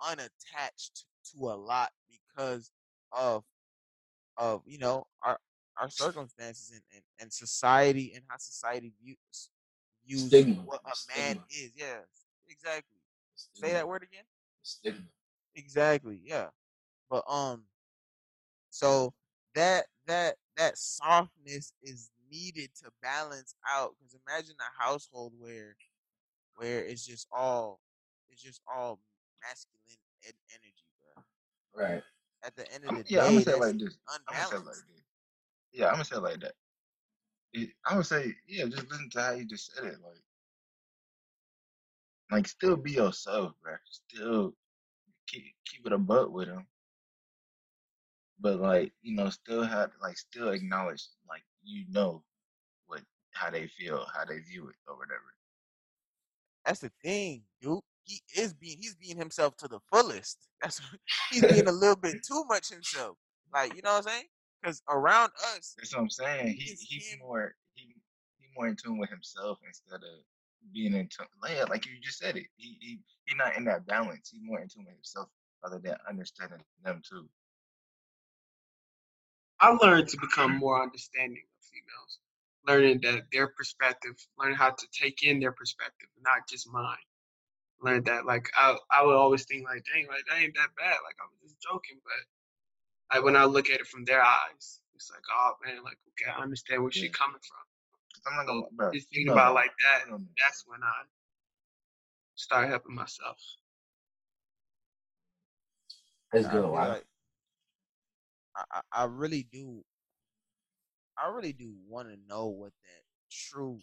unattached 0.06 1.04
to 1.32 1.50
a 1.50 1.56
lot 1.56 1.90
because 2.10 2.72
of 3.12 3.44
of 4.36 4.62
you 4.66 4.78
know 4.78 5.06
our 5.22 5.38
our 5.80 5.90
circumstances 5.90 6.70
and, 6.72 6.82
and, 6.94 7.02
and 7.20 7.32
society 7.32 8.12
and 8.14 8.24
how 8.28 8.36
society 8.38 8.92
views 9.02 9.50
views 10.06 10.26
Stigma, 10.26 10.62
what 10.64 10.80
a 10.84 10.90
the 10.90 11.20
man 11.20 11.30
stigma. 11.30 11.44
is. 11.50 11.72
Yeah, 11.76 11.98
exactly. 12.48 13.00
Say 13.34 13.72
that 13.72 13.86
word 13.86 14.02
again. 14.02 14.24
Stigma. 14.62 15.00
Exactly. 15.54 16.20
Yeah. 16.24 16.48
But 17.10 17.24
um, 17.28 17.64
so 18.70 19.14
that 19.54 19.86
that 20.06 20.36
that 20.56 20.78
softness 20.78 21.72
is 21.82 22.10
needed 22.30 22.70
to 22.82 22.90
balance 23.02 23.54
out. 23.70 23.94
Because 23.98 24.16
imagine 24.26 24.56
a 24.60 24.82
household 24.82 25.32
where 25.38 25.76
where 26.56 26.84
it's 26.84 27.06
just 27.06 27.26
all 27.32 27.80
it's 28.30 28.42
just 28.42 28.60
all 28.72 29.00
masculine 29.42 29.98
en- 30.26 30.32
energy, 30.50 30.86
bro. 31.00 31.84
Right. 31.84 32.02
At 32.46 32.54
the 32.54 32.72
end 32.72 32.84
of 32.84 32.90
I'm, 32.90 32.96
the 32.98 33.04
yeah, 33.08 33.24
I'm 33.24 33.32
gonna 33.32 33.40
say 33.42 33.54
like 33.54 33.78
this. 33.78 33.98
I'm 34.08 34.20
gonna 34.28 34.46
say 34.46 34.54
like 34.54 34.58
unbalanced. 34.58 34.84
this. 34.94 35.02
Yeah, 35.72 35.86
I'm 35.86 35.92
gonna 35.94 36.04
say 36.04 36.16
it 36.16 36.22
like 36.22 36.40
that. 36.40 36.52
It, 37.52 37.70
I 37.84 37.96
would 37.96 38.06
say, 38.06 38.34
yeah, 38.46 38.66
just 38.66 38.88
listen 38.88 39.10
to 39.10 39.20
how 39.20 39.32
you 39.32 39.44
just 39.46 39.74
said 39.74 39.84
it, 39.84 39.96
like, 40.04 40.22
like 42.30 42.46
still 42.46 42.76
be 42.76 42.92
yourself, 42.92 43.52
bro. 43.62 43.74
Still 43.90 44.54
keep 45.26 45.42
keep 45.64 45.84
it 45.86 45.92
a 45.92 45.98
butt 45.98 46.30
with 46.30 46.46
him, 46.46 46.68
but 48.38 48.60
like 48.60 48.92
you 49.02 49.16
know, 49.16 49.28
still 49.30 49.64
have 49.64 49.90
like 50.00 50.16
still 50.16 50.50
acknowledge 50.50 51.04
like 51.28 51.42
you 51.64 51.84
know 51.90 52.22
what 52.86 53.00
how 53.32 53.50
they 53.50 53.66
feel, 53.66 54.06
how 54.14 54.24
they 54.24 54.38
view 54.38 54.68
it, 54.68 54.76
or 54.86 54.96
whatever. 54.96 55.34
That's 56.64 56.80
the 56.80 56.92
thing, 57.02 57.42
dude. 57.60 57.80
He 58.06 58.22
is 58.36 58.54
being 58.54 58.78
he's 58.80 58.94
being 58.94 59.16
himself 59.18 59.56
to 59.58 59.68
the 59.68 59.80
fullest. 59.92 60.38
That's 60.62 60.80
he's 61.30 61.42
being 61.42 61.66
a 61.68 61.72
little 61.72 61.96
bit 61.96 62.16
too 62.26 62.44
much 62.48 62.70
himself. 62.70 63.18
Like 63.52 63.74
you 63.74 63.82
know 63.82 63.92
what 63.92 64.06
I'm 64.06 64.12
saying? 64.12 64.24
Because 64.62 64.82
around 64.88 65.32
us, 65.56 65.74
That's 65.76 65.94
what 65.94 66.02
I'm 66.02 66.10
saying. 66.10 66.54
He 66.58 66.70
It's 66.72 66.82
he's 66.82 67.12
him. 67.12 67.18
more 67.20 67.54
he 67.74 67.94
he 68.38 68.46
more 68.56 68.68
in 68.68 68.76
tune 68.76 68.98
with 68.98 69.10
himself 69.10 69.58
instead 69.66 69.96
of 69.96 70.24
being 70.72 70.94
in 70.94 71.08
tune. 71.08 71.26
Like, 71.42 71.56
yeah, 71.56 71.64
like 71.64 71.86
you 71.86 71.92
just 72.02 72.18
said 72.18 72.36
it. 72.36 72.46
He 72.56 72.78
he 72.80 72.98
he 73.26 73.34
not 73.36 73.56
in 73.56 73.64
that 73.64 73.86
balance. 73.86 74.30
He's 74.30 74.42
more 74.42 74.60
in 74.60 74.68
tune 74.68 74.84
with 74.86 74.94
himself 74.94 75.28
rather 75.62 75.78
than 75.78 75.96
understanding 76.08 76.60
them 76.84 77.02
too. 77.08 77.28
I 79.60 79.70
learned 79.70 80.08
to 80.08 80.18
become 80.20 80.56
more 80.58 80.82
understanding 80.82 81.42
of 81.42 81.64
females, 81.66 82.18
learning 82.66 83.00
that 83.02 83.24
their 83.32 83.48
perspective, 83.48 84.14
learning 84.38 84.56
how 84.56 84.70
to 84.70 84.86
take 84.92 85.22
in 85.22 85.40
their 85.40 85.52
perspective, 85.52 86.08
not 86.20 86.48
just 86.48 86.68
mine. 86.70 86.96
Learned 87.80 88.06
that, 88.06 88.26
like, 88.26 88.50
I 88.56 88.76
I 88.90 89.04
would 89.04 89.16
always 89.16 89.44
think, 89.44 89.64
like, 89.64 89.84
dang, 89.84 90.06
like 90.08 90.24
that 90.28 90.38
ain't 90.40 90.54
that 90.56 90.74
bad. 90.76 90.98
Like 91.04 91.16
I 91.20 91.26
was 91.30 91.38
just 91.42 91.60
joking, 91.62 92.00
but 92.04 92.26
like 93.16 93.24
when 93.24 93.36
I 93.36 93.44
look 93.44 93.70
at 93.70 93.80
it 93.80 93.86
from 93.86 94.04
their 94.04 94.22
eyes, 94.22 94.80
it's 94.94 95.10
like, 95.10 95.22
oh 95.32 95.54
man, 95.64 95.82
like 95.84 95.98
okay, 96.10 96.30
I 96.30 96.42
understand 96.42 96.82
where 96.82 96.92
Yeah. 96.92 97.02
she 97.02 97.10
coming 97.10 97.40
from. 97.46 97.64
'Cause 98.14 98.22
I'm 98.26 98.36
not 98.36 98.46
gonna, 98.46 98.66
bro. 98.72 98.92
just 98.92 99.10
You 99.10 99.24
thinking 99.24 99.26
know 99.26 99.34
about 99.34 99.52
it 99.52 99.54
like 99.54 99.72
that, 99.82 100.06
You 100.06 100.12
know 100.12 100.18
that. 100.18 100.26
that's 100.38 100.64
when 100.66 100.82
I 100.82 101.04
start 102.36 102.68
helping 102.68 102.94
myself. 102.94 103.40
That's 106.32 106.46
I 106.46 106.48
good. 106.48 106.68
feel 106.70 106.70
Wow. 106.70 106.88
like 106.88 107.04
I, 108.54 108.64
I, 108.72 108.80
I 108.92 109.04
really 109.04 109.42
do 109.42 109.84
I 111.18 111.28
really 111.28 111.52
do 111.52 111.74
want 111.86 112.08
to 112.08 112.16
know 112.16 112.46
what 112.48 112.72
that 112.84 113.02
true, 113.30 113.80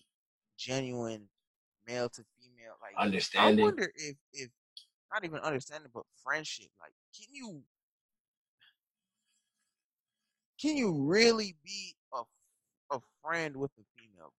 genuine 0.58 1.30
male 1.86 2.10
to 2.10 2.26
female 2.64 2.78
like. 2.82 2.94
I 3.38 3.62
wonder 3.62 3.92
if 3.96 4.16
if 4.34 4.50
not 5.12 5.24
even 5.24 5.40
understanding, 5.40 5.90
but 5.94 6.04
friendship. 6.24 6.68
Like, 6.82 6.94
can 7.16 7.28
you 7.32 7.62
can 10.60 10.78
you 10.78 10.94
really 10.94 11.56
be 11.64 11.96
a 12.14 12.22
a 12.96 13.00
friend 13.24 13.56
with 13.58 13.72
a 13.80 13.84
female, 14.00 14.34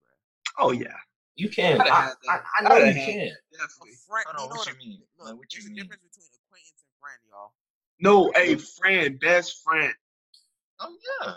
bro? 0.57 0.65
Oh 0.67 0.71
yeah, 0.71 0.95
You 1.35 1.49
can. 1.49 1.81
I'd 1.81 1.87
I, 1.87 2.13
I. 2.29 2.39
I 2.59 2.69
know 2.69 2.77
you 2.77 2.93
can. 2.93 3.27
A 3.27 3.57
definitely. 3.57 3.91
friend. 4.07 4.25
Hold 4.27 4.37
you 4.37 4.43
on, 4.43 4.49
know 4.49 4.55
what 4.55 4.67
what? 4.67 4.67
you 4.67 4.89
mean? 4.89 5.01
Look, 5.17 5.27
Like, 5.27 5.37
what 5.37 5.47
there's 5.51 5.65
you 5.65 5.71
a 5.71 5.73
mean? 5.73 5.83
difference 5.83 6.03
between 6.03 6.27
acquaintance 6.47 6.83
and 6.83 6.93
friend, 6.99 7.19
y'all. 7.29 7.53
No, 7.99 8.31
a 8.35 8.57
friend, 8.57 9.19
best 9.19 9.63
friend, 9.63 9.93
Oh 10.79 10.95
yeah. 11.21 11.33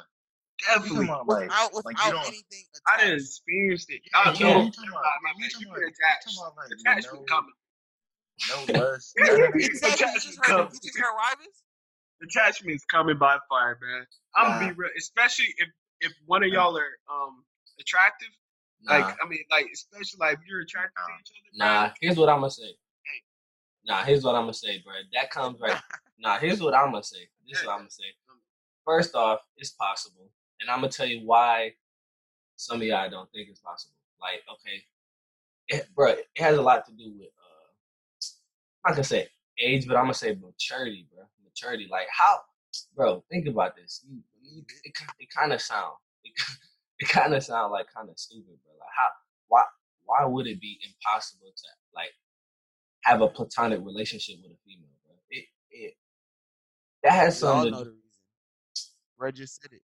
You 0.61 0.67
definitely. 0.67 1.07
talking 1.07 1.09
about 1.09 1.29
like 1.29 1.49
Without 1.49 1.75
like 1.75 1.85
you 1.85 2.05
without 2.07 2.11
don't. 2.13 2.27
anything 2.29 2.65
I 2.87 3.01
didn't 3.01 3.21
experience 3.21 3.87
it. 3.89 4.01
Yeah, 4.13 4.19
I 4.19 4.33
You 4.33 4.47
yeah, 4.47 4.55
know. 4.55 4.63
you 4.65 4.71
talking 4.73 4.91
about 4.91 5.05
my 5.23 5.33
you 5.39 5.51
talking 5.51 5.67
you 5.67 5.69
about 5.69 5.75
been 5.79 5.83
you 5.83 5.95
attached. 5.95 6.25
talking 6.25 6.39
about 6.39 6.57
like 6.57 6.71
Attachment 6.75 7.23
no 7.23 7.31
coming. 7.31 7.57
no 8.51 8.81
lust, 8.81 9.15
none 9.19 9.29
of. 9.29 9.55
Exactly. 9.55 9.63
You 9.63 9.69
just 9.69 9.85
Attachment 9.85 10.37
heard. 10.37 10.47
coming. 10.51 10.73
You 10.73 10.81
just 10.91 10.99
heard 10.99 11.15
Rivers. 11.19 11.59
Attachment's 12.23 12.85
coming 12.87 13.19
by 13.19 13.39
fire, 13.49 13.79
man. 13.81 14.07
I'm 14.35 14.49
Nah. 14.51 14.59
gonna 14.59 14.73
be 14.73 14.79
real, 14.79 14.91
especially 14.99 15.55
if 15.59 15.69
if 16.01 16.13
one 16.27 16.43
of 16.43 16.51
y'all 16.51 16.77
are 16.77 16.93
um 17.11 17.45
attractive. 17.81 18.29
Nah. 18.83 18.99
Like 18.99 19.17
I 19.23 19.29
mean, 19.29 19.45
like 19.51 19.67
especially 19.73 20.19
like 20.21 20.35
if 20.35 20.41
you're 20.49 20.61
attracted 20.63 20.95
to 20.97 21.13
each 21.21 21.31
other. 21.31 21.51
Nah. 21.55 21.91
Here's 22.01 22.17
what 22.17 22.29
I'm 22.29 22.39
gonna 22.41 22.51
say. 22.51 22.75
Nah. 23.87 24.03
Here's 24.05 24.25
what 24.25 24.35
I'm 24.35 24.43
gonna 24.43 24.55
say, 24.55 24.83
bro. 24.85 24.95
That 25.15 25.31
comes 25.31 25.61
right. 25.61 25.81
Nah. 26.21 26.39
Here's 26.39 26.61
what 26.61 26.75
I'm 26.75 26.91
gonna 26.91 27.03
say. 27.05 27.29
This 27.49 27.61
is 27.61 27.67
what 27.67 27.75
I'm 27.75 27.79
gonna 27.81 27.91
say. 27.91 28.05
First 28.85 29.15
off, 29.15 29.41
it's 29.57 29.71
possible, 29.71 30.31
and 30.61 30.71
I'm 30.71 30.81
gonna 30.81 30.93
tell 30.93 31.07
you 31.07 31.21
why. 31.25 31.73
Some 32.57 32.79
of 32.79 32.83
y'all 32.83 33.09
don't 33.09 33.31
think 33.31 33.49
it's 33.49 33.61
possible. 33.61 33.95
Like, 34.21 34.43
okay, 34.53 34.83
it, 35.69 35.87
bro, 35.95 36.09
it 36.09 36.27
has 36.39 36.59
a 36.59 36.63
lot 36.63 36.85
to 36.87 36.93
do 36.93 37.13
with 37.17 37.29
uh, 37.29 38.85
I'm 38.85 38.91
not 38.91 38.97
gonna 38.97 39.05
say 39.05 39.29
age, 39.61 39.87
but 39.87 39.97
I'm 39.97 40.05
gonna 40.05 40.15
say 40.15 40.37
maturity, 40.41 41.07
bro. 41.13 41.25
Maturity, 41.45 41.89
like 41.91 42.07
how, 42.11 42.41
bro. 42.97 43.23
Think 43.31 43.47
about 43.47 43.77
this. 43.77 44.05
You, 44.09 44.19
you, 44.43 44.63
it, 44.85 44.93
it 45.21 45.29
kind 45.31 45.53
of 45.53 45.61
sound, 45.61 45.95
it, 46.25 46.33
it 46.99 47.09
kind 47.09 47.35
of 47.35 47.43
sound 47.43 47.73
like 47.73 47.87
kind 47.95 48.09
of 48.09 48.19
stupid, 48.19 48.59
bro. 48.65 48.75
Like 48.79 48.89
how, 48.97 49.09
why, 49.49 49.63
why 50.05 50.25
would 50.25 50.47
it 50.47 50.61
be 50.61 50.79
impossible 50.85 51.53
to 51.55 51.69
like 51.95 52.11
have 53.03 53.21
a 53.21 53.29
platonic 53.29 53.81
relationship 53.85 54.37
with 54.43 54.53
a 54.53 54.59
female, 54.67 54.89
bro? 55.07 55.15
It, 55.31 55.45
it, 55.71 55.95
that 57.03 57.13
has 57.13 57.39
something. 57.39 57.73
know 57.73 57.79
To, 57.79 57.85
the 57.85 57.91
reason. 57.91 58.03
Red 59.19 59.37
just 59.37 59.61
said 59.61 59.73
it. 59.73 59.83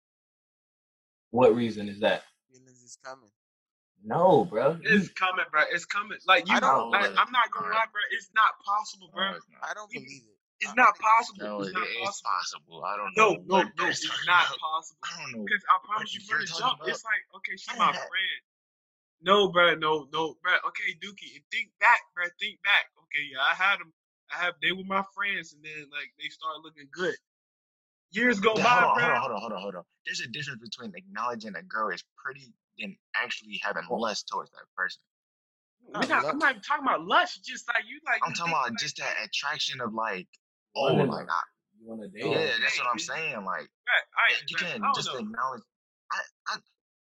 What 1.31 1.55
reason 1.55 1.89
is 1.89 2.01
that? 2.01 2.23
Feelings 2.51 2.83
is 2.83 2.99
coming. 3.05 3.31
No, 4.05 4.45
bro. 4.45 4.79
It's 4.83 5.09
coming, 5.11 5.45
bro. 5.51 5.63
It's 5.73 5.85
coming. 5.85 6.19
Like 6.27 6.49
you, 6.49 6.55
I 6.55 6.61
don't 6.61 6.91
like, 6.91 7.11
I'm 7.11 7.33
not 7.33 7.51
gonna 7.53 7.69
it. 7.69 7.75
lie, 7.75 7.91
bro. 7.91 8.01
It's 8.13 8.31
not 8.35 8.55
possible, 8.65 9.11
No, 9.13 9.19
bro. 9.19 9.37
it's 9.37 9.47
not. 9.51 9.71
I 9.71 9.75
don't 9.75 9.91
believe 9.91 10.23
it. 10.23 10.39
It's 10.61 10.75
not 10.75 10.95
possible. 10.99 11.47
No, 11.47 11.61
it's 11.63 11.73
not 11.75 11.87
is 11.87 11.95
possible. 12.03 12.83
possible. 12.83 12.85
I 12.85 12.97
don't 12.99 13.15
know. 13.17 13.31
no, 13.47 13.63
what 13.63 13.69
no. 13.79 13.87
It's 13.91 14.03
not 14.27 14.47
about. 14.51 14.59
possible. 14.59 14.99
I 15.03 15.11
don't 15.23 15.33
know. 15.39 15.45
Because 15.47 15.63
I 15.71 15.77
promise 15.87 16.15
you, 16.15 16.21
you're 16.27 16.39
from 16.39 16.47
the 16.47 16.59
jump, 16.59 16.79
it's 16.87 17.05
like, 17.07 17.23
okay, 17.43 17.55
she's 17.59 17.79
my 17.79 17.87
had- 17.91 17.95
friend. 18.11 18.41
No, 19.23 19.51
bro, 19.51 19.75
no, 19.75 20.07
no, 20.15 20.35
bro. 20.43 20.55
Okay, 20.71 20.95
Dookie, 21.03 21.35
and 21.35 21.43
think 21.51 21.71
back, 21.83 21.99
bro. 22.15 22.27
Think 22.39 22.63
back. 22.63 22.87
Okay, 23.07 23.27
yeah, 23.35 23.43
I 23.43 23.55
had 23.55 23.83
them. 23.83 23.91
I 24.31 24.45
have 24.47 24.55
they 24.63 24.71
were 24.71 24.87
my 24.87 25.03
friends, 25.15 25.55
and 25.55 25.63
then 25.65 25.91
like 25.91 26.11
they 26.23 26.29
started 26.31 26.63
looking 26.63 26.87
good. 26.95 27.15
Years 28.11 28.41
go 28.41 28.57
Yeah, 28.57 28.65
by, 28.65 28.71
hold 28.71 28.85
on, 28.85 28.95
bro. 28.95 29.05
hold 29.05 29.13
on, 29.13 29.21
hold 29.21 29.33
on, 29.33 29.41
hold 29.41 29.53
on, 29.53 29.63
hold 29.63 29.75
on. 29.77 29.83
There's 30.07 30.21
a 30.21 30.29
difference 30.29 30.61
between 30.63 30.93
acknowledging 30.97 31.55
a 31.57 31.63
girl 31.63 31.91
is 31.91 32.03
pretty 32.17 32.53
and 32.81 32.97
actually 33.17 33.61
having 33.63 33.85
lust 33.91 34.29
towards 34.33 34.51
that 34.53 34.65
person. 34.77 35.01
We're 35.95 36.07
not, 36.07 36.25
I'm 36.27 36.39
not 36.39 36.51
even 36.53 36.63
talking 36.63 36.85
about 36.85 37.05
lust. 37.05 37.45
Just 37.45 37.67
like 37.69 37.85
you, 37.89 38.01
like 38.07 38.21
I'm 38.25 38.33
talking 38.35 38.53
about 38.53 38.71
like, 38.71 38.79
just 38.79 38.97
that 38.99 39.15
attraction 39.25 39.81
of 39.81 39.95
like, 39.95 40.29
oh, 40.77 40.95
Women, 40.95 41.09
like 41.09 41.29
I, 41.29 41.43
you 41.81 41.89
want 41.89 42.03
to 42.03 42.09
date? 42.09 42.25
yeah, 42.25 42.39
her. 42.39 42.61
that's 42.61 42.79
what 42.79 42.89
I'm 42.91 42.99
saying. 42.99 43.45
Like, 43.45 43.69
Right, 43.89 44.07
I, 44.17 44.35
you 44.49 44.57
can't 44.57 44.83
just 44.95 45.09
know. 45.09 45.19
acknowledge. 45.19 45.63
I, 46.13 46.19
I, 46.49 46.57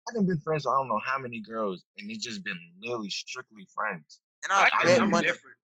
I 0.09 0.15
done 0.15 0.27
been 0.27 0.39
friends 0.41 0.65
with 0.65 0.73
I 0.73 0.79
don't 0.79 0.89
know 0.89 1.01
how 1.05 1.19
many 1.19 1.41
girls, 1.41 1.85
and 1.99 2.11
it's 2.11 2.25
just 2.25 2.45
been 2.45 2.59
literally 2.81 3.11
strictly 3.11 3.67
friends. 3.75 4.21
And 4.45 4.53
I 4.53 4.69
I, 4.73 4.85
bet 4.85 5.01
I'm 5.03 5.11
money. 5.11 5.27
different. 5.27 5.57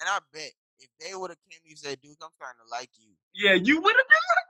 And 0.00 0.08
I 0.08 0.18
bet 0.32 0.52
if 0.80 0.88
they 1.00 1.14
would 1.14 1.30
have 1.30 1.38
came 1.50 1.60
to 1.60 1.68
you 1.68 1.72
and 1.72 1.78
said, 1.78 2.00
"Dude, 2.00 2.16
I'm 2.22 2.30
starting 2.36 2.60
to 2.64 2.70
like 2.70 2.90
you. 3.00 3.12
Yeah, 3.34 3.54
you 3.54 3.80
would 3.80 3.96
have 3.96 4.08
been 4.08 4.24
But 4.28 4.49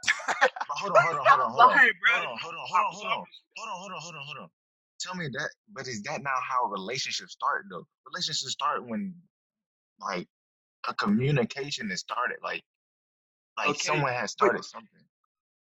hold 0.70 0.96
on, 0.96 1.02
hold 1.04 1.16
on, 1.18 1.26
hold 1.26 1.40
on, 1.40 1.50
hold 1.50 1.60
on, 1.72 1.78
hold 1.78 2.24
on, 2.26 2.38
hold 2.38 2.54
on, 2.54 2.66
hold 2.68 2.84
on, 2.84 2.92
hold 2.92 3.06
on, 3.06 3.24
hold 3.56 3.92
on, 3.92 4.00
hold 4.00 4.14
on, 4.16 4.22
hold 4.26 4.38
on. 4.38 4.50
Tell 5.00 5.14
me 5.14 5.28
that, 5.32 5.50
but 5.72 5.88
is 5.88 6.02
that 6.02 6.22
not 6.22 6.34
how 6.48 6.66
relationships 6.66 7.32
start 7.32 7.64
though? 7.70 7.86
Relationships 8.12 8.50
start 8.52 8.86
when, 8.86 9.14
like, 10.00 10.28
a 10.88 10.94
communication 10.94 11.90
is 11.90 12.00
started. 12.00 12.36
Like, 12.42 12.62
like 13.56 13.68
Okay, 13.70 13.78
someone 13.80 14.12
has 14.12 14.34
but- 14.38 14.46
started 14.46 14.64
something. 14.64 14.88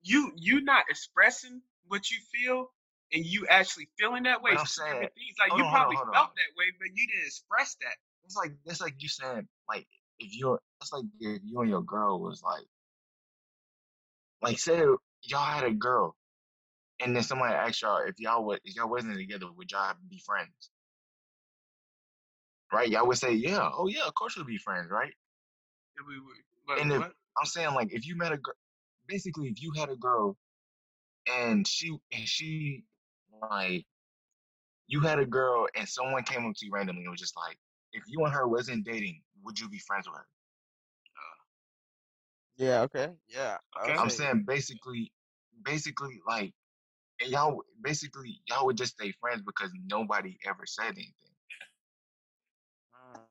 You 0.03 0.31
you 0.37 0.61
not 0.61 0.85
expressing 0.89 1.61
what 1.87 2.11
you 2.11 2.17
feel, 2.33 2.71
and 3.11 3.25
you 3.25 3.47
actually 3.47 3.89
feeling 3.99 4.23
that 4.23 4.41
way. 4.41 4.51
But 4.53 4.61
I'm 4.61 4.65
saying- 4.67 4.99
things. 5.15 5.35
Like 5.39 5.51
you 5.57 5.63
on, 5.63 5.63
hold 5.63 5.65
on, 5.67 5.71
probably 5.73 5.95
hold 5.97 6.07
on. 6.09 6.13
felt 6.13 6.35
that 6.35 6.57
way, 6.57 6.65
but 6.79 6.87
you 6.93 7.07
didn't 7.07 7.25
express 7.25 7.75
that. 7.81 7.95
It's 8.25 8.35
like 8.35 8.51
it's 8.65 8.81
like 8.81 8.95
you 8.99 9.09
saying 9.09 9.47
like 9.67 9.87
if 10.19 10.35
you're 10.37 10.59
it's 10.81 10.93
like 10.93 11.05
if 11.19 11.41
you 11.43 11.59
and 11.61 11.69
your 11.69 11.83
girl 11.83 12.19
was 12.21 12.41
like 12.43 12.65
like 14.41 14.59
say 14.59 14.79
y'all 15.23 15.45
had 15.45 15.63
a 15.63 15.71
girl 15.71 16.15
and 16.99 17.15
then 17.15 17.23
somebody 17.23 17.53
asked 17.55 17.81
y'all 17.81 18.03
if 18.05 18.15
y'all 18.19 18.45
would 18.45 18.59
if 18.63 18.75
y'all 18.75 18.89
wasn't 18.89 19.17
together 19.17 19.47
would 19.55 19.71
y'all 19.71 19.93
be 20.09 20.21
friends? 20.25 20.69
Right? 22.73 22.89
Y'all 22.89 23.07
would 23.07 23.17
say 23.17 23.33
yeah 23.33 23.69
oh 23.73 23.87
yeah 23.87 24.05
of 24.07 24.13
course 24.15 24.35
we'll 24.35 24.45
be 24.45 24.57
friends 24.57 24.89
right? 24.91 25.13
If 25.97 26.05
we 26.07 26.19
would- 26.19 26.35
But 26.67 26.79
And 26.79 26.91
if- 26.91 27.03
i'm 27.37 27.45
saying 27.45 27.73
like 27.73 27.93
if 27.93 28.05
you 28.07 28.15
met 28.15 28.31
a 28.31 28.37
girl 28.37 28.55
basically 29.07 29.49
if 29.49 29.61
you 29.61 29.71
had 29.75 29.89
a 29.89 29.95
girl 29.95 30.37
and 31.31 31.67
she 31.67 31.89
and 32.13 32.27
she 32.27 32.83
like 33.41 33.85
you 34.87 35.01
had 35.01 35.19
a 35.19 35.25
girl 35.25 35.67
and 35.75 35.87
someone 35.87 36.23
came 36.23 36.45
up 36.45 36.53
to 36.55 36.65
you 36.65 36.71
randomly 36.71 37.03
and 37.03 37.11
was 37.11 37.19
just 37.19 37.35
like 37.37 37.57
if 37.93 38.03
you 38.07 38.23
and 38.23 38.33
her 38.33 38.47
wasn't 38.47 38.85
dating 38.85 39.21
would 39.43 39.59
you 39.59 39.67
be 39.69 39.79
friends 39.79 40.07
with 40.07 40.15
her 40.17 40.27
Yeah, 42.57 42.81
okay. 42.81 43.09
Yeah. 43.27 43.57
I 43.75 43.87
would 43.87 43.91
Okay. 43.91 43.99
I'm 44.01 44.09
saying 44.09 44.43
basically, 44.47 45.11
basically 45.63 46.21
like, 46.27 46.53
and 47.21 47.31
y'all 47.31 47.61
basically 47.81 48.41
y'all 48.47 48.65
would 48.65 48.77
just 48.77 48.93
stay 48.93 49.13
friends 49.19 49.41
because 49.45 49.71
nobody 49.87 50.37
ever 50.45 50.65
said 50.65 50.85
anything. 50.85 51.13
Mm, 53.15 53.21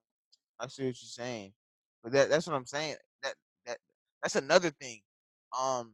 I 0.60 0.66
see 0.68 0.86
what 0.86 1.02
you're 1.02 1.08
saying, 1.08 1.52
but 2.02 2.12
that 2.12 2.30
that's 2.30 2.46
what 2.46 2.56
I'm 2.56 2.66
saying. 2.66 2.96
That 3.22 3.34
that 3.66 3.78
that's 4.22 4.36
another 4.36 4.70
thing. 4.70 5.00
Um, 5.58 5.92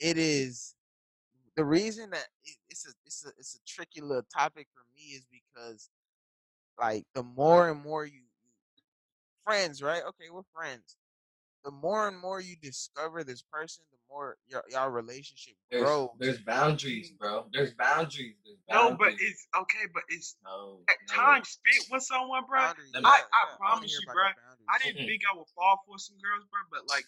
it 0.00 0.18
is 0.18 0.74
the 1.56 1.64
reason 1.64 2.10
that 2.10 2.26
it, 2.44 2.56
it's 2.68 2.86
a 2.86 2.90
it's 3.04 3.24
a 3.24 3.28
it's 3.38 3.54
a 3.56 3.58
tricky 3.66 4.00
little 4.00 4.26
topic 4.36 4.68
for 4.74 4.82
me 4.94 5.16
is 5.16 5.26
because 5.30 5.90
like 6.78 7.04
the 7.14 7.22
more 7.22 7.70
and 7.70 7.82
more 7.82 8.04
you, 8.04 8.20
you 8.20 8.82
friends, 9.44 9.82
right? 9.82 10.02
Okay, 10.02 10.30
we're 10.30 10.42
friends. 10.54 10.96
The 11.66 11.72
more 11.72 12.06
and 12.06 12.16
more 12.16 12.40
you 12.40 12.54
discover 12.62 13.24
this 13.24 13.42
person, 13.42 13.82
the 13.90 13.98
more 14.08 14.38
your 14.46 14.62
y'all 14.70 14.88
relationship 14.88 15.54
There's, 15.68 15.82
grows. 15.82 16.10
there's 16.20 16.38
boundaries, 16.38 17.10
bro. 17.18 17.46
There's 17.52 17.74
boundaries. 17.74 18.36
There's 18.44 18.58
No, 18.70 18.94
but 18.96 19.14
it's 19.18 19.48
okay. 19.50 19.90
But 19.92 20.04
it's 20.08 20.36
no, 20.44 20.78
at 20.88 20.94
no. 21.08 21.14
time 21.24 21.42
spent 21.42 21.90
with 21.90 22.04
someone, 22.04 22.44
bro. 22.48 22.60
Boundaries, 22.60 22.92
I- 22.94 23.00
yeah, 23.00 23.02
I 23.02 23.18
yeah, 23.18 23.56
promise 23.58 23.90
hear 23.90 23.98
you, 23.98 24.06
about 24.06 24.14
bruh, 24.14 24.30
the 24.30 24.42
boundaries. 24.46 24.68
I 24.70 24.78
didn't 24.78 25.06
think 25.10 25.22
I 25.26 25.36
would 25.36 25.48
fall 25.56 25.82
for 25.88 25.98
some 25.98 26.14
girls, 26.22 26.46
bro. 26.52 26.60
But 26.70 26.86
like 26.88 27.04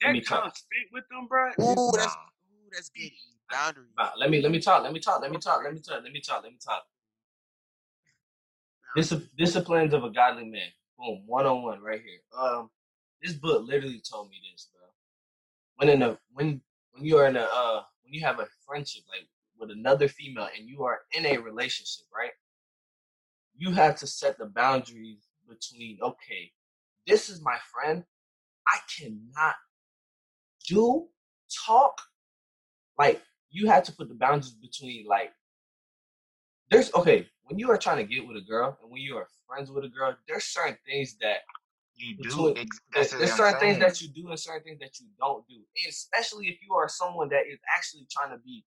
that 0.00 0.14
time 0.26 0.50
talk. 0.50 0.56
spent 0.56 0.90
with 0.90 1.04
them, 1.08 1.28
bro. 1.28 1.50
Ooh, 1.62 1.94
that's 1.94 2.10
Nah. 2.18 2.26
ooh, 2.50 2.70
that's 2.74 2.88
good. 2.90 3.12
Boundaries. 3.52 3.94
But 3.96 4.18
let 4.18 4.30
me 4.30 4.42
let 4.42 4.50
me 4.50 4.58
talk. 4.58 4.82
Let 4.82 4.92
me 4.92 4.98
talk. 4.98 5.22
Let 5.22 5.30
me 5.30 5.38
talk. 5.38 5.62
Let 5.62 5.74
me 5.74 5.78
talk. 5.78 6.02
Let 6.02 6.10
me 6.12 6.20
talk. 6.20 6.42
Let 6.42 6.50
me 6.50 6.58
talk. 6.58 6.82
Dis- 8.96 9.30
disciplines 9.38 9.94
of 9.94 10.02
a 10.02 10.10
godly 10.10 10.50
man. 10.50 10.74
Boom. 10.98 11.22
One 11.24 11.46
on 11.46 11.62
one 11.62 11.80
right 11.80 12.02
here. 12.02 12.18
Um, 12.36 12.68
this 13.22 13.34
book 13.34 13.66
literally 13.66 14.00
told 14.00 14.30
me 14.30 14.36
this, 14.52 14.68
bro. 14.72 14.88
When 15.76 15.88
in 15.88 16.02
a 16.02 16.18
when 16.32 16.60
when 16.92 17.04
you 17.04 17.16
are 17.18 17.26
in 17.26 17.36
a 17.36 17.48
uh 17.52 17.82
when 18.02 18.12
you 18.12 18.20
have 18.22 18.40
a 18.40 18.46
friendship 18.66 19.02
like 19.08 19.28
with 19.58 19.70
another 19.70 20.08
female 20.08 20.48
and 20.56 20.68
you 20.68 20.82
are 20.84 21.00
in 21.12 21.26
a 21.26 21.38
relationship, 21.38 22.06
right? 22.14 22.32
You 23.56 23.70
have 23.72 23.96
to 23.96 24.06
set 24.06 24.38
the 24.38 24.46
boundaries 24.46 25.28
between 25.48 25.98
okay, 26.02 26.52
this 27.06 27.28
is 27.28 27.42
my 27.42 27.58
friend. 27.72 28.04
I 28.66 28.78
cannot 28.98 29.54
do 30.66 31.08
talk 31.66 32.00
like 32.98 33.20
you 33.50 33.66
have 33.66 33.82
to 33.84 33.92
put 33.92 34.08
the 34.08 34.14
boundaries 34.14 34.52
between 34.52 35.06
like 35.06 35.32
there's 36.70 36.92
okay 36.94 37.26
when 37.44 37.58
you 37.58 37.70
are 37.70 37.76
trying 37.76 37.98
to 37.98 38.14
get 38.14 38.26
with 38.26 38.36
a 38.36 38.40
girl 38.40 38.78
and 38.82 38.90
when 38.90 39.00
you 39.00 39.16
are 39.16 39.26
friends 39.46 39.70
with 39.70 39.84
a 39.84 39.88
girl 39.88 40.14
there's 40.28 40.44
certain 40.44 40.76
things 40.86 41.16
that 41.20 41.38
You 41.96 42.16
do. 42.16 42.54
Ex- 42.56 42.80
there's, 42.92 43.10
that's 43.10 43.12
what 43.12 43.18
there's 43.18 43.32
certain 43.34 43.60
things 43.60 43.78
that 43.78 44.00
you 44.00 44.08
do 44.08 44.28
and 44.30 44.38
certain 44.38 44.62
things 44.62 44.78
that 44.80 44.98
you 45.00 45.06
don't 45.18 45.46
do 45.46 45.60
especially 45.88 46.48
if 46.48 46.58
you 46.66 46.74
are 46.74 46.88
someone 46.88 47.28
that 47.28 47.42
is 47.50 47.58
actually 47.76 48.06
trying 48.10 48.30
to 48.30 48.42
be 48.42 48.64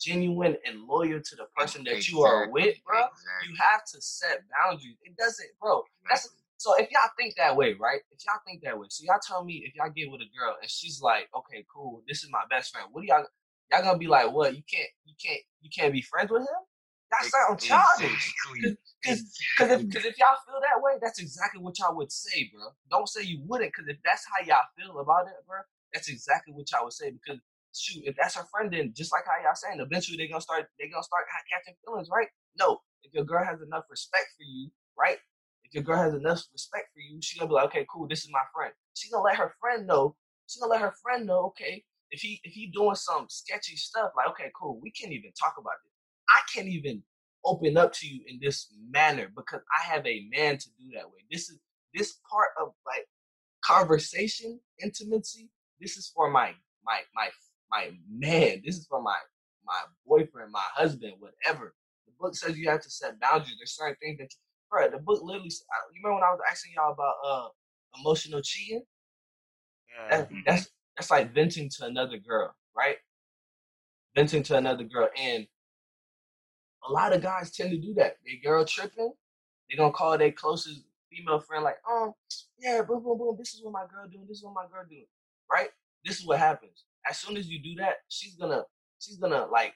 genuine 0.00 0.56
and 0.66 0.84
loyal 0.86 1.20
to 1.20 1.36
the 1.36 1.44
person 1.56 1.84
that 1.84 2.08
you 2.08 2.22
are 2.22 2.48
with 2.50 2.76
bro 2.86 2.98
exactly, 2.98 3.48
you 3.48 3.56
have 3.58 3.84
to 3.84 4.00
set 4.00 4.42
boundaries 4.50 4.96
it 5.02 5.16
doesn't 5.16 5.48
bro 5.60 5.82
that's 6.08 6.24
exactly. 6.24 6.44
so 6.56 6.74
if 6.78 6.90
y'all 6.90 7.10
think 7.18 7.34
that 7.36 7.56
way, 7.56 7.74
right? 7.74 8.00
If 8.10 8.20
y'all 8.24 8.40
think 8.46 8.62
that 8.62 8.78
way, 8.78 8.86
so 8.90 9.04
y'all 9.04 9.20
tell 9.26 9.44
me 9.44 9.62
if 9.66 9.74
y'all 9.74 9.90
get 9.90 10.10
with 10.10 10.20
a 10.20 10.30
girl 10.38 10.56
and 10.60 10.70
she's 10.70 11.00
like, 11.00 11.28
okay, 11.36 11.64
cool, 11.72 12.02
this 12.08 12.22
is 12.22 12.30
my 12.30 12.42
best 12.50 12.72
friend. 12.72 12.88
What 12.92 13.02
do 13.02 13.06
y'all 13.08 13.24
y'all 13.70 13.82
gonna 13.82 13.98
be 13.98 14.06
like? 14.06 14.30
What 14.32 14.54
you 14.56 14.62
can't 14.70 14.88
you 15.04 15.14
can't 15.22 15.40
you 15.60 15.70
can't 15.74 15.92
be 15.92 16.02
friends 16.02 16.30
with 16.30 16.42
him? 16.42 16.62
That 17.10 17.24
sounds 17.26 17.64
childish. 17.64 18.34
Exactly. 18.34 18.76
Cause, 19.04 19.22
cause, 19.58 19.70
exactly. 19.70 19.86
if, 19.88 19.92
cause 19.94 20.04
if 20.06 20.18
y'all 20.18 20.38
feel 20.46 20.60
that 20.62 20.82
way, 20.82 20.94
that's 21.00 21.20
exactly 21.20 21.60
what 21.60 21.78
y'all 21.78 21.96
would 21.96 22.12
say, 22.12 22.50
bro. 22.52 22.70
Don't 22.90 23.08
say 23.08 23.22
you 23.22 23.42
wouldn't, 23.46 23.74
cause 23.74 23.86
if 23.88 23.98
that's 24.04 24.24
how 24.28 24.44
y'all 24.46 24.66
feel 24.78 25.00
about 25.00 25.26
it, 25.26 25.34
bro, 25.46 25.60
that's 25.92 26.08
exactly 26.08 26.54
what 26.54 26.70
y'all 26.70 26.84
would 26.84 26.92
say. 26.92 27.10
Because 27.10 27.40
shoot, 27.74 28.04
if 28.04 28.16
that's 28.16 28.36
her 28.36 28.46
friend, 28.52 28.72
then 28.72 28.92
just 28.94 29.12
like 29.12 29.24
how 29.26 29.42
y'all 29.42 29.54
saying, 29.54 29.80
eventually 29.80 30.18
they're 30.18 30.28
gonna 30.28 30.40
start 30.40 30.66
they 30.78 30.88
gonna 30.88 31.02
start 31.02 31.24
catching 31.50 31.74
feelings, 31.84 32.08
right? 32.12 32.28
No, 32.58 32.80
if 33.02 33.12
your 33.14 33.24
girl 33.24 33.44
has 33.44 33.60
enough 33.62 33.84
respect 33.90 34.26
for 34.36 34.44
you, 34.44 34.70
right? 34.98 35.18
If 35.64 35.74
your 35.74 35.82
girl 35.84 35.98
has 35.98 36.14
enough 36.14 36.44
respect 36.52 36.88
for 36.94 37.00
you, 37.00 37.18
she 37.22 37.38
gonna 37.38 37.48
be 37.48 37.54
like, 37.54 37.66
okay, 37.66 37.86
cool, 37.90 38.08
this 38.08 38.24
is 38.24 38.30
my 38.32 38.44
friend. 38.54 38.72
She 38.94 39.10
gonna 39.10 39.24
let 39.24 39.36
her 39.36 39.54
friend 39.60 39.86
know. 39.86 40.16
She 40.46 40.60
gonna 40.60 40.72
let 40.72 40.80
her 40.82 40.94
friend 41.02 41.26
know, 41.26 41.46
okay, 41.54 41.84
if 42.10 42.20
he 42.20 42.40
if 42.44 42.52
he 42.52 42.66
doing 42.66 42.96
some 42.96 43.26
sketchy 43.28 43.76
stuff, 43.76 44.10
like, 44.16 44.28
okay, 44.30 44.50
cool, 44.58 44.80
we 44.82 44.90
can't 44.90 45.12
even 45.12 45.30
talk 45.38 45.54
about 45.58 45.78
this. 45.84 45.89
I 46.30 46.40
can't 46.52 46.68
even 46.68 47.02
open 47.44 47.76
up 47.76 47.92
to 47.94 48.06
you 48.06 48.22
in 48.26 48.38
this 48.42 48.68
manner 48.90 49.28
because 49.34 49.60
I 49.78 49.84
have 49.84 50.06
a 50.06 50.26
man 50.34 50.58
to 50.58 50.68
do 50.78 50.90
that 50.94 51.06
way. 51.06 51.20
This 51.30 51.48
is 51.48 51.58
this 51.94 52.18
part 52.30 52.50
of 52.60 52.72
like 52.86 53.06
conversation, 53.64 54.60
intimacy. 54.82 55.50
This 55.80 55.96
is 55.96 56.10
for 56.14 56.30
my 56.30 56.54
my 56.84 57.00
my 57.14 57.28
my 57.70 57.90
man. 58.08 58.62
This 58.64 58.76
is 58.76 58.86
for 58.86 59.02
my 59.02 59.16
my 59.64 59.80
boyfriend, 60.06 60.52
my 60.52 60.64
husband, 60.74 61.14
whatever. 61.18 61.74
The 62.06 62.12
book 62.18 62.34
says 62.34 62.58
you 62.58 62.68
have 62.68 62.82
to 62.82 62.90
set 62.90 63.20
boundaries. 63.20 63.54
There's 63.58 63.76
certain 63.76 63.96
things 64.00 64.18
that, 64.18 64.24
you, 64.32 64.38
bro. 64.70 64.90
The 64.90 64.98
book 64.98 65.22
literally. 65.22 65.50
You 65.50 66.02
remember 66.02 66.16
when 66.16 66.24
I 66.24 66.32
was 66.32 66.40
asking 66.50 66.72
y'all 66.76 66.92
about 66.92 67.14
uh 67.26 67.48
emotional 67.98 68.40
cheating? 68.42 68.82
Yeah. 69.94 70.16
That, 70.18 70.30
that's 70.46 70.70
that's 70.96 71.10
like 71.10 71.34
venting 71.34 71.70
to 71.78 71.86
another 71.86 72.18
girl, 72.18 72.54
right? 72.76 72.96
Venting 74.14 74.42
to 74.44 74.56
another 74.56 74.84
girl, 74.84 75.08
and 75.16 75.46
a 76.88 76.92
lot 76.92 77.12
of 77.12 77.22
guys 77.22 77.50
tend 77.50 77.70
to 77.70 77.78
do 77.78 77.94
that. 77.94 78.16
They 78.24 78.36
girl 78.36 78.64
tripping, 78.64 79.12
they 79.68 79.76
gonna 79.76 79.92
call 79.92 80.16
their 80.18 80.32
closest 80.32 80.82
female 81.10 81.40
friend 81.40 81.64
like, 81.64 81.78
oh 81.86 82.14
yeah, 82.58 82.82
boom 82.82 83.02
boom 83.02 83.18
boom. 83.18 83.36
This 83.38 83.54
is 83.54 83.62
what 83.62 83.72
my 83.72 83.84
girl 83.92 84.08
doing. 84.10 84.26
This 84.28 84.38
is 84.38 84.44
what 84.44 84.54
my 84.54 84.66
girl 84.72 84.84
doing, 84.88 85.06
right? 85.52 85.68
This 86.04 86.18
is 86.18 86.26
what 86.26 86.38
happens. 86.38 86.84
As 87.08 87.18
soon 87.18 87.36
as 87.36 87.48
you 87.48 87.62
do 87.62 87.74
that, 87.76 87.96
she's 88.08 88.34
gonna 88.34 88.62
she's 88.98 89.16
gonna 89.16 89.46
like. 89.46 89.74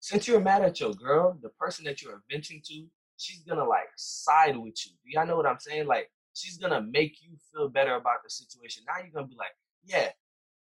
Since 0.00 0.28
you're 0.28 0.40
mad 0.40 0.62
at 0.62 0.78
your 0.78 0.94
girl, 0.94 1.36
the 1.42 1.48
person 1.50 1.84
that 1.86 2.00
you're 2.02 2.22
venting 2.30 2.62
to, 2.66 2.86
she's 3.16 3.42
gonna 3.42 3.64
like 3.64 3.88
side 3.96 4.56
with 4.56 4.76
you. 4.86 4.92
Do 5.04 5.10
y'all 5.10 5.26
know 5.26 5.36
what 5.36 5.46
I'm 5.46 5.58
saying? 5.58 5.86
Like 5.86 6.10
she's 6.34 6.56
gonna 6.56 6.80
make 6.80 7.20
you 7.20 7.30
feel 7.52 7.68
better 7.68 7.94
about 7.94 8.22
the 8.24 8.30
situation. 8.30 8.84
Now 8.86 9.02
you're 9.02 9.12
gonna 9.12 9.26
be 9.26 9.36
like, 9.36 9.54
yeah, 9.84 10.08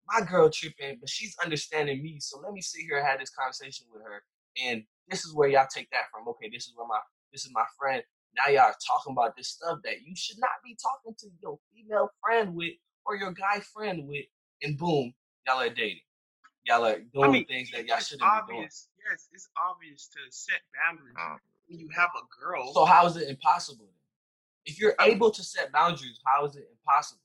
my 0.06 0.20
girl 0.20 0.50
tripping, 0.50 0.98
but 1.00 1.08
she's 1.08 1.36
understanding 1.42 2.02
me. 2.02 2.18
So 2.20 2.38
let 2.40 2.52
me 2.52 2.60
sit 2.60 2.82
here 2.82 2.98
and 2.98 3.06
have 3.06 3.20
this 3.20 3.30
conversation 3.30 3.86
with 3.92 4.02
her. 4.02 4.22
And 4.62 4.84
this 5.08 5.24
is 5.24 5.34
where 5.34 5.48
y'all 5.48 5.66
take 5.72 5.90
that 5.90 6.10
from. 6.12 6.26
Okay, 6.28 6.50
this 6.52 6.66
is 6.66 6.72
where 6.76 6.86
my 6.86 6.98
this 7.32 7.44
is 7.44 7.52
my 7.52 7.64
friend. 7.78 8.02
Now 8.36 8.50
y'all 8.52 8.62
are 8.70 8.76
talking 8.86 9.12
about 9.12 9.36
this 9.36 9.48
stuff 9.48 9.78
that 9.84 10.02
you 10.02 10.14
should 10.16 10.38
not 10.38 10.50
be 10.64 10.76
talking 10.80 11.14
to 11.18 11.26
your 11.40 11.58
female 11.72 12.10
friend 12.22 12.54
with 12.54 12.72
or 13.06 13.16
your 13.16 13.32
guy 13.32 13.60
friend 13.60 14.08
with, 14.08 14.24
and 14.62 14.76
boom, 14.78 15.12
y'all 15.46 15.60
are 15.60 15.68
dating. 15.68 16.00
Y'all 16.66 16.84
are 16.84 16.98
doing 17.12 17.24
I 17.24 17.28
mean, 17.28 17.46
things 17.46 17.70
that 17.72 17.86
y'all 17.86 17.98
shouldn't 17.98 18.22
be 18.48 18.52
doing. 18.54 18.62
Yes, 18.62 19.28
it's 19.32 19.48
obvious 19.60 20.08
to 20.08 20.18
set 20.30 20.60
boundaries 20.74 21.14
Um, 21.20 21.38
when 21.68 21.78
you 21.78 21.88
have 21.94 22.08
a 22.16 22.24
girl. 22.42 22.72
So 22.72 22.86
how 22.86 23.06
is 23.06 23.16
it 23.16 23.28
impossible? 23.28 23.88
If 24.64 24.80
you're 24.80 24.94
I- 24.98 25.08
able 25.08 25.30
to 25.30 25.42
set 25.44 25.70
boundaries, 25.72 26.18
how 26.24 26.46
is 26.46 26.56
it 26.56 26.66
impossible? 26.72 27.20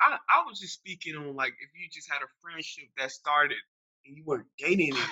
I, 0.00 0.16
I 0.30 0.44
was 0.46 0.58
just 0.60 0.74
speaking 0.74 1.16
on 1.16 1.34
like 1.36 1.52
if 1.60 1.70
you 1.78 1.88
just 1.90 2.10
had 2.10 2.22
a 2.22 2.28
friendship 2.40 2.84
that 2.96 3.10
started 3.10 3.58
and 4.06 4.16
you 4.16 4.22
weren't 4.24 4.46
dating 4.56 4.90
anymore, 4.92 5.06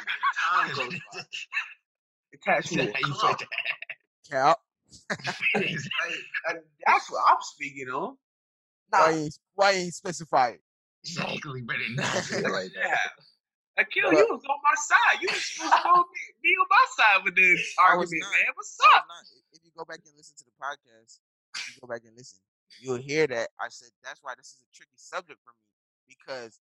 time 0.48 0.74
goes 0.74 0.94
by. 1.12 1.20
Attached 2.36 2.68
to 2.72 2.80
a 2.80 2.92
how 2.92 2.98
you 3.08 3.14
club. 3.14 3.38
put 3.38 3.48
Cap. 4.30 4.58
Like, 5.54 5.64
like, 5.64 6.62
that's 6.86 7.10
what 7.10 7.22
I'm 7.28 7.36
speaking 7.40 7.88
on. 7.88 8.16
Nah, 8.92 8.98
Why 8.98 9.12
ain't 9.12 9.38
why 9.54 9.70
ain't 9.72 9.94
specify 9.94 10.48
it? 10.50 10.60
exactly, 11.04 11.62
but 11.62 11.76
it 11.76 11.90
not 11.96 12.52
like 12.52 12.70
that. 12.74 12.82
Yeah. 12.82 12.96
Like, 13.76 13.90
Kill, 13.90 14.10
you 14.12 14.26
was 14.30 14.40
on 14.48 14.60
my 14.64 14.74
side. 14.76 15.20
You 15.20 15.28
was 15.30 15.42
supposed 15.42 15.72
to 15.84 16.04
be, 16.42 16.48
be 16.48 16.54
on 16.56 16.66
my 16.70 16.84
side 16.96 17.20
with 17.24 17.36
this 17.36 17.74
argument, 17.78 18.22
not. 18.24 18.32
man. 18.32 18.50
What's 18.54 18.78
up? 18.94 19.04
If 19.52 19.60
you 19.64 19.70
go 19.76 19.84
back 19.84 20.00
and 20.06 20.14
listen 20.16 20.36
to 20.38 20.44
the 20.44 20.56
podcast, 20.56 21.18
if 21.56 21.74
you 21.76 21.80
go 21.82 21.86
back 21.88 22.02
and 22.06 22.16
listen, 22.16 22.38
you'll 22.80 22.96
hear 22.96 23.26
that 23.26 23.48
I 23.60 23.68
said 23.68 23.88
that's 24.02 24.20
why 24.22 24.32
this 24.36 24.46
is 24.56 24.62
a 24.64 24.70
tricky 24.74 24.96
subject 24.96 25.38
for 25.44 25.52
me 25.52 26.16
because 26.16 26.58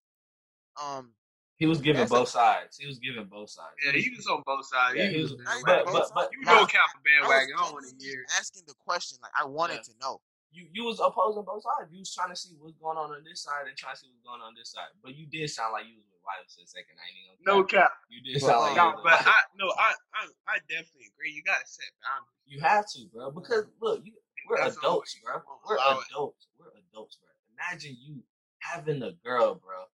um 0.82 1.12
he 1.58 1.66
was 1.66 1.80
giving 1.80 2.02
That's 2.02 2.12
a- 2.12 2.16
both 2.16 2.30
sides. 2.30 2.78
He 2.78 2.86
was 2.88 3.00
giving 3.00 3.26
both 3.26 3.50
sides. 3.50 3.76
Yeah, 3.84 3.92
he 3.94 4.10
was 4.16 4.28
on 4.28 4.44
both 4.46 4.66
sides. 4.68 4.96
Yeah, 4.98 5.08
he 5.08 5.16
he 5.16 5.22
was, 5.22 5.32
was- 5.34 5.42
but- 5.66 5.86
both 5.86 5.94
but- 5.94 6.12
but- 6.14 6.24
sides. 6.26 6.30
you 6.34 6.42
know 6.46 6.66
Cap 6.66 6.90
a 6.94 7.00
I 7.00 7.02
bandwagon. 7.22 7.56
I 7.58 7.62
was 7.62 7.70
don't 7.70 7.74
want 7.74 7.86
to 8.00 8.06
hear. 8.06 8.26
asking 8.38 8.64
the 8.68 8.76
question 8.84 9.18
like 9.22 9.32
I 9.40 9.46
wanted 9.46 9.76
Yeah. 9.86 9.94
to 9.94 9.94
know. 10.02 10.22
you 10.52 10.68
you 10.72 10.84
was 10.88 11.00
opposing 11.04 11.44
both 11.44 11.64
sides. 11.64 11.92
You 11.92 12.00
was 12.00 12.14
trying 12.16 12.30
to 12.32 12.36
see 12.36 12.56
what's 12.60 12.76
going 12.80 12.98
on 12.98 13.12
on 13.12 13.24
this 13.28 13.44
side 13.44 13.68
and 13.68 13.76
trying 13.76 13.96
to 13.96 14.00
see 14.00 14.08
what's 14.08 14.24
going 14.24 14.40
on 14.40 14.48
on 14.52 14.56
this 14.56 14.72
side. 14.72 14.88
But 15.04 15.16
you 15.16 15.28
did 15.28 15.50
sound 15.52 15.74
like 15.76 15.84
you 15.84 15.96
was 16.00 16.08
with 16.08 16.24
Wiley 16.24 16.48
for 16.48 16.64
a 16.64 16.68
second. 16.68 16.96
I 16.96 17.04
ain't 17.12 17.20
even 17.28 17.44
No 17.44 17.64
gonna 17.64 17.68
cap. 17.68 17.92
cap. 17.92 18.08
You 18.08 18.20
did 18.24 18.40
But, 18.40 18.48
sound 18.48 18.62
like 18.72 18.76
No, 18.80 18.96
but 19.04 19.20
I 19.20 19.36
no, 19.60 19.68
I, 19.76 19.92
I 20.16 20.22
I 20.48 20.56
definitely 20.72 21.12
agree. 21.12 21.32
You 21.36 21.44
gotta 21.44 21.68
set 21.68 21.92
boundaries. 22.04 22.40
You 22.48 22.60
have 22.64 22.88
to, 22.96 23.00
bro. 23.12 23.32
Because 23.36 23.68
look, 23.84 24.00
you, 24.08 24.14
we're 24.48 24.64
That's 24.64 24.78
adults, 24.80 25.12
bro. 25.24 25.44
We're 25.68 25.76
allow 25.76 26.00
it. 26.00 26.08
adults. 26.12 26.48
We're 26.56 26.72
adults, 26.88 27.18
bro. 27.20 27.32
Imagine 27.60 27.98
you 28.00 28.24
having 28.60 29.04
a 29.04 29.12
girl, 29.28 29.56
bro, 29.60 29.92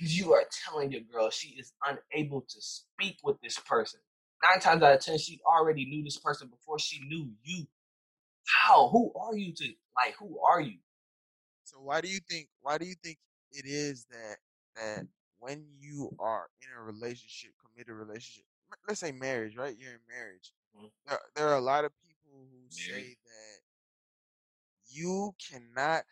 and 0.00 0.08
you 0.10 0.32
are 0.32 0.44
telling 0.64 0.92
your 0.92 1.02
girl 1.02 1.30
she 1.30 1.50
is 1.50 1.72
unable 1.86 2.42
to 2.42 2.60
speak 2.60 3.16
with 3.24 3.40
this 3.42 3.58
person. 3.58 4.00
Nine 4.42 4.60
times 4.60 4.82
out 4.82 4.94
of 4.94 5.00
ten, 5.00 5.18
she 5.18 5.40
already 5.46 5.84
knew 5.84 6.04
this 6.04 6.18
person 6.18 6.48
before 6.48 6.78
she 6.78 7.00
knew 7.06 7.30
you. 7.42 7.66
How? 8.46 8.88
Who 8.88 9.12
are 9.18 9.36
you 9.36 9.52
to 9.54 9.64
like? 9.96 10.14
Who 10.18 10.38
are 10.40 10.60
you? 10.60 10.78
So 11.64 11.78
why 11.80 12.00
do 12.00 12.08
you 12.08 12.20
think 12.30 12.48
why 12.60 12.78
do 12.78 12.86
you 12.86 12.94
think 13.02 13.18
it 13.52 13.64
is 13.66 14.06
that 14.10 14.36
that 14.76 15.06
when 15.38 15.64
you 15.78 16.14
are 16.18 16.48
in 16.62 16.68
a 16.76 16.82
relationship, 16.82 17.50
committed 17.60 17.94
relationship, 17.94 18.44
let's 18.86 19.00
say 19.00 19.12
marriage, 19.12 19.56
right? 19.56 19.76
You're 19.78 19.92
in 19.94 20.00
marriage. 20.08 20.52
Mhm. 20.76 20.90
There, 21.06 21.20
there 21.34 21.48
are 21.48 21.56
a 21.56 21.60
lot 21.60 21.84
of 21.84 21.92
people 22.06 22.46
who 22.50 22.70
say 22.70 23.16
that 23.24 23.60
you 24.88 25.34
cannot. 25.50 26.04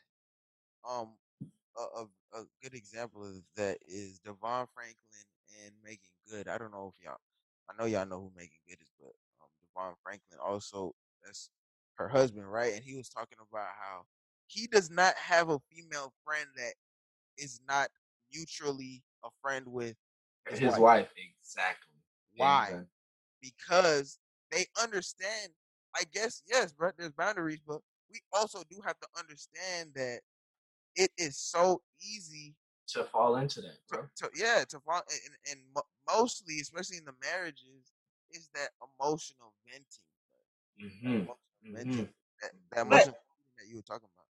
Um, 0.88 1.14
a, 1.78 2.00
a, 2.00 2.40
a 2.40 2.44
good 2.62 2.74
example 2.74 3.24
of 3.24 3.42
that 3.56 3.78
is 3.86 4.18
Devon 4.20 4.66
Franklin 4.74 5.26
and 5.64 5.72
Meagan 5.84 6.10
Good. 6.30 6.48
I 6.48 6.58
don't 6.58 6.72
know 6.72 6.92
if 6.96 7.04
y'all, 7.04 7.18
I 7.70 7.74
know 7.78 7.86
y'all 7.86 8.06
know 8.06 8.20
who 8.20 8.32
Meagan 8.36 8.58
Good 8.68 8.78
is, 8.82 8.92
but 9.00 9.12
um, 9.42 9.48
Devon 9.74 9.94
Franklin 10.02 10.40
also 10.44 10.94
that's 11.24 11.50
her 11.96 12.08
husband, 12.08 12.50
right? 12.50 12.74
And 12.74 12.84
he 12.84 12.96
was 12.96 13.08
talking 13.08 13.38
about 13.50 13.68
how 13.80 14.04
he 14.46 14.66
does 14.66 14.90
not 14.90 15.14
have 15.16 15.50
a 15.50 15.58
female 15.70 16.12
friend 16.24 16.46
that 16.56 16.74
is 17.38 17.60
not 17.68 17.88
mutually 18.32 19.02
a 19.24 19.28
friend 19.42 19.66
with 19.68 19.96
His, 20.48 20.60
his, 20.60 20.72
wife. 20.72 20.80
wife. 20.80 21.08
Exactly. 21.42 21.96
Why? 22.36 22.64
Exactly. 22.66 22.86
because 23.40 24.18
they 24.50 24.66
understand. 24.82 25.52
I 25.96 26.04
guess 26.12 26.42
yes, 26.46 26.74
but 26.78 26.94
there's 26.98 27.12
boundaries, 27.12 27.60
but 27.66 27.80
we 28.10 28.20
also 28.32 28.62
do 28.70 28.80
have 28.84 28.98
to 29.00 29.08
understand 29.18 29.90
that 29.94 30.20
it 30.96 31.10
is 31.18 31.38
so 31.38 31.82
easy 32.02 32.54
To 32.88 33.04
fall 33.04 33.36
into 33.36 33.60
that, 33.62 33.78
to, 33.90 33.98
bro. 33.98 34.02
to 34.18 34.30
yeah 34.36 34.64
to 34.68 34.80
fall 34.80 35.02
and, 35.10 35.34
and 35.52 35.60
mostly, 36.08 36.60
especially 36.60 36.98
in 36.98 37.04
the 37.06 37.14
marriages, 37.22 37.92
is 38.32 38.48
that 38.54 38.70
emotional 38.82 39.54
venting, 39.66 40.08
bro. 40.30 40.40
That 41.04 41.18
emotional 41.22 41.38
hmm 41.62 41.72
venting, 41.74 42.08
that, 42.42 42.52
that 42.72 42.82
emotional 42.82 43.16
that 43.58 43.68
you 43.68 43.76
were 43.76 43.82
talking 43.82 44.08
about. 44.14 44.26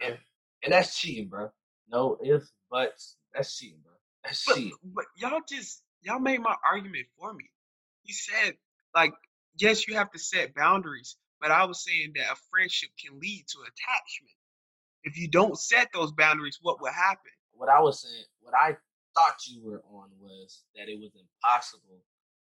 And, 0.00 0.18
and 0.64 0.72
that's 0.72 0.98
cheating, 0.98 1.28
bro. 1.28 1.50
No 1.90 2.18
ifs, 2.24 2.52
buts. 2.70 3.18
That's 3.34 3.56
cheating, 3.56 3.80
bro. 3.84 3.92
That's 4.24 4.44
But, 4.46 4.56
cheating. 4.56 4.78
but 4.84 5.06
y'all 5.16 5.42
just 5.48 5.82
y'all 6.02 6.20
made 6.20 6.40
my 6.42 6.56
argument 6.68 7.06
for 7.18 7.34
me. 7.34 7.50
You 8.04 8.14
said 8.14 8.56
like 8.94 9.14
yes, 9.58 9.88
you 9.88 9.96
have 9.96 10.12
to 10.12 10.20
set 10.20 10.54
boundaries, 10.54 11.16
but 11.40 11.52
I 11.52 11.64
was 11.66 11.84
saying 11.84 12.14
that 12.16 12.32
a 12.32 12.36
friendship 12.50 12.90
can 13.04 13.20
lead 13.20 13.46
to 13.48 13.58
attachment. 13.60 14.35
If 15.06 15.16
you 15.16 15.28
don't 15.28 15.56
set 15.56 15.88
those 15.94 16.10
boundaries, 16.10 16.58
what 16.60 16.80
will 16.82 16.90
happen? 16.90 17.30
What 17.52 17.68
I 17.68 17.80
was 17.80 18.02
saying, 18.02 18.24
what 18.40 18.54
I 18.54 18.76
thought 19.14 19.38
you 19.46 19.62
were 19.62 19.80
on 19.94 20.10
was 20.20 20.64
that 20.74 20.88
it 20.88 20.98
was 20.98 21.12
impossible 21.14 22.02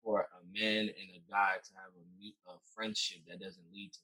for 0.03 0.23
a 0.23 0.59
man 0.59 0.89
and 0.89 1.09
a 1.15 1.23
guy 1.31 1.57
to 1.63 1.71
have 1.75 1.93
a, 1.95 2.51
a 2.51 2.55
friendship 2.75 3.19
that 3.29 3.41
doesn't 3.41 3.67
lead 3.75 3.93
to 3.93 3.99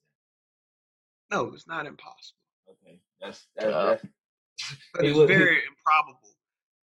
that. 1.31 1.35
No, 1.35 1.51
it's 1.53 1.67
not 1.67 1.87
impossible. 1.87 2.37
Okay, 2.69 2.99
that's 3.19 3.47
that's, 3.55 3.73
that's 3.73 4.05
but 4.93 5.03
it's 5.03 5.17
very 5.17 5.61
improbable 5.73 6.37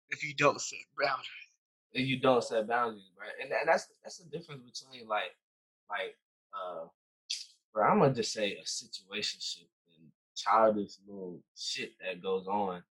if 0.09 0.25
you 0.25 0.35
don't 0.35 0.61
set 0.61 0.81
boundaries. 0.99 1.55
and 1.95 2.05
you 2.05 2.19
don't 2.19 2.43
set 2.43 2.67
boundaries, 2.67 3.13
right? 3.19 3.31
And, 3.41 3.53
and 3.53 3.69
that's 3.69 3.87
that's 4.03 4.19
the 4.19 4.29
difference 4.37 4.63
between 4.63 5.07
like 5.07 5.37
like 5.89 6.17
uh, 6.53 6.87
bro. 7.73 7.87
I'm 7.87 8.01
gonna 8.01 8.13
just 8.13 8.33
say 8.33 8.59
a 8.59 8.65
situationship 8.65 9.69
childish 10.43 10.93
little 11.07 11.41
shit 11.57 11.93
that 12.01 12.23
goes 12.23 12.47
on 12.47 12.83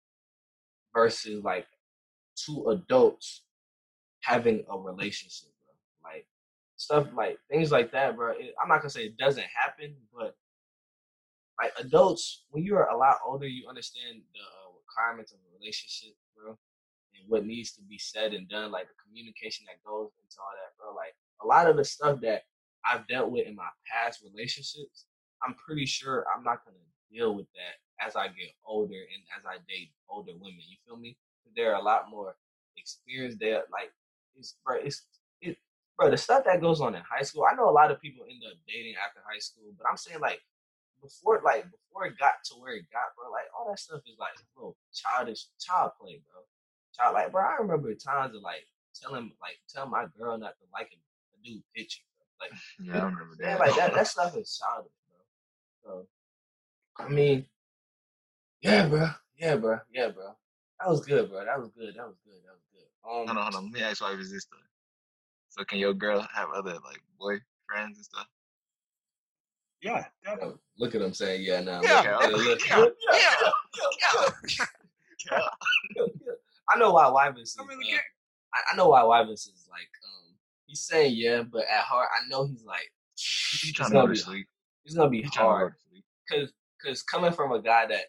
versus 0.94 1.42
like 1.44 1.66
two 2.36 2.68
adults 2.70 3.42
having 4.22 4.64
a 4.70 4.78
relationship, 4.78 5.48
bro. 5.64 6.10
Like 6.10 6.26
stuff 6.76 7.06
like 7.14 7.38
things 7.50 7.70
like 7.72 7.92
that, 7.92 8.16
bro. 8.16 8.32
It, 8.32 8.54
I'm 8.62 8.68
not 8.68 8.78
gonna 8.80 8.90
say 8.90 9.04
it 9.04 9.18
doesn't 9.18 9.46
happen, 9.54 9.94
but 10.14 10.36
like 11.60 11.72
adults, 11.78 12.44
when 12.50 12.64
you're 12.64 12.84
a 12.84 12.96
lot 12.96 13.16
older, 13.26 13.46
you 13.46 13.68
understand 13.68 14.22
the 14.32 14.40
uh, 14.40 14.70
requirements 14.78 15.32
of 15.32 15.38
a 15.38 15.58
relationship, 15.58 16.14
bro, 16.36 16.50
and 16.50 17.28
what 17.28 17.46
needs 17.46 17.72
to 17.72 17.82
be 17.82 17.98
said 17.98 18.32
and 18.32 18.48
done, 18.48 18.70
like 18.70 18.86
the 18.86 18.94
communication 19.04 19.66
that 19.66 19.82
goes 19.84 20.10
into 20.22 20.36
all 20.38 20.54
that, 20.54 20.76
bro. 20.78 20.94
Like 20.94 21.14
a 21.42 21.46
lot 21.46 21.68
of 21.68 21.76
the 21.76 21.84
stuff 21.84 22.20
that 22.22 22.42
I've 22.84 23.06
dealt 23.08 23.30
with 23.30 23.46
in 23.46 23.56
my 23.56 23.68
past 23.90 24.22
relationships, 24.22 25.06
I'm 25.44 25.54
pretty 25.54 25.86
sure 25.86 26.24
I'm 26.34 26.44
not 26.44 26.64
gonna 26.64 26.78
deal 27.10 27.34
with 27.34 27.46
that 27.54 28.06
as 28.06 28.16
I 28.16 28.28
get 28.28 28.54
older 28.64 28.94
and 28.94 29.22
as 29.36 29.44
I 29.46 29.58
date 29.68 29.90
older 30.08 30.32
women. 30.34 30.60
You 30.68 30.76
feel 30.86 30.96
me? 30.96 31.16
They're 31.56 31.74
a 31.74 31.82
lot 31.82 32.10
more 32.10 32.36
experienced. 32.76 33.38
They're 33.40 33.64
like, 33.72 33.92
it's 34.36 34.56
bro, 34.64 34.76
it's 34.82 35.04
it, 35.40 35.56
bro. 35.96 36.10
The 36.10 36.16
stuff 36.16 36.44
that 36.44 36.60
goes 36.60 36.80
on 36.80 36.94
in 36.94 37.02
high 37.02 37.22
school. 37.22 37.46
I 37.50 37.54
know 37.56 37.68
a 37.68 37.72
lot 37.72 37.90
of 37.90 38.00
people 38.00 38.24
end 38.28 38.42
up 38.46 38.58
dating 38.66 38.94
after 39.04 39.20
high 39.26 39.40
school, 39.40 39.72
but 39.76 39.86
I'm 39.90 39.96
saying 39.96 40.20
like 40.20 40.40
before, 41.02 41.40
like 41.44 41.64
before 41.70 42.06
it 42.06 42.18
got 42.18 42.42
to 42.46 42.54
where 42.54 42.74
it 42.74 42.84
got, 42.92 43.14
bro. 43.16 43.30
Like 43.30 43.46
all 43.56 43.68
that 43.70 43.78
stuff 43.78 44.00
is 44.06 44.18
like 44.18 44.34
little 44.56 44.76
childish 44.92 45.46
child 45.58 45.92
play, 46.00 46.20
bro. 46.30 46.42
Child, 46.96 47.14
like 47.14 47.32
bro. 47.32 47.42
I 47.42 47.56
remember 47.60 47.92
times 47.94 48.34
of 48.36 48.42
like 48.42 48.66
telling 48.94 49.32
like 49.40 49.58
telling 49.72 49.90
my 49.90 50.06
girl 50.18 50.38
not 50.38 50.54
to 50.58 50.64
like 50.72 50.90
a, 50.92 50.96
a 50.98 51.36
dude 51.44 51.62
picture, 51.74 52.02
bro. 52.18 52.46
Like 52.46 52.52
Yeah, 52.78 53.02
I 53.02 53.04
remember 53.10 53.34
that. 53.40 53.58
like 53.58 53.74
that 53.76 53.94
that 53.94 54.06
stuff 54.06 54.36
is 54.36 54.60
childish, 54.60 54.92
bro. 55.08 55.18
So 55.82 56.06
I 56.98 57.08
mean, 57.08 57.46
yeah, 58.60 58.86
bro. 58.88 59.08
Yeah, 59.38 59.56
bro. 59.56 59.78
Yeah, 59.92 60.08
bro. 60.08 60.34
That 60.80 60.88
was 60.90 61.04
good, 61.04 61.30
bro. 61.30 61.44
That 61.44 61.58
was 61.58 61.70
good. 61.70 61.94
That 61.96 62.06
was 62.06 62.16
good. 62.24 62.40
That 62.44 62.54
was 62.54 62.64
good. 62.72 62.86
Um, 63.08 63.26
Hold 63.26 63.30
on, 63.30 63.36
hold 63.36 63.54
on. 63.54 63.64
Let 63.64 63.72
me 63.72 63.82
ask 63.82 64.00
why 64.02 64.12
is 64.12 64.32
this 64.32 64.46
though? 64.46 64.56
So 65.50 65.64
can 65.64 65.78
your 65.78 65.94
girl 65.94 66.26
have 66.34 66.48
other 66.54 66.74
like 66.74 67.02
boy 67.18 67.38
friends 67.68 67.98
and 67.98 68.04
stuff? 68.04 68.26
Yeah, 69.80 70.04
definitely. 70.24 70.54
Oh, 70.56 70.60
Look 70.78 70.94
at 70.94 71.02
him 71.02 71.14
saying, 71.14 71.42
"Yeah, 71.42 71.60
now." 71.60 71.82
Yeah, 71.82 72.02
yeah, 72.02 72.28
yeah, 72.36 72.56
yeah, 72.68 72.86
yeah, 73.12 74.28
yeah. 75.30 75.38
I 76.70 76.78
know 76.78 76.92
why 76.92 77.04
Wyvis 77.04 77.42
is. 77.42 77.56
I 77.58 77.64
mean, 77.64 77.78
uh, 77.94 77.96
I, 78.54 78.72
I 78.72 78.76
know 78.76 78.88
why 78.88 79.02
Wyvis 79.02 79.46
is 79.46 79.68
like. 79.70 79.88
Um, 80.04 80.34
he's 80.66 80.80
saying 80.80 81.14
yeah, 81.16 81.42
but 81.42 81.62
at 81.62 81.80
heart, 81.84 82.08
I 82.14 82.28
know 82.28 82.46
he's 82.46 82.64
like. 82.64 82.92
He's, 83.14 83.70
It's 83.70 83.72
trying 83.72 83.90
to 83.90 83.94
go 83.94 84.00
gonna 84.02 84.08
to 84.08 84.12
be. 84.14 84.18
sleep. 84.18 84.46
It's 84.84 84.94
gonna 84.94 85.10
be 85.10 85.22
He 85.22 85.28
trying 85.28 85.32
to 85.32 85.38
go 85.38 85.48
hard 85.48 85.74
because 86.28 86.52
because 86.82 87.02
coming 87.02 87.32
from 87.32 87.52
a 87.52 87.60
guy 87.62 87.86
that 87.86 88.06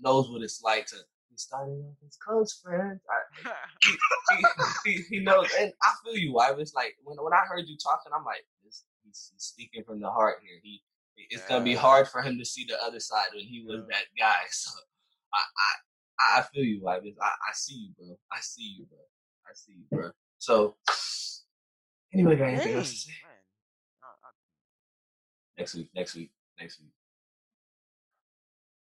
knows 0.00 0.30
what 0.30 0.42
it's 0.42 0.62
like 0.62 0.86
to. 0.88 0.96
He 1.30 1.36
started 1.38 1.72
off 1.72 1.96
as 2.06 2.16
close 2.16 2.60
friends. 2.62 3.00
I, 3.10 3.52
he, 4.84 4.92
he, 4.96 5.02
he 5.10 5.18
knows, 5.20 5.48
and 5.58 5.72
I 5.82 5.92
feel 6.04 6.16
you, 6.16 6.32
Wyvis. 6.32 6.74
Like 6.74 6.94
when 7.02 7.16
when 7.22 7.32
I 7.32 7.42
heard 7.48 7.66
you 7.66 7.76
talking, 7.82 8.12
I'm 8.16 8.24
like, 8.24 8.44
this, 8.64 8.84
he's, 9.04 9.30
he's 9.32 9.42
speaking 9.42 9.82
from 9.84 10.00
the 10.00 10.10
heart 10.10 10.36
here. 10.42 10.60
He 10.62 10.80
it's 11.30 11.44
gonna 11.48 11.64
be 11.64 11.74
hard 11.74 12.08
for 12.08 12.22
him 12.22 12.38
to 12.38 12.44
see 12.44 12.64
the 12.68 12.80
other 12.82 13.00
side 13.00 13.26
when 13.34 13.44
he 13.44 13.64
was 13.66 13.80
Yeah. 13.90 13.96
that 13.96 14.04
guy. 14.18 14.42
So 14.50 14.70
I 15.32 15.38
I 15.38 16.38
I 16.38 16.42
feel 16.42 16.62
you, 16.64 16.80
Wyvis. 16.80 17.14
I, 17.20 17.26
I 17.26 17.52
see 17.54 17.74
you, 17.74 17.90
bro. 17.98 18.16
I 18.32 18.40
see 18.40 18.76
you, 18.78 18.86
bro. 18.86 18.98
I 19.46 19.52
see 19.54 19.72
you, 19.72 19.84
bro. 19.90 20.10
So 20.38 20.76
anyway, 22.12 22.36
got 22.36 22.48
anything 22.50 22.74
else 22.76 22.90
to 22.90 22.96
say? 22.96 23.12
I- 24.02 24.06
I- 24.06 25.58
Next 25.58 25.74
week, 25.74 25.88
next 25.94 26.14
week, 26.14 26.30
next 26.60 26.80
week. 26.80 26.90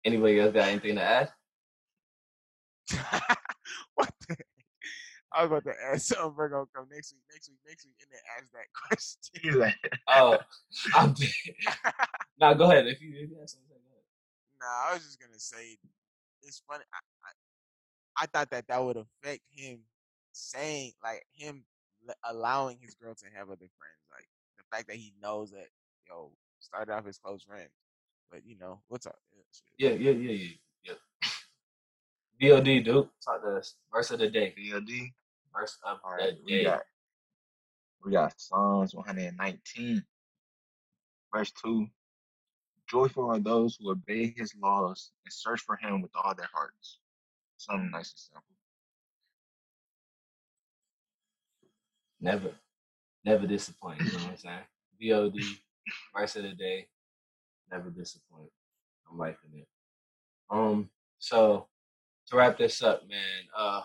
Anybody 0.06 0.40
else 0.40 0.54
got 0.54 0.68
anything 0.68 0.96
to 0.96 1.02
add? 1.02 1.30
what 3.96 4.12
the? 4.28 4.36
I 5.36 5.44
was 5.44 5.52
about 5.52 5.64
to 5.64 5.74
ask 5.92 6.14
something. 6.14 6.36
We're 6.38 6.50
gonna 6.50 6.66
come 6.76 6.86
next 6.92 7.14
week, 7.14 7.24
next 7.32 7.50
week, 7.50 7.60
next 7.68 7.86
week, 7.86 7.96
and 8.02 8.10
then 8.12 8.22
ask 8.38 8.52
that 8.52 8.70
question. 8.88 9.42
He's 9.42 9.56
like, 9.56 10.00
Oh, 10.08 10.38
I'm 10.96 11.14
dead. 11.14 11.30
now 12.40 12.54
go 12.54 12.66
ahead. 12.66 12.86
If 12.88 13.02
you, 13.02 13.10
if 13.16 13.30
you 13.30 13.38
have 13.40 13.50
something, 13.50 13.68
go 13.70 13.76
ahead. 13.76 14.04
Nah, 14.62 14.92
I 14.92 14.94
was 14.94 15.04
just 15.04 15.20
gonna 15.20 15.40
say 15.40 15.78
it's 16.44 16.62
funny. 16.70 16.84
I, 16.94 17.00
I, 17.26 18.24
I 18.24 18.26
thought 18.28 18.52
that 18.52 18.68
that 18.68 18.84
would 18.84 18.98
affect 18.98 19.42
him 19.50 19.80
saying 20.34 20.92
like 21.04 21.24
him 21.34 21.64
allowing 22.30 22.78
his 22.82 22.96
girl 22.96 23.16
to 23.16 23.26
have 23.36 23.48
other 23.50 23.70
friends. 23.80 24.04
Like 24.12 24.28
the 24.58 24.64
fact 24.72 24.88
that 24.88 24.98
he 24.98 25.14
knows 25.22 25.52
that 25.52 25.68
yo 26.08 26.32
started 26.60 26.94
off 26.94 27.08
as 27.08 27.18
close 27.18 27.44
friends, 27.44 27.72
but 28.34 28.42
you 28.48 28.58
know 28.58 28.80
what's 28.88 29.06
up? 29.06 29.16
Yeah, 29.78 29.92
yeah, 29.92 30.12
yeah, 30.12 30.32
yeah, 30.32 30.50
yeah. 32.42 32.50
VOD, 32.58 32.84
Duke. 32.84 33.12
Talk 33.24 33.44
to 33.44 33.58
us. 33.58 33.76
Verse 33.94 34.10
of 34.10 34.20
the 34.20 34.30
day. 34.30 34.54
VOD. 34.58 35.14
Verse 35.56 35.78
of 35.86 36.00
All 36.04 36.14
right, 36.14 36.34
the 36.36 36.44
we 36.44 36.52
day. 36.52 36.64
got 36.64 36.82
we 38.04 38.12
got 38.12 38.34
Psalms 38.38 38.96
119, 38.96 40.04
verse 41.34 41.52
two. 41.52 41.88
Joyful 42.90 43.30
are 43.30 43.40
those 43.40 43.78
who 43.80 43.92
obey 43.92 44.34
His 44.36 44.54
laws 44.62 45.12
and 45.24 45.32
search 45.32 45.62
for 45.62 45.78
Him 45.78 46.02
with 46.02 46.12
all 46.16 46.34
their 46.36 46.50
hearts. 46.52 46.98
Something 47.58 47.92
nice 47.92 48.12
and 48.12 48.20
simple. 48.20 48.44
Never, 52.20 52.56
never 53.24 53.46
disappoint. 53.46 54.00
You 54.02 54.12
know 54.12 54.18
what 54.18 54.32
I'm 54.32 54.38
saying? 54.38 54.60
VOD. 55.02 55.40
Verse 56.16 56.36
of 56.36 56.44
the 56.44 56.54
day. 56.54 56.88
Never 57.74 57.90
disappoint. 57.90 58.52
I'm 59.12 59.18
liking 59.18 59.50
it. 59.56 59.68
Um. 60.50 60.90
So 61.18 61.68
to 62.28 62.38
wrap 62.38 62.58
this 62.58 62.84
up, 62.84 63.02
man. 63.10 63.48
Uh. 63.58 63.82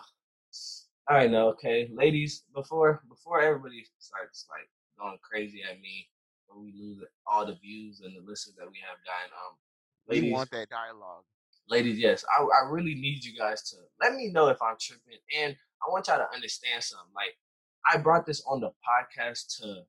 All 1.09 1.17
right, 1.17 1.31
now, 1.31 1.47
okay, 1.49 1.89
ladies. 1.91 2.43
Before 2.53 3.01
before 3.09 3.41
everybody 3.41 3.83
starts 3.97 4.45
like 4.51 4.69
going 4.99 5.17
crazy 5.27 5.63
at 5.67 5.81
me, 5.81 6.07
or 6.47 6.61
we 6.61 6.71
lose 6.79 7.03
all 7.25 7.47
the 7.47 7.55
views 7.55 8.01
and 8.01 8.15
the 8.15 8.21
listens 8.21 8.55
that 8.57 8.69
we 8.69 8.77
have 8.87 8.97
gotten, 9.03 9.31
um, 9.33 9.55
We 10.07 10.31
want 10.31 10.51
that 10.51 10.69
dialogue. 10.69 11.23
ladies, 11.67 11.97
yes, 11.97 12.23
I, 12.29 12.43
I 12.43 12.69
really 12.69 12.93
need 12.93 13.23
you 13.23 13.35
guys 13.35 13.63
to 13.71 13.77
let 13.99 14.13
me 14.13 14.29
know 14.31 14.49
if 14.49 14.61
I'm 14.61 14.75
tripping, 14.79 15.17
and 15.35 15.55
I 15.81 15.89
want 15.91 16.07
y'all 16.07 16.19
to 16.19 16.31
understand 16.31 16.83
something. 16.83 17.11
Like, 17.15 17.35
I 17.91 17.97
brought 17.97 18.27
this 18.27 18.43
on 18.47 18.59
the 18.59 18.69
podcast 18.69 19.57
to 19.61 19.81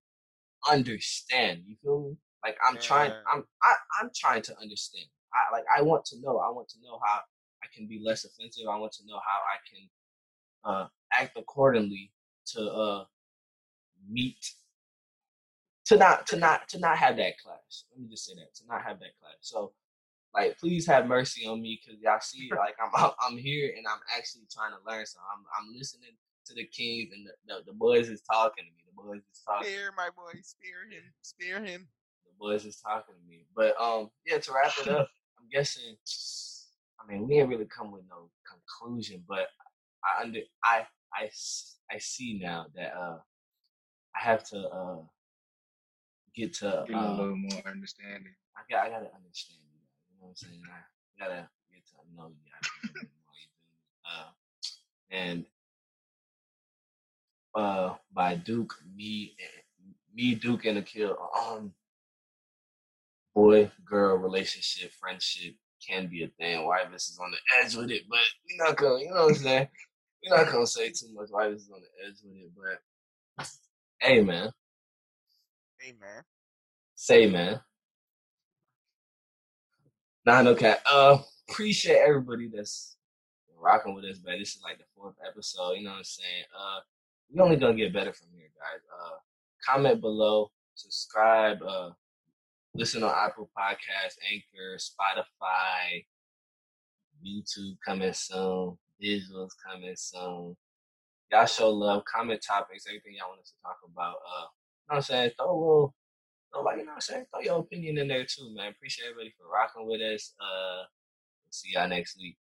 understand. 0.70 1.64
You 1.66 1.76
feel 1.82 2.00
me? 2.00 2.16
Like, 2.44 2.56
I'm 2.66 2.76
trying. 2.82 3.10
I'm 3.32 3.44
I, 3.62 3.74
I'm 4.00 4.10
trying 4.14 4.42
to 4.42 4.58
understand. 4.60 5.06
I 5.34 5.52
like. 5.54 5.64
I 5.74 5.82
want 5.82 6.04
to 6.06 6.20
know. 6.20 6.38
I 6.38 6.50
want 6.50 6.68
to 6.70 6.78
know 6.82 6.98
how 7.04 7.20
I 7.62 7.66
can 7.74 7.86
be 7.86 8.00
less 8.04 8.24
offensive. 8.24 8.64
I 8.70 8.76
want 8.78 8.92
to 8.92 9.06
know 9.06 9.20
how 9.24 9.40
I 9.44 9.58
can 9.68 9.90
uh, 10.64 10.88
act 11.12 11.36
accordingly 11.36 12.12
to 12.46 12.62
uh, 12.62 13.04
meet 14.08 14.52
to 15.86 15.96
not 15.96 16.26
to 16.28 16.36
not 16.36 16.68
to 16.68 16.78
not 16.78 16.96
have 16.96 17.16
that 17.16 17.38
clash. 17.38 17.84
Let 17.90 18.00
me 18.00 18.08
just 18.08 18.26
say 18.26 18.34
that 18.34 18.54
to 18.56 18.66
not 18.68 18.82
have 18.82 18.98
that 19.00 19.18
clash. 19.20 19.34
So 19.40 19.72
like 20.34 20.58
please 20.58 20.86
have 20.86 21.06
mercy 21.06 21.46
on 21.46 21.60
me 21.60 21.80
because 21.84 22.00
y'all 22.00 22.20
see 22.20 22.48
like 22.56 22.76
I'm 22.82 22.90
I'm- 22.94 23.14
I'm 23.20 23.36
here 23.36 23.72
and 23.76 23.86
I'm 23.86 23.98
actually 24.16 24.44
trying 24.52 24.72
to 24.72 24.78
learn 24.90 25.04
So 25.06 25.18
I'm 25.32 25.44
I'm 25.58 25.74
listening 25.76 26.12
to 26.46 26.54
the 26.54 26.64
kings 26.64 27.12
and 27.14 27.26
the, 27.26 27.32
the, 27.46 27.64
the 27.66 27.72
boys 27.72 28.08
is 28.08 28.22
talking 28.22 28.64
to 28.64 28.70
me. 28.70 28.82
The 28.86 29.02
boys 29.02 29.20
is 29.30 29.40
talking. 29.46 29.68
Spare 29.68 29.92
my 29.96 30.08
boy, 30.16 30.40
spare 30.42 30.88
him, 30.90 31.02
spare 31.22 31.64
him. 31.64 31.88
Boys 32.40 32.64
is 32.64 32.80
talking 32.80 33.14
to 33.14 33.28
me. 33.28 33.44
But 33.54 33.78
um 33.80 34.10
yeah, 34.26 34.38
to 34.38 34.52
wrap 34.52 34.72
it 34.80 34.88
up, 34.88 35.08
I'm 35.38 35.48
guessing. 35.52 35.96
I 36.98 37.12
mean, 37.12 37.28
we 37.28 37.38
ain't 37.38 37.48
really 37.48 37.66
come 37.66 37.92
with 37.92 38.02
no 38.08 38.30
conclusion, 38.48 39.22
but 39.28 39.48
I 40.04 40.22
under 40.22 40.40
I 40.64 40.86
I 41.14 41.30
I 41.90 41.98
see 41.98 42.40
now 42.42 42.66
that 42.74 42.94
uh 42.96 43.18
I 44.16 44.20
have 44.20 44.44
to 44.50 44.58
uh 44.58 45.02
get 46.34 46.54
to 46.54 46.84
Give 46.86 46.96
him 46.96 47.02
a 47.02 47.06
uh, 47.06 47.16
little 47.16 47.36
more 47.36 47.62
understanding. 47.66 48.34
I 48.56 48.60
got 48.70 48.86
I 48.86 48.90
gotta 48.90 49.10
understand 49.14 49.60
you. 49.72 49.80
You 50.08 50.20
know 50.20 50.26
what 50.26 50.30
I'm 50.30 50.36
saying? 50.36 50.62
I 50.64 51.22
gotta 51.22 51.48
get 51.72 51.86
to 51.86 52.16
know 52.16 52.28
you 52.28 52.50
guys 52.50 52.70
a 52.84 52.86
more. 52.86 53.04
You? 53.34 53.50
Uh, 54.06 54.30
and 55.10 55.44
uh, 57.54 57.94
by 58.12 58.34
Duke, 58.36 58.74
me, 58.96 59.36
me, 60.14 60.34
Duke, 60.34 60.66
and 60.66 60.78
Akil, 60.78 61.16
um, 61.38 61.72
boy 63.34 63.70
girl 63.84 64.16
relationship, 64.16 64.92
friendship 64.92 65.54
can 65.86 66.08
be 66.08 66.24
a 66.24 66.28
thing. 66.38 66.64
Why 66.66 66.84
this 66.90 67.08
is 67.08 67.18
on 67.22 67.30
the 67.30 67.38
edge 67.64 67.74
with 67.74 67.90
it, 67.90 68.02
but 68.08 68.18
we're 68.48 68.64
not 68.66 68.76
gonna, 68.76 69.00
you 69.02 69.10
know 69.10 69.22
what 69.24 69.28
I'm 69.30 69.34
saying? 69.34 69.68
We're 70.24 70.36
not 70.36 70.52
gonna 70.52 70.66
say 70.66 70.90
too 70.90 71.08
much. 71.14 71.28
Why 71.30 71.48
this 71.50 71.62
is 71.62 71.70
on 71.70 71.80
the 71.80 72.06
edge 72.06 72.16
with 72.22 72.36
it, 72.36 72.50
but 73.36 73.46
hey, 74.00 74.20
man, 74.22 74.50
Hey 75.78 75.94
man. 75.98 76.22
say 76.94 77.26
man. 77.30 77.60
Nah, 80.26 80.42
no 80.42 80.54
cat. 80.54 80.82
Uh, 80.90 81.18
appreciate 81.48 81.96
everybody 81.98 82.48
that's 82.54 82.96
rocking 83.58 83.94
with 83.94 84.04
us, 84.04 84.18
man. 84.24 84.38
This 84.38 84.54
is 84.56 84.62
like 84.62 84.78
the 84.78 84.84
fourth 84.94 85.14
episode. 85.26 85.72
You 85.72 85.84
know 85.84 85.90
what 85.90 85.98
I'm 85.98 86.04
saying? 86.04 86.44
Uh, 86.58 86.80
we 87.32 87.40
only 87.40 87.56
gonna 87.56 87.74
get 87.74 87.92
better 87.92 88.12
from 88.12 88.28
here, 88.36 88.48
guys. 88.58 88.82
Uh, 89.02 89.16
comment 89.64 90.00
below, 90.00 90.50
subscribe. 90.74 91.62
Uh, 91.62 91.90
listen 92.80 93.02
on 93.02 93.12
Apple 93.14 93.50
Podcasts, 93.56 94.16
Anchor, 94.32 94.78
Spotify, 94.78 96.06
YouTube 97.22 97.76
coming 97.86 98.14
soon. 98.14 98.78
Visuals 99.02 99.50
coming 99.66 99.94
soon. 99.96 100.56
Y'all 101.30 101.44
show 101.44 101.68
love. 101.68 102.02
Comment 102.06 102.40
topics, 102.40 102.86
everything 102.88 103.14
y'all 103.18 103.28
want 103.28 103.40
us 103.42 103.50
to 103.50 103.62
talk 103.62 103.76
about. 103.84 104.14
Uh, 104.14 104.46
you 104.46 104.46
know 104.46 104.48
what 104.86 104.96
I'm 104.96 105.02
saying? 105.02 105.30
Throw 105.36 105.50
a 105.50 105.52
little 105.52 105.94
so, 106.52 106.62
like, 106.62 106.78
you 106.78 106.84
know 106.84 106.90
what 106.90 106.94
I'm 106.94 107.00
saying? 107.02 107.24
Throw 107.30 107.42
your 107.42 107.60
opinion 107.60 107.98
in 107.98 108.08
there 108.08 108.24
too, 108.24 108.52
man. 108.54 108.70
Appreciate 108.70 109.10
everybody 109.10 109.32
for 109.38 109.52
rocking 109.52 109.86
with 109.86 110.00
us. 110.00 110.34
Uh, 110.40 110.82
we'll 111.44 111.52
see 111.52 111.72
y'all 111.74 111.88
next 111.88 112.18
week. 112.18 112.36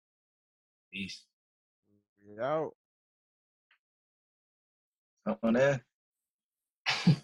Peace. 0.91 1.25
We 2.25 2.41
out. 2.41 2.71
Something 5.27 5.53
there. 5.53 5.85